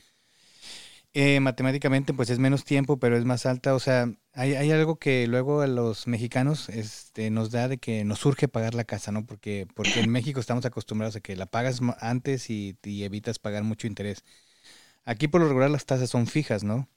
eh, 1.12 1.38
matemáticamente 1.40 2.12
pues 2.12 2.28
es 2.30 2.38
menos 2.38 2.64
tiempo, 2.64 2.98
pero 2.98 3.16
es 3.16 3.24
más 3.24 3.46
alta? 3.46 3.74
O 3.74 3.80
sea, 3.80 4.08
hay, 4.32 4.70
algo 4.72 4.98
que 4.98 5.26
luego 5.28 5.60
a 5.60 5.66
los 5.68 6.06
mexicanos 6.06 6.68
este, 6.68 7.30
nos 7.30 7.50
da 7.50 7.68
de 7.68 7.78
que 7.78 8.04
nos 8.04 8.18
surge 8.20 8.48
pagar 8.48 8.74
la 8.74 8.84
casa, 8.84 9.12
¿no? 9.12 9.24
Porque, 9.26 9.66
porque 9.74 10.00
en 10.00 10.10
México 10.10 10.40
estamos 10.40 10.64
acostumbrados 10.64 11.16
a 11.16 11.20
que 11.20 11.36
la 11.36 11.46
pagas 11.46 11.80
antes 12.00 12.50
y 12.50 12.76
evitas 12.84 13.38
pagar 13.38 13.62
mucho 13.64 13.86
interés. 13.86 14.24
Aquí 15.04 15.28
por 15.28 15.40
lo 15.42 15.48
regular 15.48 15.70
las 15.70 15.86
tasas 15.86 16.10
son 16.10 16.26
fijas, 16.26 16.64
¿no? 16.64 16.88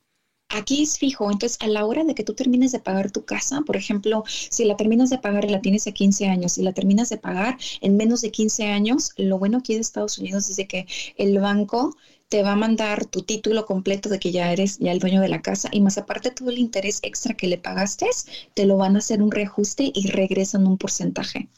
Aquí 0.49 0.81
es 0.81 0.97
fijo, 0.97 1.29
entonces 1.29 1.57
a 1.61 1.67
la 1.67 1.85
hora 1.85 2.05
de 2.05 2.15
que 2.15 2.23
tú 2.23 2.33
termines 2.33 2.71
de 2.71 2.79
pagar 2.79 3.11
tu 3.11 3.25
casa, 3.25 3.61
por 3.61 3.75
ejemplo, 3.75 4.23
si 4.27 4.63
la 4.63 4.77
terminas 4.77 5.09
de 5.09 5.17
pagar 5.17 5.43
y 5.43 5.49
la 5.49 5.61
tienes 5.61 5.87
a 5.87 5.91
15 5.91 6.27
años 6.27 6.57
y 6.57 6.63
la 6.63 6.73
terminas 6.73 7.09
de 7.09 7.17
pagar 7.17 7.57
en 7.81 7.97
menos 7.97 8.21
de 8.21 8.31
15 8.31 8.65
años, 8.65 9.11
lo 9.17 9.37
bueno 9.37 9.57
aquí 9.57 9.73
de 9.73 9.81
Estados 9.81 10.17
Unidos 10.17 10.49
es 10.49 10.55
de 10.55 10.67
que 10.67 10.87
el 11.17 11.37
banco 11.39 11.95
te 12.29 12.43
va 12.43 12.53
a 12.53 12.55
mandar 12.55 13.05
tu 13.05 13.23
título 13.23 13.65
completo 13.65 14.09
de 14.09 14.19
que 14.19 14.31
ya 14.31 14.51
eres 14.51 14.77
ya 14.79 14.91
el 14.91 14.99
dueño 14.99 15.21
de 15.21 15.29
la 15.29 15.41
casa 15.41 15.69
y 15.71 15.81
más 15.81 15.97
aparte 15.97 16.31
todo 16.31 16.49
el 16.49 16.59
interés 16.59 16.99
extra 17.03 17.35
que 17.35 17.47
le 17.47 17.57
pagaste, 17.57 18.07
te 18.53 18.65
lo 18.65 18.77
van 18.77 18.95
a 18.95 18.99
hacer 18.99 19.21
un 19.21 19.31
reajuste 19.31 19.91
y 19.93 20.07
regresan 20.11 20.65
un 20.65 20.77
porcentaje. 20.77 21.49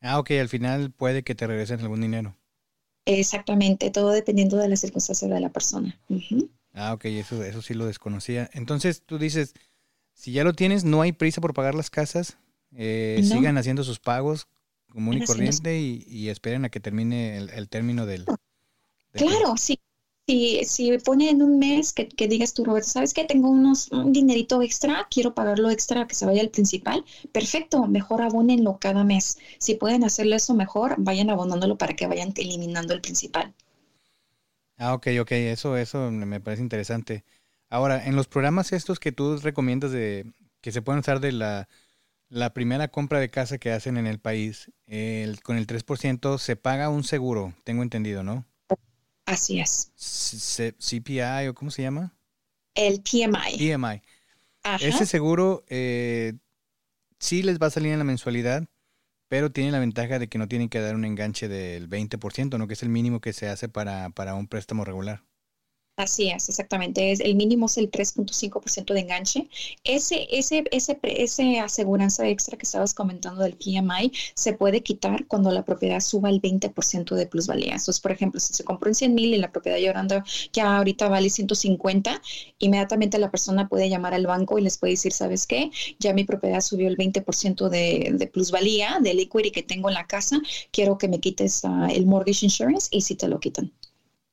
Ah, 0.00 0.18
ok, 0.18 0.32
al 0.32 0.48
final 0.48 0.90
puede 0.90 1.22
que 1.22 1.34
te 1.34 1.46
regresen 1.46 1.80
algún 1.80 2.00
dinero. 2.00 2.36
Exactamente, 3.04 3.90
todo 3.90 4.10
dependiendo 4.10 4.56
de 4.56 4.68
las 4.68 4.80
circunstancias 4.80 5.30
de 5.30 5.40
la 5.40 5.50
persona. 5.50 5.98
Ah, 6.74 6.94
ok, 6.94 7.04
eso, 7.06 7.42
eso 7.44 7.62
sí 7.62 7.74
lo 7.74 7.86
desconocía. 7.86 8.48
Entonces 8.52 9.02
tú 9.04 9.18
dices, 9.18 9.54
si 10.14 10.32
ya 10.32 10.44
lo 10.44 10.52
tienes, 10.52 10.84
no 10.84 11.02
hay 11.02 11.12
prisa 11.12 11.40
por 11.40 11.54
pagar 11.54 11.74
las 11.74 11.90
casas, 11.90 12.38
eh, 12.74 13.20
sigan 13.22 13.58
haciendo 13.58 13.84
sus 13.84 13.98
pagos 13.98 14.46
común 14.92 15.18
y 15.18 15.24
corriente 15.24 15.80
y, 15.80 16.28
esperen 16.28 16.64
a 16.64 16.68
que 16.68 16.80
termine 16.80 17.38
el, 17.38 17.68
término 17.68 18.06
del... 18.06 18.26
claro, 19.12 19.56
sí. 19.56 19.78
Si, 20.28 20.64
si 20.64 20.96
pone 20.98 21.30
en 21.30 21.42
un 21.42 21.58
mes 21.58 21.92
que, 21.92 22.28
digas 22.28 22.54
tú, 22.54 22.64
Roberto, 22.64 22.88
¿sabes 22.88 23.12
qué? 23.12 23.24
Tengo 23.24 23.50
unos, 23.50 23.90
un 23.90 24.12
dinerito 24.12 24.62
extra, 24.62 25.08
quiero 25.10 25.34
pagarlo 25.34 25.68
extra 25.68 26.06
que 26.06 26.14
se 26.14 26.26
vaya 26.26 26.42
al 26.42 26.50
principal. 26.50 27.04
Perfecto, 27.32 27.88
mejor 27.88 28.22
abónenlo 28.22 28.78
cada 28.78 29.02
mes. 29.02 29.38
Si 29.58 29.74
pueden 29.74 30.04
hacerlo 30.04 30.36
eso 30.36 30.54
mejor, 30.54 30.94
vayan 30.98 31.28
abonándolo 31.28 31.76
para 31.76 31.96
que 31.96 32.06
vayan 32.06 32.32
eliminando 32.36 32.94
el 32.94 33.00
principal. 33.00 33.52
Ah, 34.82 34.94
ok, 34.94 35.06
ok, 35.20 35.30
eso, 35.30 35.76
eso 35.76 36.10
me 36.10 36.40
parece 36.40 36.60
interesante. 36.60 37.24
Ahora, 37.70 38.04
en 38.04 38.16
los 38.16 38.26
programas 38.26 38.72
estos 38.72 38.98
que 38.98 39.12
tú 39.12 39.36
recomiendas 39.36 39.92
de 39.92 40.26
que 40.60 40.72
se 40.72 40.82
pueden 40.82 40.98
usar 40.98 41.20
de 41.20 41.30
la, 41.30 41.68
primera 42.52 42.88
compra 42.88 43.20
de 43.20 43.30
casa 43.30 43.58
que 43.58 43.70
hacen 43.70 43.96
en 43.96 44.08
el 44.08 44.18
país, 44.18 44.72
el, 44.86 45.40
con 45.40 45.56
el 45.56 45.68
3% 45.68 46.36
se 46.38 46.56
paga 46.56 46.88
un 46.88 47.04
seguro, 47.04 47.54
tengo 47.62 47.84
entendido, 47.84 48.24
¿no? 48.24 48.44
Así 49.24 49.60
es. 49.60 49.92
C 49.94 50.72
CPI 50.72 51.46
o 51.48 51.54
cómo 51.54 51.70
se 51.70 51.82
llama? 51.82 52.12
El 52.74 53.02
PMI. 53.02 53.58
PMI. 53.58 54.02
Ese 54.80 55.06
seguro 55.06 55.62
eh, 55.68 56.32
sí 57.20 57.44
les 57.44 57.60
va 57.60 57.68
a 57.68 57.70
salir 57.70 57.92
en 57.92 57.98
la 57.98 58.04
mensualidad, 58.04 58.64
pero 59.32 59.50
tiene 59.50 59.70
la 59.70 59.78
ventaja 59.78 60.18
de 60.18 60.28
que 60.28 60.36
no 60.36 60.46
tienen 60.46 60.68
que 60.68 60.78
dar 60.78 60.94
un 60.94 61.06
enganche 61.06 61.48
del 61.48 61.88
20%, 61.88 62.58
¿no? 62.58 62.66
Que 62.66 62.74
es 62.74 62.82
el 62.82 62.90
mínimo 62.90 63.22
que 63.22 63.32
se 63.32 63.48
hace 63.48 63.66
para, 63.66 64.10
para 64.10 64.34
un 64.34 64.46
préstamo 64.46 64.84
regular. 64.84 65.22
Así 65.96 66.30
es, 66.30 66.48
exactamente. 66.48 67.12
Es, 67.12 67.20
el 67.20 67.34
mínimo 67.34 67.66
es 67.66 67.76
el 67.76 67.90
3.5% 67.90 68.94
de 68.94 69.00
enganche. 69.00 69.48
Ese, 69.84 70.26
ese, 70.30 70.64
ese, 70.72 70.98
ese 71.02 71.60
aseguranza 71.60 72.26
extra 72.26 72.56
que 72.56 72.64
estabas 72.64 72.94
comentando 72.94 73.42
del 73.42 73.56
PMI 73.56 74.10
se 74.34 74.54
puede 74.54 74.82
quitar 74.82 75.26
cuando 75.26 75.50
la 75.50 75.64
propiedad 75.66 76.00
suba 76.00 76.30
el 76.30 76.40
20% 76.40 77.14
de 77.14 77.26
plusvalía. 77.26 77.72
Entonces, 77.72 78.00
por 78.00 78.10
ejemplo, 78.10 78.40
si 78.40 78.54
se 78.54 78.64
compró 78.64 78.88
en 78.88 78.94
100 78.94 79.14
mil 79.14 79.34
y 79.34 79.36
la 79.36 79.52
propiedad 79.52 79.76
llorando 79.76 80.24
ya 80.54 80.78
ahorita 80.78 81.10
vale 81.10 81.28
150, 81.28 82.22
inmediatamente 82.58 83.18
la 83.18 83.30
persona 83.30 83.68
puede 83.68 83.90
llamar 83.90 84.14
al 84.14 84.26
banco 84.26 84.58
y 84.58 84.62
les 84.62 84.78
puede 84.78 84.94
decir, 84.94 85.12
¿sabes 85.12 85.46
qué? 85.46 85.70
Ya 85.98 86.14
mi 86.14 86.24
propiedad 86.24 86.62
subió 86.62 86.88
el 86.88 86.96
20% 86.96 87.68
de, 87.68 88.12
de 88.14 88.26
plusvalía 88.28 88.98
del 89.02 89.20
equity 89.20 89.50
que 89.50 89.62
tengo 89.62 89.90
en 89.90 89.94
la 89.94 90.06
casa. 90.06 90.40
Quiero 90.70 90.96
que 90.96 91.08
me 91.08 91.20
quites 91.20 91.62
uh, 91.64 91.84
el 91.90 92.06
mortgage 92.06 92.46
insurance 92.46 92.88
y 92.90 93.02
si 93.02 93.14
te 93.14 93.28
lo 93.28 93.40
quitan. 93.40 93.70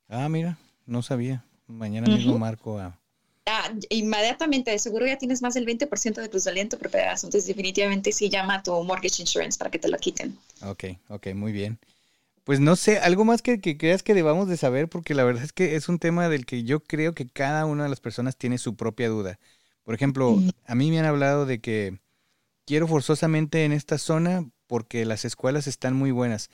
Ah, 0.07 0.29
mira, 0.29 0.57
no 0.85 1.01
sabía. 1.01 1.43
Mañana 1.69 2.07
mismo 2.07 2.37
marco 2.37 2.79
a... 2.79 2.99
Ah, 3.45 3.71
inmediatamente, 3.89 4.71
de 4.71 4.79
seguro 4.79 5.07
ya 5.07 5.17
tienes 5.17 5.41
más 5.41 5.53
del 5.53 5.65
20% 5.65 6.15
de 6.15 6.29
tus 6.29 6.45
en 6.45 6.69
tu 6.69 6.77
propiedad. 6.77 7.13
Entonces, 7.13 7.47
definitivamente 7.47 8.11
sí 8.11 8.29
llama 8.29 8.55
a 8.55 8.63
tu 8.63 8.83
mortgage 8.83 9.21
insurance 9.21 9.57
para 9.57 9.71
que 9.71 9.79
te 9.79 9.87
lo 9.87 9.97
quiten. 9.97 10.37
Ok, 10.61 10.83
ok, 11.07 11.27
muy 11.33 11.51
bien. 11.51 11.79
Pues 12.43 12.59
no 12.59 12.75
sé, 12.75 12.99
algo 12.99 13.25
más 13.25 13.41
que, 13.41 13.59
que, 13.59 13.77
creas 13.77 14.03
que 14.03 14.13
debamos 14.13 14.47
de 14.47 14.57
saber, 14.57 14.87
porque 14.87 15.13
la 15.13 15.23
verdad 15.23 15.43
es 15.43 15.53
que 15.53 15.75
es 15.75 15.89
un 15.89 15.99
tema 15.99 16.29
del 16.29 16.45
que 16.45 16.63
yo 16.63 16.79
creo 16.81 17.13
que 17.13 17.27
cada 17.27 17.65
una 17.65 17.83
de 17.83 17.89
las 17.89 17.99
personas 17.99 18.37
tiene 18.37 18.57
su 18.57 18.75
propia 18.75 19.09
duda. 19.09 19.39
Por 19.83 19.95
ejemplo, 19.95 20.39
a 20.65 20.75
mí 20.75 20.91
me 20.91 20.99
han 20.99 21.05
hablado 21.05 21.45
de 21.45 21.59
que 21.59 21.99
quiero 22.65 22.87
forzosamente 22.87 23.65
en 23.65 23.71
esta 23.71 23.97
zona 23.97 24.47
porque 24.67 25.05
las 25.05 25.25
escuelas 25.25 25.65
están 25.65 25.95
muy 25.95 26.11
buenas. 26.11 26.51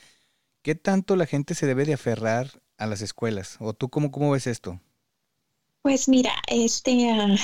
¿Qué 0.62 0.74
tanto 0.74 1.16
la 1.16 1.26
gente 1.26 1.54
se 1.54 1.66
debe 1.66 1.84
de 1.84 1.94
aferrar 1.94 2.62
a 2.78 2.86
las 2.86 3.02
escuelas? 3.02 3.56
¿O 3.60 3.74
tú 3.74 3.90
cómo, 3.90 4.10
cómo 4.10 4.30
ves 4.30 4.46
esto? 4.46 4.80
Pues 5.86 6.08
mira, 6.08 6.32
este, 6.48 7.12
uh, 7.12 7.36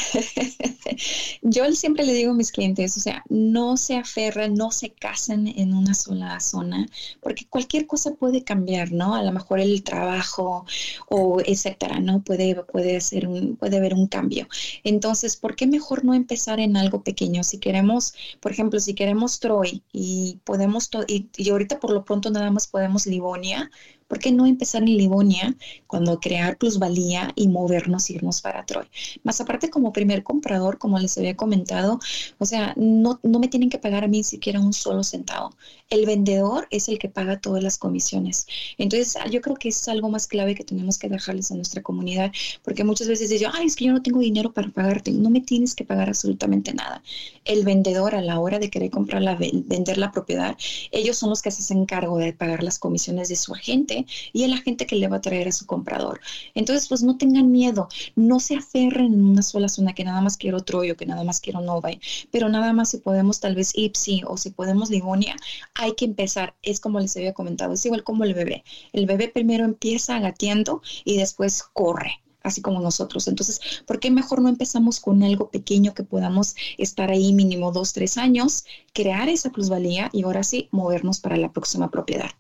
yo 1.42 1.70
siempre 1.70 2.04
le 2.04 2.12
digo 2.12 2.32
a 2.32 2.34
mis 2.34 2.50
clientes, 2.50 2.96
o 2.96 3.00
sea, 3.00 3.22
no 3.28 3.76
se 3.76 3.94
aferren, 3.94 4.54
no 4.54 4.72
se 4.72 4.90
casen 4.90 5.46
en 5.46 5.72
una 5.72 5.94
sola 5.94 6.40
zona, 6.40 6.88
porque 7.20 7.46
cualquier 7.48 7.86
cosa 7.86 8.14
puede 8.14 8.42
cambiar, 8.42 8.90
¿no? 8.90 9.14
A 9.14 9.22
lo 9.22 9.30
mejor 9.30 9.60
el 9.60 9.84
trabajo 9.84 10.66
o 11.08 11.40
etcétera, 11.46 12.00
¿no? 12.00 12.24
Puede, 12.24 12.56
puede 12.64 12.98
un, 13.28 13.54
puede 13.54 13.76
haber 13.76 13.94
un 13.94 14.08
cambio. 14.08 14.48
Entonces, 14.82 15.36
¿por 15.36 15.54
qué 15.54 15.68
mejor 15.68 16.04
no 16.04 16.12
empezar 16.12 16.58
en 16.58 16.76
algo 16.76 17.04
pequeño? 17.04 17.44
Si 17.44 17.58
queremos, 17.58 18.12
por 18.40 18.50
ejemplo, 18.50 18.80
si 18.80 18.94
queremos 18.94 19.38
Troy 19.38 19.84
y 19.92 20.40
podemos, 20.42 20.90
y, 21.06 21.28
y 21.36 21.50
ahorita 21.50 21.78
por 21.78 21.92
lo 21.92 22.04
pronto 22.04 22.28
nada 22.28 22.50
más 22.50 22.66
podemos 22.66 23.06
Livonia, 23.06 23.70
¿Por 24.12 24.18
qué 24.18 24.30
no 24.30 24.44
empezar 24.44 24.82
en 24.82 24.94
Livonia 24.98 25.56
cuando 25.86 26.20
crear 26.20 26.58
plusvalía 26.58 27.32
y 27.34 27.48
movernos, 27.48 28.10
irnos 28.10 28.42
para 28.42 28.66
Troy? 28.66 28.84
Más 29.22 29.40
aparte, 29.40 29.70
como 29.70 29.90
primer 29.90 30.22
comprador, 30.22 30.76
como 30.76 30.98
les 30.98 31.16
había 31.16 31.34
comentado, 31.34 31.98
o 32.36 32.44
sea, 32.44 32.74
no, 32.76 33.20
no 33.22 33.38
me 33.38 33.48
tienen 33.48 33.70
que 33.70 33.78
pagar 33.78 34.04
a 34.04 34.08
mí 34.08 34.22
siquiera 34.22 34.60
un 34.60 34.74
solo 34.74 35.02
centavo. 35.02 35.56
El 35.88 36.04
vendedor 36.04 36.68
es 36.70 36.90
el 36.90 36.98
que 36.98 37.08
paga 37.08 37.40
todas 37.40 37.62
las 37.62 37.78
comisiones. 37.78 38.46
Entonces, 38.76 39.16
yo 39.30 39.40
creo 39.40 39.56
que 39.56 39.70
es 39.70 39.88
algo 39.88 40.10
más 40.10 40.26
clave 40.26 40.54
que 40.54 40.64
tenemos 40.64 40.98
que 40.98 41.08
dejarles 41.08 41.50
a 41.50 41.54
nuestra 41.54 41.80
comunidad, 41.80 42.32
porque 42.62 42.84
muchas 42.84 43.08
veces 43.08 43.30
dicen, 43.30 43.48
ay, 43.54 43.64
es 43.64 43.76
que 43.76 43.86
yo 43.86 43.92
no 43.94 44.02
tengo 44.02 44.20
dinero 44.20 44.52
para 44.52 44.68
pagarte. 44.68 45.10
No 45.10 45.30
me 45.30 45.40
tienes 45.40 45.74
que 45.74 45.86
pagar 45.86 46.10
absolutamente 46.10 46.74
nada. 46.74 47.02
El 47.46 47.64
vendedor, 47.64 48.14
a 48.14 48.20
la 48.20 48.38
hora 48.40 48.58
de 48.58 48.68
querer 48.68 48.90
comprar 48.90 49.22
la, 49.22 49.36
vender 49.36 49.96
la 49.96 50.12
propiedad, 50.12 50.54
ellos 50.90 51.16
son 51.16 51.30
los 51.30 51.40
que 51.40 51.50
se 51.50 51.62
hacen 51.62 51.86
cargo 51.86 52.18
de 52.18 52.34
pagar 52.34 52.62
las 52.62 52.78
comisiones 52.78 53.30
de 53.30 53.36
su 53.36 53.54
agente 53.54 54.01
y 54.32 54.44
el 54.44 54.52
agente 54.52 54.86
que 54.86 54.96
le 54.96 55.08
va 55.08 55.16
a 55.16 55.20
traer 55.20 55.48
a 55.48 55.52
su 55.52 55.66
comprador. 55.66 56.20
Entonces, 56.54 56.88
pues 56.88 57.02
no 57.02 57.16
tengan 57.16 57.50
miedo, 57.50 57.88
no 58.16 58.40
se 58.40 58.56
aferren 58.56 59.14
en 59.14 59.24
una 59.24 59.42
sola 59.42 59.68
zona 59.68 59.94
que 59.94 60.04
nada 60.04 60.20
más 60.20 60.36
quiero 60.36 60.60
Troyo, 60.60 60.96
que 60.96 61.06
nada 61.06 61.24
más 61.24 61.40
quiero 61.40 61.60
Novae, 61.60 62.00
pero 62.30 62.48
nada 62.48 62.72
más 62.72 62.90
si 62.90 62.98
podemos 62.98 63.40
tal 63.40 63.54
vez 63.54 63.72
Ipsi 63.74 64.22
o 64.26 64.36
si 64.36 64.50
podemos 64.50 64.90
Livonia, 64.90 65.36
hay 65.74 65.92
que 65.92 66.04
empezar. 66.04 66.54
Es 66.62 66.80
como 66.80 67.00
les 67.00 67.16
había 67.16 67.32
comentado, 67.32 67.74
es 67.74 67.84
igual 67.86 68.04
como 68.04 68.24
el 68.24 68.34
bebé. 68.34 68.64
El 68.92 69.06
bebé 69.06 69.28
primero 69.28 69.64
empieza 69.64 70.18
gateando 70.20 70.82
y 71.04 71.16
después 71.16 71.62
corre 71.62 72.22
así 72.42 72.60
como 72.60 72.80
nosotros. 72.80 73.28
Entonces, 73.28 73.60
¿por 73.86 74.00
qué 74.00 74.10
mejor 74.10 74.42
no 74.42 74.48
empezamos 74.48 75.00
con 75.00 75.22
algo 75.22 75.50
pequeño 75.50 75.94
que 75.94 76.02
podamos 76.04 76.56
estar 76.78 77.10
ahí 77.10 77.32
mínimo 77.32 77.72
dos, 77.72 77.92
tres 77.92 78.16
años, 78.16 78.64
crear 78.92 79.28
esa 79.28 79.50
plusvalía 79.50 80.10
y 80.12 80.24
ahora 80.24 80.42
sí 80.42 80.68
movernos 80.72 81.20
para 81.20 81.36
la 81.36 81.52
próxima 81.52 81.90
propiedad? 81.90 82.30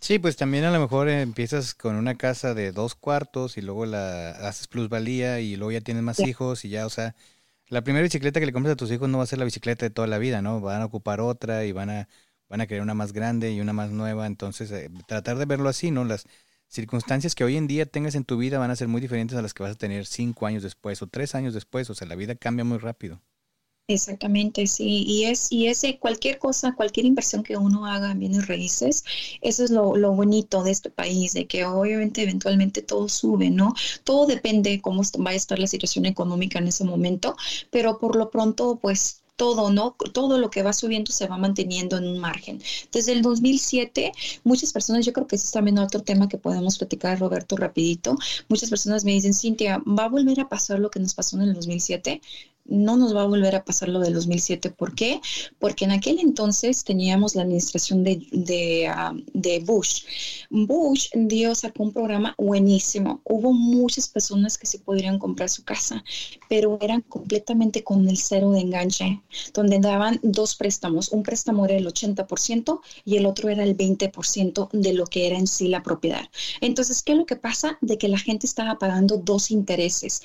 Sí, 0.00 0.18
pues 0.18 0.36
también 0.36 0.64
a 0.64 0.70
lo 0.70 0.80
mejor 0.80 1.08
empiezas 1.08 1.74
con 1.74 1.94
una 1.96 2.16
casa 2.16 2.54
de 2.54 2.72
dos 2.72 2.94
cuartos 2.94 3.56
y 3.58 3.60
luego 3.60 3.84
la 3.86 4.30
haces 4.48 4.66
plusvalía 4.66 5.40
y 5.40 5.56
luego 5.56 5.72
ya 5.72 5.80
tienes 5.82 6.02
más 6.02 6.24
hijos 6.24 6.64
y 6.64 6.70
ya, 6.70 6.86
o 6.86 6.90
sea, 6.90 7.14
la 7.68 7.82
primera 7.82 8.02
bicicleta 8.02 8.40
que 8.40 8.46
le 8.46 8.52
compras 8.52 8.72
a 8.74 8.76
tus 8.76 8.90
hijos 8.92 9.08
no 9.10 9.18
va 9.18 9.24
a 9.24 9.26
ser 9.26 9.38
la 9.38 9.44
bicicleta 9.44 9.86
de 9.86 9.90
toda 9.90 10.08
la 10.08 10.18
vida, 10.18 10.42
¿no? 10.42 10.60
Van 10.60 10.80
a 10.82 10.86
ocupar 10.86 11.20
otra 11.20 11.64
y 11.66 11.72
van 11.72 11.90
a, 11.90 12.08
van 12.48 12.60
a 12.62 12.66
querer 12.66 12.82
una 12.82 12.94
más 12.94 13.12
grande 13.12 13.52
y 13.52 13.60
una 13.60 13.72
más 13.74 13.90
nueva, 13.90 14.26
entonces 14.26 14.70
eh, 14.72 14.90
tratar 15.06 15.38
de 15.38 15.44
verlo 15.46 15.68
así, 15.68 15.90
¿no? 15.90 16.04
Las 16.04 16.26
circunstancias 16.68 17.34
que 17.34 17.44
hoy 17.44 17.56
en 17.56 17.66
día 17.66 17.86
tengas 17.86 18.14
en 18.14 18.24
tu 18.24 18.38
vida 18.38 18.58
van 18.58 18.70
a 18.70 18.76
ser 18.76 18.88
muy 18.88 19.00
diferentes 19.02 19.36
a 19.38 19.42
las 19.42 19.54
que 19.54 19.62
vas 19.62 19.72
a 19.72 19.78
tener 19.78 20.06
cinco 20.06 20.46
años 20.46 20.62
después 20.62 21.02
o 21.02 21.08
tres 21.08 21.34
años 21.34 21.54
después, 21.54 21.90
o 21.90 21.94
sea, 21.94 22.08
la 22.08 22.16
vida 22.16 22.34
cambia 22.36 22.64
muy 22.64 22.78
rápido. 22.78 23.20
Exactamente, 23.92 24.68
sí. 24.68 25.04
Y 25.04 25.24
es, 25.24 25.50
y 25.50 25.66
ese 25.66 25.98
cualquier 25.98 26.38
cosa, 26.38 26.74
cualquier 26.76 27.06
inversión 27.06 27.42
que 27.42 27.56
uno 27.56 27.86
haga 27.86 28.12
en 28.12 28.20
bienes 28.20 28.46
raíces, 28.46 29.04
eso 29.40 29.64
es 29.64 29.70
lo, 29.70 29.96
lo, 29.96 30.12
bonito 30.12 30.62
de 30.62 30.70
este 30.70 30.90
país, 30.90 31.32
de 31.32 31.46
que 31.48 31.64
obviamente 31.64 32.22
eventualmente 32.22 32.82
todo 32.82 33.08
sube, 33.08 33.50
¿no? 33.50 33.74
Todo 34.04 34.26
depende 34.26 34.80
cómo 34.80 35.02
va 35.26 35.30
a 35.30 35.34
estar 35.34 35.58
la 35.58 35.66
situación 35.66 36.06
económica 36.06 36.60
en 36.60 36.68
ese 36.68 36.84
momento, 36.84 37.36
pero 37.70 37.98
por 37.98 38.14
lo 38.14 38.30
pronto, 38.30 38.78
pues 38.80 39.22
todo, 39.40 39.72
¿no? 39.72 39.96
Todo 40.12 40.36
lo 40.38 40.50
que 40.50 40.62
va 40.62 40.74
subiendo 40.74 41.12
se 41.12 41.26
va 41.26 41.38
manteniendo 41.38 41.96
en 41.96 42.06
un 42.06 42.18
margen. 42.18 42.60
Desde 42.92 43.12
el 43.12 43.22
2007, 43.22 44.12
muchas 44.44 44.70
personas, 44.70 45.06
yo 45.06 45.14
creo 45.14 45.26
que 45.26 45.36
ese 45.36 45.46
es 45.46 45.52
también 45.52 45.78
otro 45.78 46.02
tema 46.02 46.28
que 46.28 46.36
podemos 46.36 46.76
platicar, 46.76 47.18
Roberto, 47.18 47.56
rapidito. 47.56 48.16
Muchas 48.50 48.68
personas 48.68 49.02
me 49.02 49.12
dicen, 49.12 49.32
Cintia, 49.32 49.82
¿va 49.86 50.04
a 50.04 50.08
volver 50.10 50.40
a 50.40 50.48
pasar 50.50 50.78
lo 50.78 50.90
que 50.90 51.00
nos 51.00 51.14
pasó 51.14 51.36
en 51.36 51.44
el 51.44 51.54
2007? 51.54 52.20
No 52.70 52.96
nos 52.96 53.14
va 53.14 53.22
a 53.22 53.26
volver 53.26 53.54
a 53.56 53.64
pasar 53.64 53.88
lo 53.88 54.00
del 54.00 54.14
2007. 54.14 54.70
¿Por 54.70 54.94
qué? 54.94 55.20
Porque 55.58 55.84
en 55.84 55.90
aquel 55.90 56.20
entonces 56.20 56.84
teníamos 56.84 57.34
la 57.34 57.42
administración 57.42 58.04
de, 58.04 58.88
ah, 58.88 59.12
de 59.34 59.60
Bush. 59.60 60.04
Bush 60.50 61.08
dio, 61.14 61.54
sacó 61.54 61.82
un 61.82 61.92
programa 61.92 62.34
buenísimo. 62.38 63.20
Hubo 63.24 63.52
muchas 63.52 64.08
personas 64.08 64.56
que 64.56 64.66
sí 64.66 64.78
podrían 64.78 65.18
comprar 65.18 65.48
su 65.48 65.64
casa, 65.64 66.02
pero 66.48 66.78
eran 66.80 67.02
completamente 67.02 67.82
con 67.82 68.08
el 68.08 68.16
cero 68.16 68.52
de 68.52 68.60
enganche, 68.60 69.20
donde 69.52 69.80
daban 69.80 70.20
dos 70.22 70.54
préstamos. 70.54 71.10
Un 71.10 71.22
préstamo 71.22 71.64
era 71.64 71.74
el 71.74 71.86
80% 71.86 72.80
y 73.04 73.16
el 73.16 73.26
otro 73.26 73.48
era 73.48 73.64
el 73.64 73.76
20% 73.76 74.68
de 74.72 74.92
lo 74.92 75.06
que 75.06 75.26
era 75.26 75.36
en 75.36 75.46
sí 75.46 75.68
la 75.68 75.82
propiedad. 75.82 76.28
Entonces, 76.60 77.02
¿qué 77.02 77.12
es 77.12 77.18
lo 77.18 77.26
que 77.26 77.36
pasa? 77.36 77.78
De 77.80 77.98
que 77.98 78.08
la 78.08 78.18
gente 78.18 78.46
estaba 78.46 78.78
pagando 78.78 79.18
dos 79.18 79.50
intereses 79.50 80.22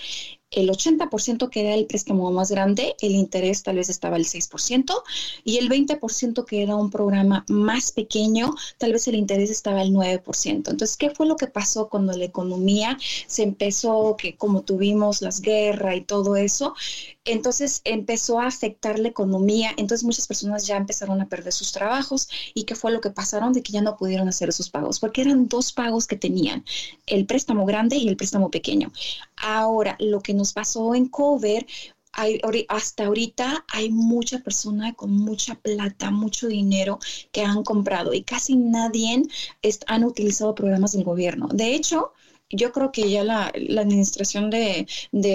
el 0.51 0.69
80% 0.69 1.49
que 1.49 1.61
era 1.61 1.75
el 1.75 1.85
préstamo 1.85 2.31
más 2.31 2.51
grande, 2.51 2.95
el 3.01 3.11
interés 3.11 3.63
tal 3.63 3.75
vez 3.77 3.89
estaba 3.89 4.15
al 4.15 4.25
6%, 4.25 5.03
y 5.43 5.57
el 5.57 5.69
20% 5.69 6.45
que 6.45 6.63
era 6.63 6.75
un 6.75 6.89
programa 6.89 7.45
más 7.49 7.91
pequeño, 7.91 8.53
tal 8.77 8.93
vez 8.93 9.07
el 9.07 9.15
interés 9.15 9.49
estaba 9.49 9.81
al 9.81 9.91
9%. 9.91 10.71
Entonces, 10.71 10.97
¿qué 10.97 11.09
fue 11.09 11.25
lo 11.25 11.35
que 11.35 11.47
pasó 11.47 11.89
cuando 11.89 12.13
la 12.13 12.25
economía 12.25 12.97
se 13.27 13.43
empezó, 13.43 14.15
que 14.17 14.35
como 14.37 14.63
tuvimos 14.63 15.21
las 15.21 15.41
guerras 15.41 15.97
y 15.97 16.01
todo 16.01 16.35
eso, 16.35 16.73
entonces 17.25 17.81
empezó 17.83 18.39
a 18.39 18.47
afectar 18.47 18.99
la 18.99 19.07
economía, 19.07 19.71
entonces 19.77 20.05
muchas 20.05 20.27
personas 20.27 20.67
ya 20.67 20.77
empezaron 20.77 21.19
a 21.21 21.27
perder 21.27 21.51
sus 21.51 21.71
trabajos 21.71 22.29
y 22.53 22.63
qué 22.63 22.75
fue 22.75 22.91
lo 22.91 23.01
que 23.01 23.09
pasaron 23.09 23.51
de 23.51 23.63
que 23.63 23.71
ya 23.71 23.81
no 23.81 23.97
pudieron 23.97 24.27
hacer 24.27 24.49
esos 24.49 24.69
pagos, 24.69 24.99
porque 24.99 25.21
eran 25.21 25.47
dos 25.47 25.73
pagos 25.73 26.05
que 26.05 26.15
tenían, 26.15 26.63
el 27.07 27.25
préstamo 27.25 27.65
grande 27.65 27.97
y 27.97 28.07
el 28.07 28.15
préstamo 28.15 28.51
pequeño. 28.51 28.91
Ahora, 29.37 29.95
lo 29.99 30.21
que 30.21 30.33
nos 30.33 30.53
pasó 30.53 30.95
en 30.95 31.07
Cover 31.07 31.65
hay, 32.13 32.39
hasta 32.69 33.05
ahorita 33.05 33.65
hay 33.67 33.91
mucha 33.91 34.39
persona 34.39 34.93
con 34.93 35.11
mucha 35.11 35.55
plata, 35.55 36.11
mucho 36.11 36.47
dinero 36.47 36.99
que 37.31 37.41
han 37.41 37.63
comprado 37.63 38.13
y 38.13 38.23
casi 38.23 38.55
nadie 38.55 39.23
han 39.87 40.03
utilizado 40.03 40.55
programas 40.55 40.93
del 40.93 41.03
gobierno. 41.03 41.49
De 41.51 41.75
hecho, 41.75 42.13
yo 42.49 42.71
creo 42.71 42.91
que 42.91 43.09
ya 43.09 43.23
la, 43.23 43.45
administración 43.47 44.49
de, 44.49 44.87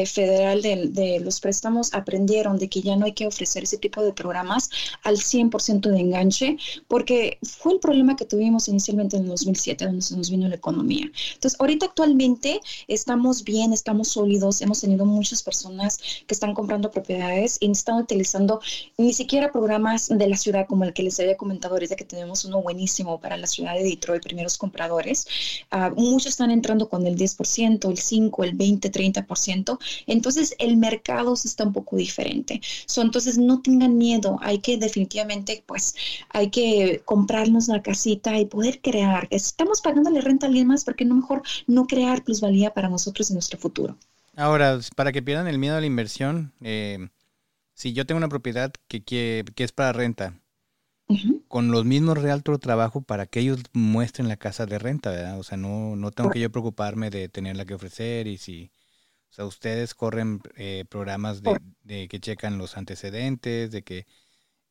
federal 0.06 0.62
de, 0.62 1.20
los 1.20 1.40
préstamos 1.40 1.92
aprendieron 1.92 2.58
de 2.58 2.68
que 2.68 2.82
ya 2.82 2.96
no 2.96 3.06
hay 3.06 3.12
que 3.12 3.26
ofrecer 3.26 3.64
ese 3.64 3.78
tipo 3.78 4.02
de 4.02 4.12
programas 4.12 4.70
al 5.02 5.16
100% 5.16 5.90
de 5.90 5.98
enganche, 5.98 6.56
porque 6.86 7.38
fue 7.42 7.74
el 7.74 7.80
problema 7.80 8.16
que 8.16 8.24
tuvimos 8.24 8.68
inicialmente 8.68 9.16
en 9.16 9.24
el 9.24 9.30
2007, 9.30 9.86
donde 9.86 10.02
se 10.02 10.16
nos 10.16 10.30
vino 10.30 10.48
la 10.48 10.54
economía. 10.54 11.10
Entonces, 11.34 11.58
ahorita 11.58 11.86
actualmente 11.86 12.60
estamos 12.86 13.42
bien, 13.42 13.72
estamos 13.72 14.08
sólidos, 14.08 14.62
hemos 14.62 14.80
tenido 14.80 15.04
muchas 15.04 15.42
personas 15.42 15.98
que 16.26 16.34
están 16.34 16.54
comprando 16.54 16.90
propiedades 16.90 17.58
y 17.60 17.70
están 17.70 17.96
utilizando 17.96 18.60
ni 18.98 19.12
siquiera 19.12 19.50
programas 19.50 20.08
de 20.08 20.28
la 20.28 20.36
ciudad 20.36 20.66
como 20.68 20.84
el 20.84 20.92
que 20.92 21.02
les 21.02 21.18
había 21.18 21.36
comentado 21.36 21.74
ahorita 21.74 21.96
que 21.96 22.04
tenemos 22.04 22.44
uno 22.44 22.62
buenísimo 22.62 23.20
para 23.20 23.36
la 23.36 23.46
ciudad 23.46 23.74
de 23.74 23.82
Detroit, 23.82 24.22
primeros 24.22 24.56
compradores. 24.56 25.26
Uh, 25.72 26.00
muchos 26.00 26.30
están 26.30 26.50
entrando 26.50 26.88
con 26.88 26.99
el 27.06 27.16
10%, 27.16 27.90
el 27.90 27.98
5, 27.98 28.44
el 28.44 28.54
20, 28.54 28.90
30%. 28.90 29.78
Entonces 30.06 30.54
el 30.58 30.76
mercado 30.76 31.34
está 31.34 31.64
un 31.64 31.72
poco 31.72 31.96
diferente. 31.96 32.60
entonces 32.96 33.38
no 33.38 33.60
tengan 33.62 33.96
miedo, 33.96 34.38
hay 34.42 34.58
que 34.58 34.76
definitivamente, 34.76 35.62
pues, 35.66 35.94
hay 36.30 36.50
que 36.50 37.02
comprarnos 37.04 37.68
la 37.68 37.82
casita 37.82 38.38
y 38.38 38.46
poder 38.46 38.80
crear. 38.80 39.26
Estamos 39.30 39.80
pagándole 39.80 40.20
renta 40.20 40.46
a 40.46 40.48
alguien 40.48 40.66
más, 40.66 40.84
porque 40.84 41.04
no 41.04 41.14
mejor 41.14 41.42
no 41.66 41.86
crear 41.86 42.24
plusvalía 42.24 42.72
para 42.74 42.88
nosotros 42.88 43.30
en 43.30 43.34
nuestro 43.34 43.58
futuro? 43.58 43.96
Ahora, 44.36 44.78
para 44.96 45.12
que 45.12 45.22
pierdan 45.22 45.48
el 45.48 45.58
miedo 45.58 45.76
a 45.76 45.80
la 45.80 45.86
inversión, 45.86 46.52
eh, 46.60 47.08
si 47.74 47.92
yo 47.92 48.06
tengo 48.06 48.18
una 48.18 48.28
propiedad 48.28 48.72
que, 48.88 49.02
que, 49.02 49.44
que 49.54 49.64
es 49.64 49.72
para 49.72 49.92
renta, 49.92 50.39
con 51.48 51.70
los 51.70 51.84
mismos 51.84 52.18
realtor 52.18 52.58
trabajo 52.58 53.02
para 53.02 53.26
que 53.26 53.40
ellos 53.40 53.60
muestren 53.72 54.28
la 54.28 54.36
casa 54.36 54.66
de 54.66 54.78
renta, 54.78 55.10
¿verdad? 55.10 55.38
O 55.38 55.42
sea, 55.42 55.56
no, 55.56 55.96
no 55.96 56.10
tengo 56.10 56.30
que 56.30 56.40
yo 56.40 56.50
preocuparme 56.50 57.10
de 57.10 57.28
tenerla 57.28 57.64
que 57.64 57.74
ofrecer 57.74 58.26
y 58.26 58.38
si, 58.38 58.70
o 59.30 59.32
sea, 59.32 59.44
ustedes 59.44 59.94
corren 59.94 60.40
eh, 60.56 60.84
programas 60.88 61.42
de, 61.42 61.60
de, 61.84 62.08
que 62.08 62.20
checan 62.20 62.58
los 62.58 62.76
antecedentes, 62.76 63.70
de 63.70 63.82
que, 63.82 64.06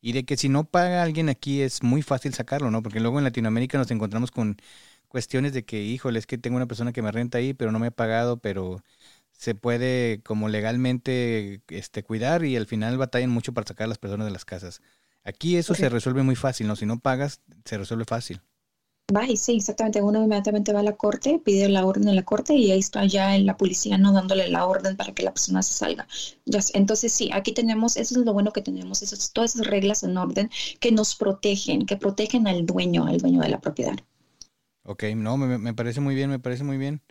y 0.00 0.12
de 0.12 0.24
que 0.24 0.36
si 0.36 0.48
no 0.48 0.64
paga 0.64 1.02
alguien 1.02 1.28
aquí 1.28 1.60
es 1.62 1.82
muy 1.82 2.02
fácil 2.02 2.34
sacarlo, 2.34 2.70
¿no? 2.70 2.82
Porque 2.82 3.00
luego 3.00 3.18
en 3.18 3.24
Latinoamérica 3.24 3.78
nos 3.78 3.90
encontramos 3.90 4.30
con, 4.30 4.56
cuestiones 5.10 5.52
de 5.52 5.64
que, 5.64 5.82
híjole, 5.82 6.18
es 6.20 6.26
que 6.26 6.38
tengo 6.38 6.56
una 6.56 6.66
persona 6.66 6.92
que 6.92 7.02
me 7.02 7.12
renta 7.12 7.38
ahí, 7.38 7.52
pero 7.52 7.72
no 7.72 7.80
me 7.80 7.88
ha 7.88 7.90
pagado, 7.90 8.38
pero 8.38 8.82
se 9.32 9.54
puede 9.54 10.22
como 10.24 10.48
legalmente 10.48 11.62
este, 11.68 12.04
cuidar 12.04 12.44
y 12.44 12.56
al 12.56 12.66
final 12.66 12.96
batallan 12.98 13.30
mucho 13.30 13.52
para 13.52 13.66
sacar 13.66 13.86
a 13.86 13.88
las 13.88 13.98
personas 13.98 14.26
de 14.26 14.32
las 14.32 14.44
casas. 14.44 14.82
Aquí 15.30 15.56
eso 15.56 15.74
se 15.74 15.88
resuelve 15.88 16.24
muy 16.24 16.34
fácil, 16.34 16.66
¿no? 16.66 16.74
Si 16.74 16.86
no 16.86 16.98
pagas, 16.98 17.40
se 17.64 17.78
resuelve 17.78 18.04
fácil. 18.04 18.40
Va 19.14 19.24
y 19.26 19.36
sí, 19.36 19.56
exactamente. 19.56 20.02
Uno 20.02 20.24
inmediatamente 20.24 20.72
va 20.72 20.80
a 20.80 20.82
la 20.82 20.96
corte, 20.96 21.40
pide 21.44 21.68
la 21.68 21.86
orden 21.86 22.08
en 22.08 22.16
la 22.16 22.24
corte 22.24 22.54
y 22.54 22.72
ahí 22.72 22.80
está 22.80 23.04
ya 23.04 23.38
la 23.38 23.56
policía 23.56 23.96
no 23.96 24.12
dándole 24.12 24.48
la 24.48 24.66
orden 24.66 24.96
para 24.96 25.12
que 25.12 25.22
la 25.22 25.32
persona 25.32 25.62
se 25.62 25.72
salga. 25.72 26.08
entonces 26.74 27.12
sí, 27.12 27.30
aquí 27.32 27.52
tenemos, 27.52 27.96
eso 27.96 28.18
es 28.18 28.26
lo 28.26 28.32
bueno 28.32 28.52
que 28.52 28.60
tenemos, 28.60 29.02
esas, 29.02 29.32
todas 29.32 29.54
esas 29.54 29.68
reglas 29.68 30.02
en 30.02 30.16
orden 30.16 30.50
que 30.80 30.90
nos 30.90 31.14
protegen, 31.14 31.86
que 31.86 31.96
protegen 31.96 32.48
al 32.48 32.66
dueño, 32.66 33.06
al 33.06 33.18
dueño 33.18 33.40
de 33.40 33.50
la 33.50 33.60
propiedad. 33.60 33.96
Ok, 34.82 35.04
no, 35.14 35.36
me, 35.36 35.74
parece 35.74 36.00
muy 36.00 36.16
bien, 36.16 36.28
me 36.28 36.40
parece 36.40 36.64
muy 36.64 36.76
bien. 36.76 37.02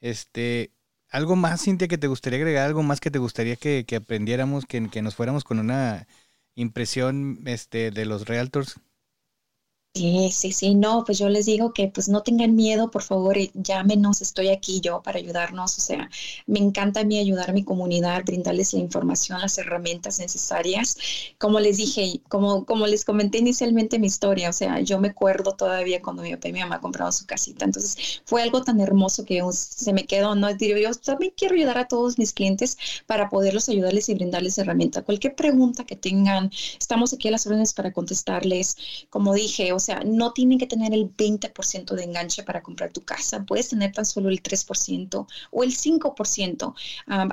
Este, 0.00 0.70
algo 1.10 1.34
más, 1.34 1.62
Cintia, 1.62 1.88
que 1.88 1.98
te 1.98 2.06
gustaría 2.06 2.38
agregar, 2.38 2.66
algo 2.66 2.84
más 2.84 3.00
que 3.00 3.10
te 3.10 3.18
gustaría 3.18 3.56
que, 3.56 3.84
que 3.86 3.96
aprendiéramos, 3.96 4.66
que, 4.66 4.88
que 4.88 5.02
nos 5.02 5.16
fuéramos 5.16 5.42
con 5.42 5.58
una 5.58 6.06
impresión 6.56 7.42
este, 7.46 7.92
de 7.92 8.04
los 8.06 8.26
realtors 8.26 8.80
Sí, 9.96 10.30
sí, 10.30 10.52
sí, 10.52 10.74
no, 10.74 11.04
pues 11.06 11.18
yo 11.18 11.30
les 11.30 11.46
digo 11.46 11.72
que 11.72 11.88
pues 11.88 12.06
no 12.10 12.22
tengan 12.22 12.54
miedo, 12.54 12.90
por 12.90 13.02
favor, 13.02 13.38
eh, 13.38 13.50
llámenos, 13.54 14.20
estoy 14.20 14.48
aquí 14.48 14.82
yo 14.82 15.00
para 15.02 15.18
ayudarnos, 15.18 15.78
o 15.78 15.80
sea, 15.80 16.10
me 16.46 16.58
encanta 16.58 17.00
a 17.00 17.04
mí 17.04 17.18
ayudar 17.18 17.48
a 17.48 17.52
mi 17.54 17.64
comunidad, 17.64 18.22
brindarles 18.26 18.74
la 18.74 18.80
información, 18.80 19.40
las 19.40 19.56
herramientas 19.56 20.18
necesarias. 20.18 20.98
Como 21.38 21.60
les 21.60 21.78
dije, 21.78 22.20
como, 22.28 22.66
como 22.66 22.86
les 22.86 23.06
comenté 23.06 23.38
inicialmente 23.38 23.98
mi 23.98 24.06
historia, 24.08 24.50
o 24.50 24.52
sea, 24.52 24.80
yo 24.80 25.00
me 25.00 25.08
acuerdo 25.08 25.52
todavía 25.52 26.02
cuando 26.02 26.22
mi 26.22 26.32
papá 26.34 26.48
y 26.48 26.52
mi 26.52 26.60
mamá 26.60 26.80
compraron 26.82 27.12
su 27.14 27.24
casita, 27.24 27.64
entonces 27.64 28.20
fue 28.26 28.42
algo 28.42 28.62
tan 28.62 28.80
hermoso 28.82 29.24
que 29.24 29.42
se 29.50 29.94
me 29.94 30.04
quedó, 30.04 30.34
¿no? 30.34 30.52
Digo, 30.54 30.76
yo 30.78 30.92
también 30.94 31.32
quiero 31.34 31.54
ayudar 31.54 31.78
a 31.78 31.88
todos 31.88 32.18
mis 32.18 32.34
clientes 32.34 32.76
para 33.06 33.30
poderlos 33.30 33.70
ayudarles 33.70 34.10
y 34.10 34.14
brindarles 34.14 34.58
herramientas. 34.58 35.04
Cualquier 35.04 35.34
pregunta 35.34 35.84
que 35.84 35.96
tengan, 35.96 36.50
estamos 36.78 37.14
aquí 37.14 37.28
a 37.28 37.30
las 37.30 37.46
órdenes 37.46 37.72
para 37.72 37.92
contestarles. 37.94 38.76
Como 39.08 39.32
dije, 39.32 39.72
o 39.72 39.78
sea, 39.86 40.02
no 40.04 40.32
tienen 40.32 40.58
que 40.58 40.66
tener 40.66 40.92
el 40.92 41.08
20% 41.08 41.94
de 41.94 42.04
enganche 42.04 42.42
para 42.42 42.62
comprar 42.62 42.92
tu 42.92 43.02
casa, 43.02 43.44
puedes 43.44 43.68
tener 43.68 43.92
tan 43.92 44.04
solo 44.04 44.28
el 44.28 44.42
3% 44.42 45.26
o 45.50 45.62
el 45.62 45.70
5%. 45.72 46.74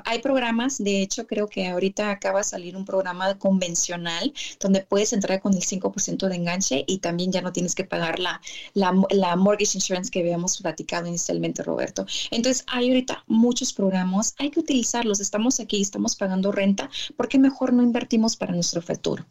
hay 0.04 0.18
programas, 0.20 0.78
de 0.82 1.02
hecho, 1.02 1.26
creo 1.26 1.48
que 1.48 1.68
ahorita 1.68 2.10
acaba 2.10 2.38
de 2.38 2.44
salir 2.44 2.76
un 2.76 2.84
programa 2.84 3.38
convencional 3.38 4.32
donde 4.60 4.80
puedes 4.82 5.12
entrar 5.12 5.40
con 5.40 5.54
el 5.54 5.62
5% 5.62 6.28
de 6.28 6.36
enganche 6.36 6.84
y 6.86 6.98
también 6.98 7.32
ya 7.32 7.42
no 7.42 7.52
tienes 7.52 7.74
que 7.74 7.84
pagar 7.84 8.18
la, 8.18 8.40
la, 8.74 8.92
la 9.10 9.36
mortgage 9.36 9.76
insurance 9.76 10.10
que 10.10 10.20
habíamos 10.20 10.60
platicado 10.60 11.06
inicialmente, 11.06 11.62
Roberto. 11.62 12.06
Entonces, 12.30 12.64
hay 12.68 12.88
ahorita 12.88 13.24
muchos 13.26 13.72
programas, 13.72 14.34
hay 14.38 14.50
que 14.50 14.60
utilizarlos. 14.60 15.20
Estamos 15.20 15.60
aquí, 15.60 15.80
estamos 15.82 16.16
pagando 16.16 16.52
renta, 16.52 16.90
¿por 17.16 17.28
qué 17.28 17.38
mejor 17.38 17.72
no 17.72 17.82
invertimos 17.82 18.36
para 18.36 18.52
nuestro 18.52 18.80
futuro? 18.82 19.26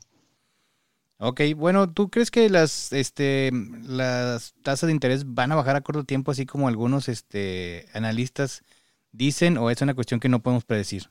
Ok, 1.26 1.39
bueno, 1.55 1.89
¿tú 1.89 2.09
crees 2.09 2.32
que 2.32 2.49
las, 2.49 2.91
este, 2.91 3.49
las 3.86 4.53
tasas 4.61 4.88
de 4.88 4.91
interés 4.91 5.34
van 5.34 5.53
a 5.53 5.55
bajar 5.55 5.78
a 5.78 5.82
corto 5.82 6.03
tiempo, 6.03 6.32
así 6.32 6.45
como 6.45 6.67
algunos 6.67 7.07
este, 7.07 7.88
analistas 7.93 8.61
dicen, 9.13 9.57
o 9.57 9.69
es 9.69 9.82
una 9.82 9.93
cuestión 9.93 10.19
que 10.19 10.28
no 10.28 10.43
podemos 10.43 10.65
predecir? 10.65 11.09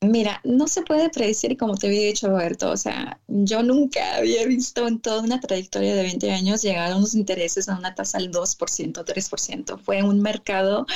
Mira, 0.00 0.40
no 0.44 0.66
se 0.66 0.80
puede 0.80 1.10
predecir 1.10 1.58
como 1.58 1.76
te 1.76 1.88
había 1.88 2.06
dicho 2.06 2.28
Roberto, 2.28 2.70
o 2.70 2.76
sea, 2.78 3.20
yo 3.28 3.62
nunca 3.62 4.16
había 4.16 4.46
visto 4.46 4.88
en 4.88 4.98
toda 5.00 5.20
una 5.20 5.38
trayectoria 5.40 5.94
de 5.94 6.04
20 6.04 6.30
años 6.30 6.62
llegar 6.62 6.92
a 6.92 6.96
unos 6.96 7.14
intereses 7.14 7.68
a 7.68 7.76
una 7.76 7.94
tasa 7.94 8.16
del 8.16 8.30
2%, 8.30 9.04
3%. 9.04 9.78
Fue 9.78 10.02
un 10.02 10.22
mercado 10.22 10.86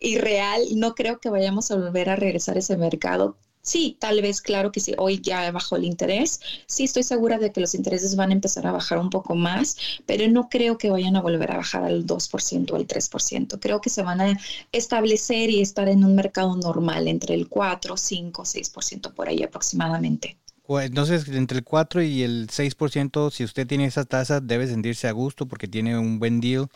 irreal, 0.00 0.60
no 0.74 0.96
creo 0.96 1.20
que 1.20 1.30
vayamos 1.30 1.70
a 1.70 1.76
volver 1.76 2.10
a 2.10 2.16
regresar 2.16 2.56
a 2.56 2.58
ese 2.58 2.76
mercado 2.76 3.36
Sí, 3.64 3.96
tal 4.00 4.20
vez, 4.22 4.40
claro 4.40 4.72
que 4.72 4.80
sí, 4.80 4.92
hoy 4.98 5.20
ya 5.20 5.48
bajó 5.52 5.76
el 5.76 5.84
interés. 5.84 6.40
Sí, 6.66 6.82
estoy 6.82 7.04
segura 7.04 7.38
de 7.38 7.52
que 7.52 7.60
los 7.60 7.76
intereses 7.76 8.16
van 8.16 8.30
a 8.30 8.32
empezar 8.32 8.66
a 8.66 8.72
bajar 8.72 8.98
un 8.98 9.08
poco 9.08 9.36
más, 9.36 9.76
pero 10.04 10.28
no 10.28 10.48
creo 10.48 10.78
que 10.78 10.90
vayan 10.90 11.14
a 11.14 11.22
volver 11.22 11.52
a 11.52 11.58
bajar 11.58 11.84
al 11.84 12.04
2% 12.04 12.72
o 12.72 12.76
al 12.76 12.88
3%. 12.88 13.60
Creo 13.60 13.80
que 13.80 13.88
se 13.88 14.02
van 14.02 14.20
a 14.20 14.38
establecer 14.72 15.48
y 15.50 15.60
estar 15.60 15.88
en 15.88 16.04
un 16.04 16.16
mercado 16.16 16.56
normal 16.56 17.06
entre 17.06 17.34
el 17.34 17.48
4, 17.48 17.96
5, 17.96 18.44
6% 18.44 19.14
por 19.14 19.28
ahí 19.28 19.44
aproximadamente. 19.44 20.36
Entonces, 20.68 21.28
entre 21.28 21.58
el 21.58 21.64
4 21.64 22.02
y 22.02 22.22
el 22.22 22.48
6%, 22.48 23.30
si 23.30 23.44
usted 23.44 23.66
tiene 23.66 23.84
esa 23.84 24.04
tasa, 24.04 24.40
debe 24.40 24.66
sentirse 24.66 25.06
a 25.06 25.12
gusto 25.12 25.46
porque 25.46 25.68
tiene 25.68 25.98
un 25.98 26.18
buen 26.18 26.40
deal 26.40 26.68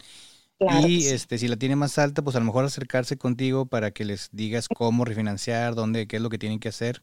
y 0.58 1.06
este, 1.06 1.38
si 1.38 1.48
la 1.48 1.56
tiene 1.56 1.76
más 1.76 1.98
alta, 1.98 2.22
pues 2.22 2.36
a 2.36 2.38
lo 2.38 2.46
mejor 2.46 2.64
acercarse 2.64 3.18
contigo 3.18 3.66
para 3.66 3.90
que 3.90 4.04
les 4.04 4.30
digas 4.32 4.68
cómo 4.68 5.04
refinanciar, 5.04 5.74
dónde, 5.74 6.06
qué 6.06 6.16
es 6.16 6.22
lo 6.22 6.30
que 6.30 6.38
tienen 6.38 6.60
que 6.60 6.68
hacer. 6.68 7.02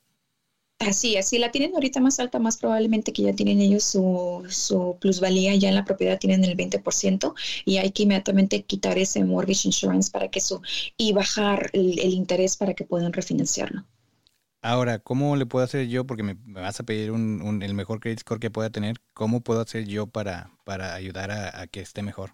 Así 0.80 1.16
es, 1.16 1.30
si 1.30 1.38
la 1.38 1.52
tienen 1.52 1.74
ahorita 1.76 2.02
más 2.02 2.20
alta, 2.20 2.40
más 2.40 2.58
probablemente 2.58 3.14
que 3.14 3.22
ya 3.22 3.34
tienen 3.34 3.62
ellos 3.62 3.84
su, 3.84 4.44
su 4.50 4.98
plusvalía, 5.00 5.56
ya 5.56 5.70
en 5.70 5.76
la 5.76 5.86
propiedad 5.86 6.20
tienen 6.20 6.44
el 6.44 6.58
20% 6.58 7.34
y 7.64 7.78
hay 7.78 7.92
que 7.92 8.04
inmediatamente 8.04 8.64
quitar 8.64 8.98
ese 8.98 9.24
mortgage 9.24 9.68
insurance 9.68 10.12
para 10.12 10.30
que 10.30 10.40
eso 10.40 10.62
y 10.98 11.14
bajar 11.14 11.70
el, 11.74 12.00
interés 12.00 12.58
para 12.58 12.74
que 12.74 12.84
puedan 12.84 13.14
refinanciarlo. 13.14 13.86
Ahora, 14.62 15.00
¿cómo 15.00 15.36
le 15.36 15.46
puedo 15.46 15.64
hacer 15.64 15.88
yo? 15.88 16.06
Porque 16.06 16.24
me, 16.24 16.36
vas 16.46 16.80
a 16.80 16.84
pedir 16.84 17.12
un, 17.12 17.62
el 17.62 17.74
mejor 17.76 18.00
credit 18.00 18.20
score 18.20 18.40
que 18.40 18.52
pueda 18.52 18.70
tener. 18.70 18.98
¿Cómo 19.14 19.42
puedo 19.42 19.62
hacer 19.62 19.86
yo 19.86 20.08
para, 20.08 20.52
para 20.66 20.96
ayudar 20.96 21.32
a 21.32 21.68
que 21.68 21.82
esté 21.82 22.02
mejor? 22.02 22.34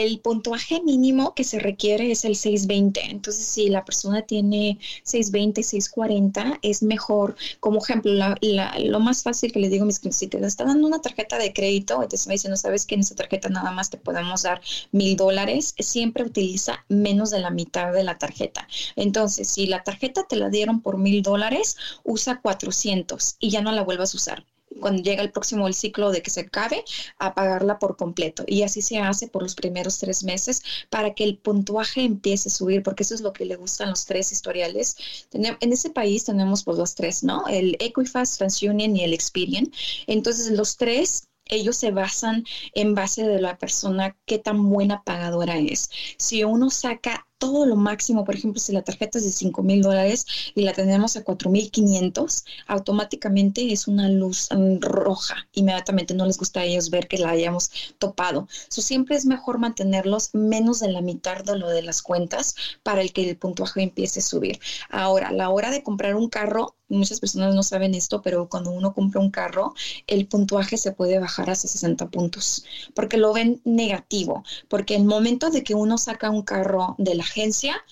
El 0.00 0.20
puntuaje 0.20 0.82
mínimo 0.82 1.34
que 1.34 1.44
se 1.44 1.58
requiere 1.58 2.10
es 2.10 2.24
el 2.24 2.36
620. 2.36 3.00
Entonces, 3.10 3.44
si 3.44 3.68
la 3.68 3.84
persona 3.84 4.22
tiene 4.22 4.78
620, 5.04 5.62
640, 5.62 6.58
es 6.62 6.82
mejor. 6.82 7.36
Como 7.60 7.78
ejemplo, 7.82 8.12
lo 8.12 9.00
más 9.00 9.22
fácil 9.22 9.52
que 9.52 9.60
le 9.60 9.68
digo 9.68 9.84
a 9.84 9.86
mis 9.86 9.98
clientes, 9.98 10.18
si 10.18 10.26
te 10.28 10.44
está 10.44 10.64
dando 10.64 10.86
una 10.86 11.00
tarjeta 11.00 11.38
de 11.38 11.52
crédito 11.52 12.02
y 12.02 12.08
te 12.08 12.16
está 12.16 12.32
diciendo, 12.32 12.56
sabes 12.56 12.86
que 12.86 12.94
en 12.94 13.00
esa 13.00 13.14
tarjeta 13.14 13.48
nada 13.48 13.70
más 13.70 13.90
te 13.90 13.98
podemos 13.98 14.42
dar 14.42 14.60
mil 14.92 15.16
dólares, 15.16 15.74
siempre 15.78 16.24
utiliza 16.24 16.84
menos 16.88 17.30
de 17.30 17.40
la 17.40 17.50
mitad 17.50 17.92
de 17.92 18.04
la 18.04 18.18
tarjeta. 18.18 18.66
Entonces, 18.96 19.48
si 19.48 19.66
la 19.66 19.82
tarjeta 19.82 20.24
te 20.28 20.36
la 20.36 20.48
dieron 20.48 20.80
por 20.80 20.98
mil 20.98 21.22
dólares, 21.22 21.76
usa 22.04 22.40
400 22.40 23.36
y 23.40 23.50
ya 23.50 23.62
no 23.62 23.72
la 23.72 23.82
vuelvas 23.82 24.14
a 24.14 24.16
usar 24.16 24.44
cuando 24.80 25.02
llega 25.02 25.22
el 25.22 25.30
próximo 25.30 25.66
el 25.68 25.74
ciclo 25.74 26.10
de 26.10 26.22
que 26.22 26.30
se 26.30 26.40
acabe, 26.40 26.84
a 27.18 27.34
pagarla 27.34 27.78
por 27.78 27.96
completo. 27.96 28.44
Y 28.46 28.62
así 28.62 28.82
se 28.82 28.98
hace 28.98 29.28
por 29.28 29.42
los 29.42 29.54
primeros 29.54 29.98
tres 29.98 30.24
meses 30.24 30.62
para 30.90 31.14
que 31.14 31.24
el 31.24 31.38
puntuaje 31.38 32.02
empiece 32.02 32.48
a 32.48 32.52
subir, 32.52 32.82
porque 32.82 33.02
eso 33.02 33.14
es 33.14 33.20
lo 33.20 33.32
que 33.32 33.44
le 33.44 33.56
gustan 33.56 33.90
los 33.90 34.06
tres 34.06 34.32
historiales. 34.32 34.96
En 35.32 35.72
ese 35.72 35.90
país 35.90 36.24
tenemos 36.24 36.64
pues 36.64 36.78
los 36.78 36.94
tres, 36.94 37.22
¿no? 37.22 37.46
El 37.48 37.76
Equifax, 37.80 38.38
TransUnion 38.38 38.96
y 38.96 39.04
el 39.04 39.12
Experian. 39.12 39.70
Entonces 40.06 40.50
los 40.50 40.76
tres 40.76 41.28
ellos 41.46 41.76
se 41.76 41.90
basan 41.90 42.44
en 42.74 42.94
base 42.94 43.24
de 43.26 43.40
la 43.40 43.58
persona 43.58 44.16
qué 44.26 44.38
tan 44.38 44.70
buena 44.70 45.02
pagadora 45.02 45.58
es. 45.58 45.90
Si 46.16 46.44
uno 46.44 46.70
saca 46.70 47.26
todo 47.42 47.66
lo 47.66 47.74
máximo, 47.74 48.24
por 48.24 48.36
ejemplo, 48.36 48.60
si 48.60 48.70
la 48.72 48.82
tarjeta 48.82 49.18
es 49.18 49.24
de 49.24 49.32
5 49.32 49.64
mil 49.64 49.82
dólares 49.82 50.26
y 50.54 50.62
la 50.62 50.72
tenemos 50.72 51.16
a 51.16 51.24
4 51.24 51.50
mil 51.50 51.72
500, 51.72 52.44
automáticamente 52.68 53.72
es 53.72 53.88
una 53.88 54.08
luz 54.08 54.48
roja. 54.78 55.48
Inmediatamente 55.52 56.14
no 56.14 56.24
les 56.24 56.38
gusta 56.38 56.60
a 56.60 56.64
ellos 56.64 56.88
ver 56.90 57.08
que 57.08 57.18
la 57.18 57.30
hayamos 57.30 57.72
topado. 57.98 58.46
So, 58.68 58.80
siempre 58.80 59.16
es 59.16 59.26
mejor 59.26 59.58
mantenerlos 59.58 60.30
menos 60.34 60.78
de 60.78 60.92
la 60.92 61.00
mitad 61.00 61.42
de 61.42 61.58
lo 61.58 61.68
de 61.68 61.82
las 61.82 62.00
cuentas 62.00 62.54
para 62.84 63.02
el 63.02 63.12
que 63.12 63.28
el 63.28 63.36
puntuaje 63.36 63.82
empiece 63.82 64.20
a 64.20 64.22
subir. 64.22 64.60
Ahora, 64.88 65.30
a 65.30 65.32
la 65.32 65.50
hora 65.50 65.72
de 65.72 65.82
comprar 65.82 66.14
un 66.14 66.28
carro, 66.28 66.76
muchas 66.92 67.20
personas 67.20 67.54
no 67.54 67.62
saben 67.62 67.94
esto, 67.94 68.22
pero 68.22 68.48
cuando 68.48 68.70
uno 68.70 68.92
compra 68.94 69.20
un 69.20 69.30
carro, 69.30 69.74
el 70.06 70.26
puntuaje 70.26 70.76
se 70.76 70.92
puede 70.92 71.18
bajar 71.18 71.50
hasta 71.50 71.68
60 71.68 72.08
puntos, 72.10 72.64
porque 72.94 73.16
lo 73.16 73.32
ven 73.32 73.60
negativo, 73.64 74.44
porque 74.68 74.94
el 74.94 75.04
momento 75.04 75.50
de 75.50 75.64
que 75.64 75.74
uno 75.74 75.98
saca 75.98 76.30
un 76.30 76.42
carro 76.42 76.94
de 76.98 77.14
la 77.14 77.24
agencia 77.24 77.82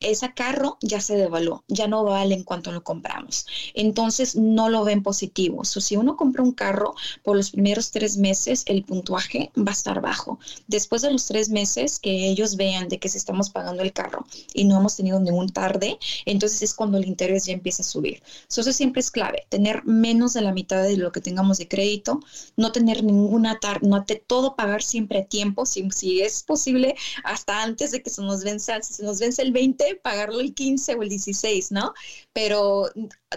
ese 0.00 0.32
carro 0.34 0.78
ya 0.80 1.00
se 1.00 1.16
devaluó, 1.16 1.62
ya 1.68 1.86
no 1.86 2.04
vale 2.04 2.34
en 2.34 2.44
cuanto 2.44 2.72
lo 2.72 2.82
compramos. 2.82 3.46
Entonces 3.74 4.34
no 4.34 4.68
lo 4.68 4.84
ven 4.84 5.02
positivo. 5.02 5.64
si 5.64 5.96
uno 5.96 6.16
compra 6.16 6.42
un 6.42 6.52
carro 6.52 6.94
por 7.22 7.36
los 7.36 7.50
primeros 7.50 7.90
tres 7.90 8.16
meses, 8.16 8.64
el 8.66 8.82
puntuaje 8.82 9.52
va 9.56 9.70
a 9.70 9.72
estar 9.72 10.00
bajo. 10.00 10.38
Después 10.66 11.02
de 11.02 11.12
los 11.12 11.26
tres 11.26 11.50
meses 11.50 11.98
que 11.98 12.28
ellos 12.28 12.56
vean 12.56 12.88
de 12.88 12.98
que 12.98 13.08
se 13.08 13.18
estamos 13.18 13.50
pagando 13.50 13.82
el 13.82 13.92
carro 13.92 14.26
y 14.54 14.64
no 14.64 14.78
hemos 14.78 14.96
tenido 14.96 15.20
ningún 15.20 15.50
tarde, 15.50 15.98
entonces 16.24 16.62
es 16.62 16.74
cuando 16.74 16.98
el 16.98 17.06
interés 17.06 17.46
ya 17.46 17.52
empieza 17.52 17.82
a 17.82 17.86
subir. 17.86 18.22
eso 18.48 18.72
siempre 18.72 19.00
es 19.00 19.10
clave, 19.10 19.46
tener 19.48 19.84
menos 19.84 20.32
de 20.32 20.40
la 20.40 20.52
mitad 20.52 20.82
de 20.82 20.96
lo 20.96 21.12
que 21.12 21.20
tengamos 21.20 21.58
de 21.58 21.68
crédito, 21.68 22.20
no 22.56 22.72
tener 22.72 23.04
ninguna 23.04 23.58
tarde, 23.60 23.86
no 23.86 24.04
te, 24.04 24.16
todo 24.16 24.56
pagar 24.56 24.82
siempre 24.82 25.20
a 25.20 25.24
tiempo, 25.24 25.66
si, 25.66 25.90
si 25.90 26.22
es 26.22 26.42
posible, 26.42 26.94
hasta 27.24 27.62
antes 27.62 27.90
de 27.90 28.02
que 28.02 28.10
se 28.10 28.22
nos 28.22 28.44
vence, 28.44 28.72
si 28.82 28.94
se 28.94 29.02
nos 29.02 29.18
vence 29.18 29.42
el 29.42 29.52
20, 29.52 29.89
pagarlo 29.96 30.40
el 30.40 30.54
15 30.54 30.94
o 30.94 31.02
el 31.02 31.08
16, 31.08 31.72
¿no? 31.72 31.94
Pero 32.32 32.88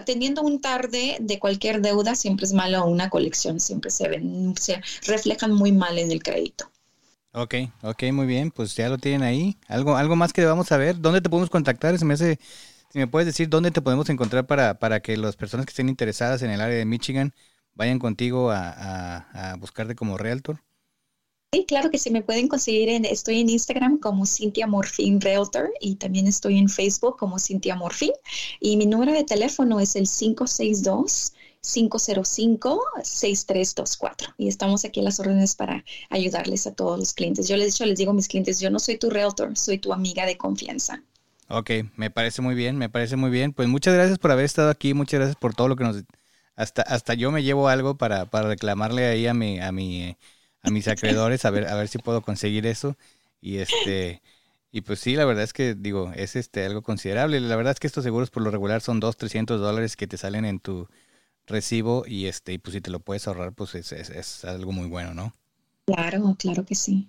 teniendo 0.06 0.42
un 0.42 0.60
tarde 0.60 1.16
de 1.20 1.38
cualquier 1.38 1.80
deuda 1.80 2.14
siempre 2.14 2.46
es 2.46 2.52
malo 2.52 2.84
una 2.86 3.10
colección, 3.10 3.60
siempre 3.60 3.90
se 3.90 4.08
ven, 4.08 4.54
se 4.56 4.80
reflejan 5.06 5.52
muy 5.52 5.72
mal 5.72 5.98
en 5.98 6.10
el 6.10 6.22
crédito. 6.22 6.70
Ok, 7.32 7.54
ok, 7.82 8.04
muy 8.12 8.26
bien, 8.26 8.52
pues 8.52 8.76
ya 8.76 8.88
lo 8.88 8.96
tienen 8.96 9.22
ahí. 9.22 9.58
¿Algo, 9.66 9.96
algo 9.96 10.14
más 10.14 10.32
que 10.32 10.40
debamos 10.40 10.68
saber? 10.68 11.00
¿Dónde 11.00 11.20
te 11.20 11.28
podemos 11.28 11.50
contactar? 11.50 11.98
Si 11.98 12.04
me 12.04 13.08
puedes 13.08 13.26
decir 13.26 13.48
dónde 13.48 13.72
te 13.72 13.82
podemos 13.82 14.08
encontrar 14.08 14.46
para, 14.46 14.78
para 14.78 15.00
que 15.00 15.16
las 15.16 15.34
personas 15.34 15.66
que 15.66 15.70
estén 15.70 15.88
interesadas 15.88 16.42
en 16.42 16.50
el 16.50 16.60
área 16.60 16.76
de 16.76 16.84
Michigan 16.84 17.34
vayan 17.74 17.98
contigo 17.98 18.50
a, 18.52 19.56
buscarte 19.58 19.94
como 19.94 20.16
realtor. 20.16 20.62
Sí, 21.54 21.64
claro 21.66 21.88
que 21.88 21.98
sí, 21.98 22.10
me 22.10 22.20
pueden 22.20 22.48
conseguir 22.48 22.88
en, 22.88 23.04
estoy 23.04 23.38
en 23.38 23.48
Instagram 23.48 24.00
como 24.00 24.26
Cintia 24.26 24.66
Morfin 24.66 25.20
Realtor 25.20 25.72
y 25.80 25.94
también 25.94 26.26
estoy 26.26 26.58
en 26.58 26.68
Facebook 26.68 27.16
como 27.16 27.38
Cintia 27.38 27.76
Morfin 27.76 28.10
y 28.58 28.76
mi 28.76 28.86
número 28.86 29.12
de 29.12 29.22
teléfono 29.22 29.78
es 29.78 29.94
el 29.94 30.08
562 30.08 31.32
505-6324 31.62 34.34
y 34.36 34.48
estamos 34.48 34.84
aquí 34.84 34.98
a 34.98 35.04
las 35.04 35.20
órdenes 35.20 35.54
para 35.54 35.84
ayudarles 36.10 36.66
a 36.66 36.74
todos 36.74 36.98
los 36.98 37.12
clientes. 37.12 37.46
Yo 37.46 37.56
les, 37.56 37.68
dicho, 37.68 37.86
les 37.86 37.98
digo 37.98 38.10
a 38.10 38.14
mis 38.14 38.26
clientes, 38.26 38.58
yo 38.58 38.68
no 38.68 38.80
soy 38.80 38.98
tu 38.98 39.08
realtor, 39.08 39.56
soy 39.56 39.78
tu 39.78 39.92
amiga 39.92 40.26
de 40.26 40.36
confianza. 40.36 41.04
Ok, 41.48 41.70
me 41.94 42.10
parece 42.10 42.42
muy 42.42 42.56
bien, 42.56 42.78
me 42.78 42.88
parece 42.88 43.14
muy 43.14 43.30
bien. 43.30 43.52
Pues 43.52 43.68
muchas 43.68 43.94
gracias 43.94 44.18
por 44.18 44.32
haber 44.32 44.44
estado 44.44 44.70
aquí, 44.70 44.92
muchas 44.92 45.20
gracias 45.20 45.36
por 45.36 45.54
todo 45.54 45.68
lo 45.68 45.76
que 45.76 45.84
nos... 45.84 46.02
Hasta, 46.56 46.82
hasta 46.82 47.14
yo 47.14 47.30
me 47.30 47.44
llevo 47.44 47.68
algo 47.68 47.96
para, 47.96 48.26
para 48.26 48.48
reclamarle 48.48 49.06
ahí 49.06 49.28
a 49.28 49.34
mi, 49.34 49.60
a 49.60 49.70
mi, 49.72 50.16
a 50.64 50.70
mis 50.70 50.88
acreedores, 50.88 51.44
a 51.44 51.50
ver, 51.50 51.68
a 51.68 51.76
ver 51.76 51.88
si 51.88 51.98
puedo 51.98 52.22
conseguir 52.22 52.66
eso. 52.66 52.96
Y 53.40 53.58
este... 53.58 54.22
Y 54.72 54.80
pues 54.80 54.98
sí, 54.98 55.14
la 55.14 55.24
verdad 55.24 55.44
es 55.44 55.52
que 55.52 55.76
digo, 55.76 56.10
es 56.16 56.34
este 56.34 56.64
algo 56.64 56.82
considerable. 56.82 57.38
La 57.38 57.54
verdad 57.54 57.74
es 57.74 57.78
que 57.78 57.86
estos 57.86 58.02
seguros 58.02 58.30
por 58.30 58.42
lo 58.42 58.50
regular 58.50 58.80
son 58.80 58.98
2, 58.98 59.16
300 59.16 59.60
dólares 59.60 59.94
que 59.96 60.08
te 60.08 60.16
salen 60.16 60.44
en 60.44 60.58
tu, 60.58 60.88
recibo 61.46 62.04
y 62.06 62.26
este 62.26 62.52
y 62.52 62.58
pues 62.58 62.74
si 62.74 62.80
te 62.80 62.90
lo 62.90 63.00
puedes 63.00 63.26
ahorrar 63.28 63.52
pues 63.52 63.74
es, 63.74 63.92
es, 63.92 64.44
algo 64.44 64.72
muy 64.72 64.88
bueno, 64.88 65.14
¿no? 65.14 65.34
Claro, 65.86 66.34
claro 66.38 66.64
que 66.64 66.74
sí. 66.74 67.08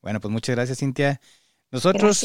Bueno, 0.00 0.20
pues 0.20 0.30
muchas 0.30 0.54
gracias 0.54 0.78
Cintia. 0.78 1.20
Nosotros 1.70 2.24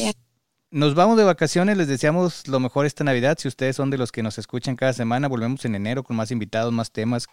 nos 0.70 0.94
vamos 0.94 1.16
de 1.16 1.24
vacaciones, 1.24 1.76
les 1.76 1.88
deseamos 1.88 2.46
lo 2.46 2.60
mejor 2.60 2.86
esta 2.86 3.02
Navidad. 3.02 3.36
Si 3.38 3.48
ustedes 3.48 3.74
son 3.74 3.90
de 3.90 3.98
los 3.98 4.12
que 4.12 4.22
nos 4.22 4.38
escuchan 4.38 4.76
cada 4.76 4.92
semana, 4.92 5.26
volvemos 5.26 5.64
en 5.64 5.74
enero 5.74 6.04
con 6.04 6.16
más 6.16 6.30
invitados, 6.30 6.72
más 6.72 6.92
temas. 6.92 7.26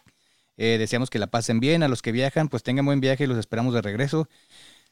Eh, 0.58 0.78
deseamos 0.78 1.10
que 1.10 1.20
la 1.20 1.28
pasen 1.28 1.60
bien. 1.60 1.84
A 1.84 1.88
los 1.88 2.01
que 2.01 2.12
viajan, 2.12 2.49
pues 2.49 2.64
tengan 2.64 2.86
buen 2.86 2.99
viaje 2.99 3.24
y 3.24 3.28
los 3.28 3.38
esperamos 3.38 3.74
de 3.74 3.82
regreso. 3.82 4.28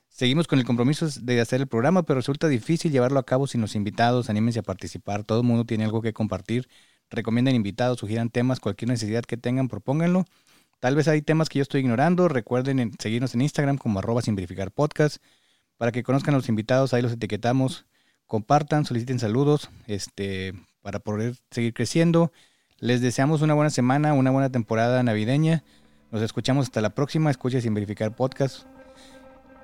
Seguimos 0.10 0.48
con 0.48 0.60
el 0.60 0.66
compromiso 0.66 1.08
de 1.22 1.42
hacer 1.42 1.62
el 1.62 1.68
programa, 1.68 2.04
pero 2.04 2.20
resulta 2.20 2.48
difícil 2.48 2.92
llevarlo 2.92 3.20
a 3.20 3.26
cabo 3.26 3.48
sin 3.48 3.62
los 3.62 3.76
invitados. 3.76 4.30
Anímense 4.30 4.60
a 4.60 4.64
participar. 4.64 5.24
Todo 5.24 5.42
el 5.42 5.46
mundo 5.46 5.66
tiene 5.66 5.84
algo 5.84 6.02
que 6.02 6.14
compartir 6.14 6.70
recomienden 7.10 7.56
invitados, 7.56 8.00
sugieran 8.00 8.30
temas, 8.30 8.60
cualquier 8.60 8.90
necesidad 8.90 9.24
que 9.24 9.38
tengan, 9.38 9.68
propónganlo. 9.68 10.26
Tal 10.80 10.96
vez 10.96 11.08
hay 11.08 11.22
temas 11.22 11.50
que 11.50 11.60
yo 11.60 11.64
estoy 11.64 11.82
ignorando. 11.82 12.28
Recuerden 12.28 12.94
seguirnos 13.00 13.34
en 13.34 13.42
Instagram 13.42 13.78
como 13.78 14.00
arroba 14.00 14.22
sin 14.22 14.36
verificar 14.36 14.72
podcast. 14.72 15.18
Para 15.78 15.92
que 15.92 16.04
conozcan 16.04 16.36
a 16.36 16.38
los 16.38 16.50
invitados, 16.50 16.94
ahí 16.94 17.02
los 17.02 17.14
etiquetamos. 17.14 17.86
Compartan, 18.28 18.86
soliciten 18.86 19.20
saludos 19.20 19.70
este, 19.88 20.54
para 20.82 21.00
poder 21.00 21.36
seguir 21.52 21.74
creciendo. 21.74 22.32
Les 22.80 23.02
deseamos 23.02 23.42
una 23.42 23.54
buena 23.54 23.70
semana, 23.70 24.14
una 24.14 24.32
buena 24.32 24.50
temporada 24.50 25.02
navideña. 25.02 25.64
Nos 26.12 26.22
escuchamos 26.22 26.66
hasta 26.66 26.82
la 26.82 26.90
próxima. 26.90 27.32
Escuche 27.32 27.62
sin 27.62 27.74
verificar 27.74 28.16
podcast. 28.16 28.66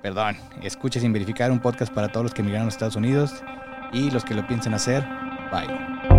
Perdón, 0.02 0.38
escuche 0.64 1.00
sin 1.00 1.14
verificar 1.14 1.52
un 1.52 1.60
podcast 1.60 1.94
para 1.94 2.12
todos 2.12 2.24
los 2.24 2.34
que 2.34 2.42
emigraron 2.42 2.68
a 2.68 2.70
Estados 2.70 2.96
Unidos 2.96 3.44
y 3.94 4.10
los 4.12 4.26
que 4.26 4.34
lo 4.34 4.48
piensen 4.48 4.74
hacer. 4.74 5.06
Bye. 5.52 6.11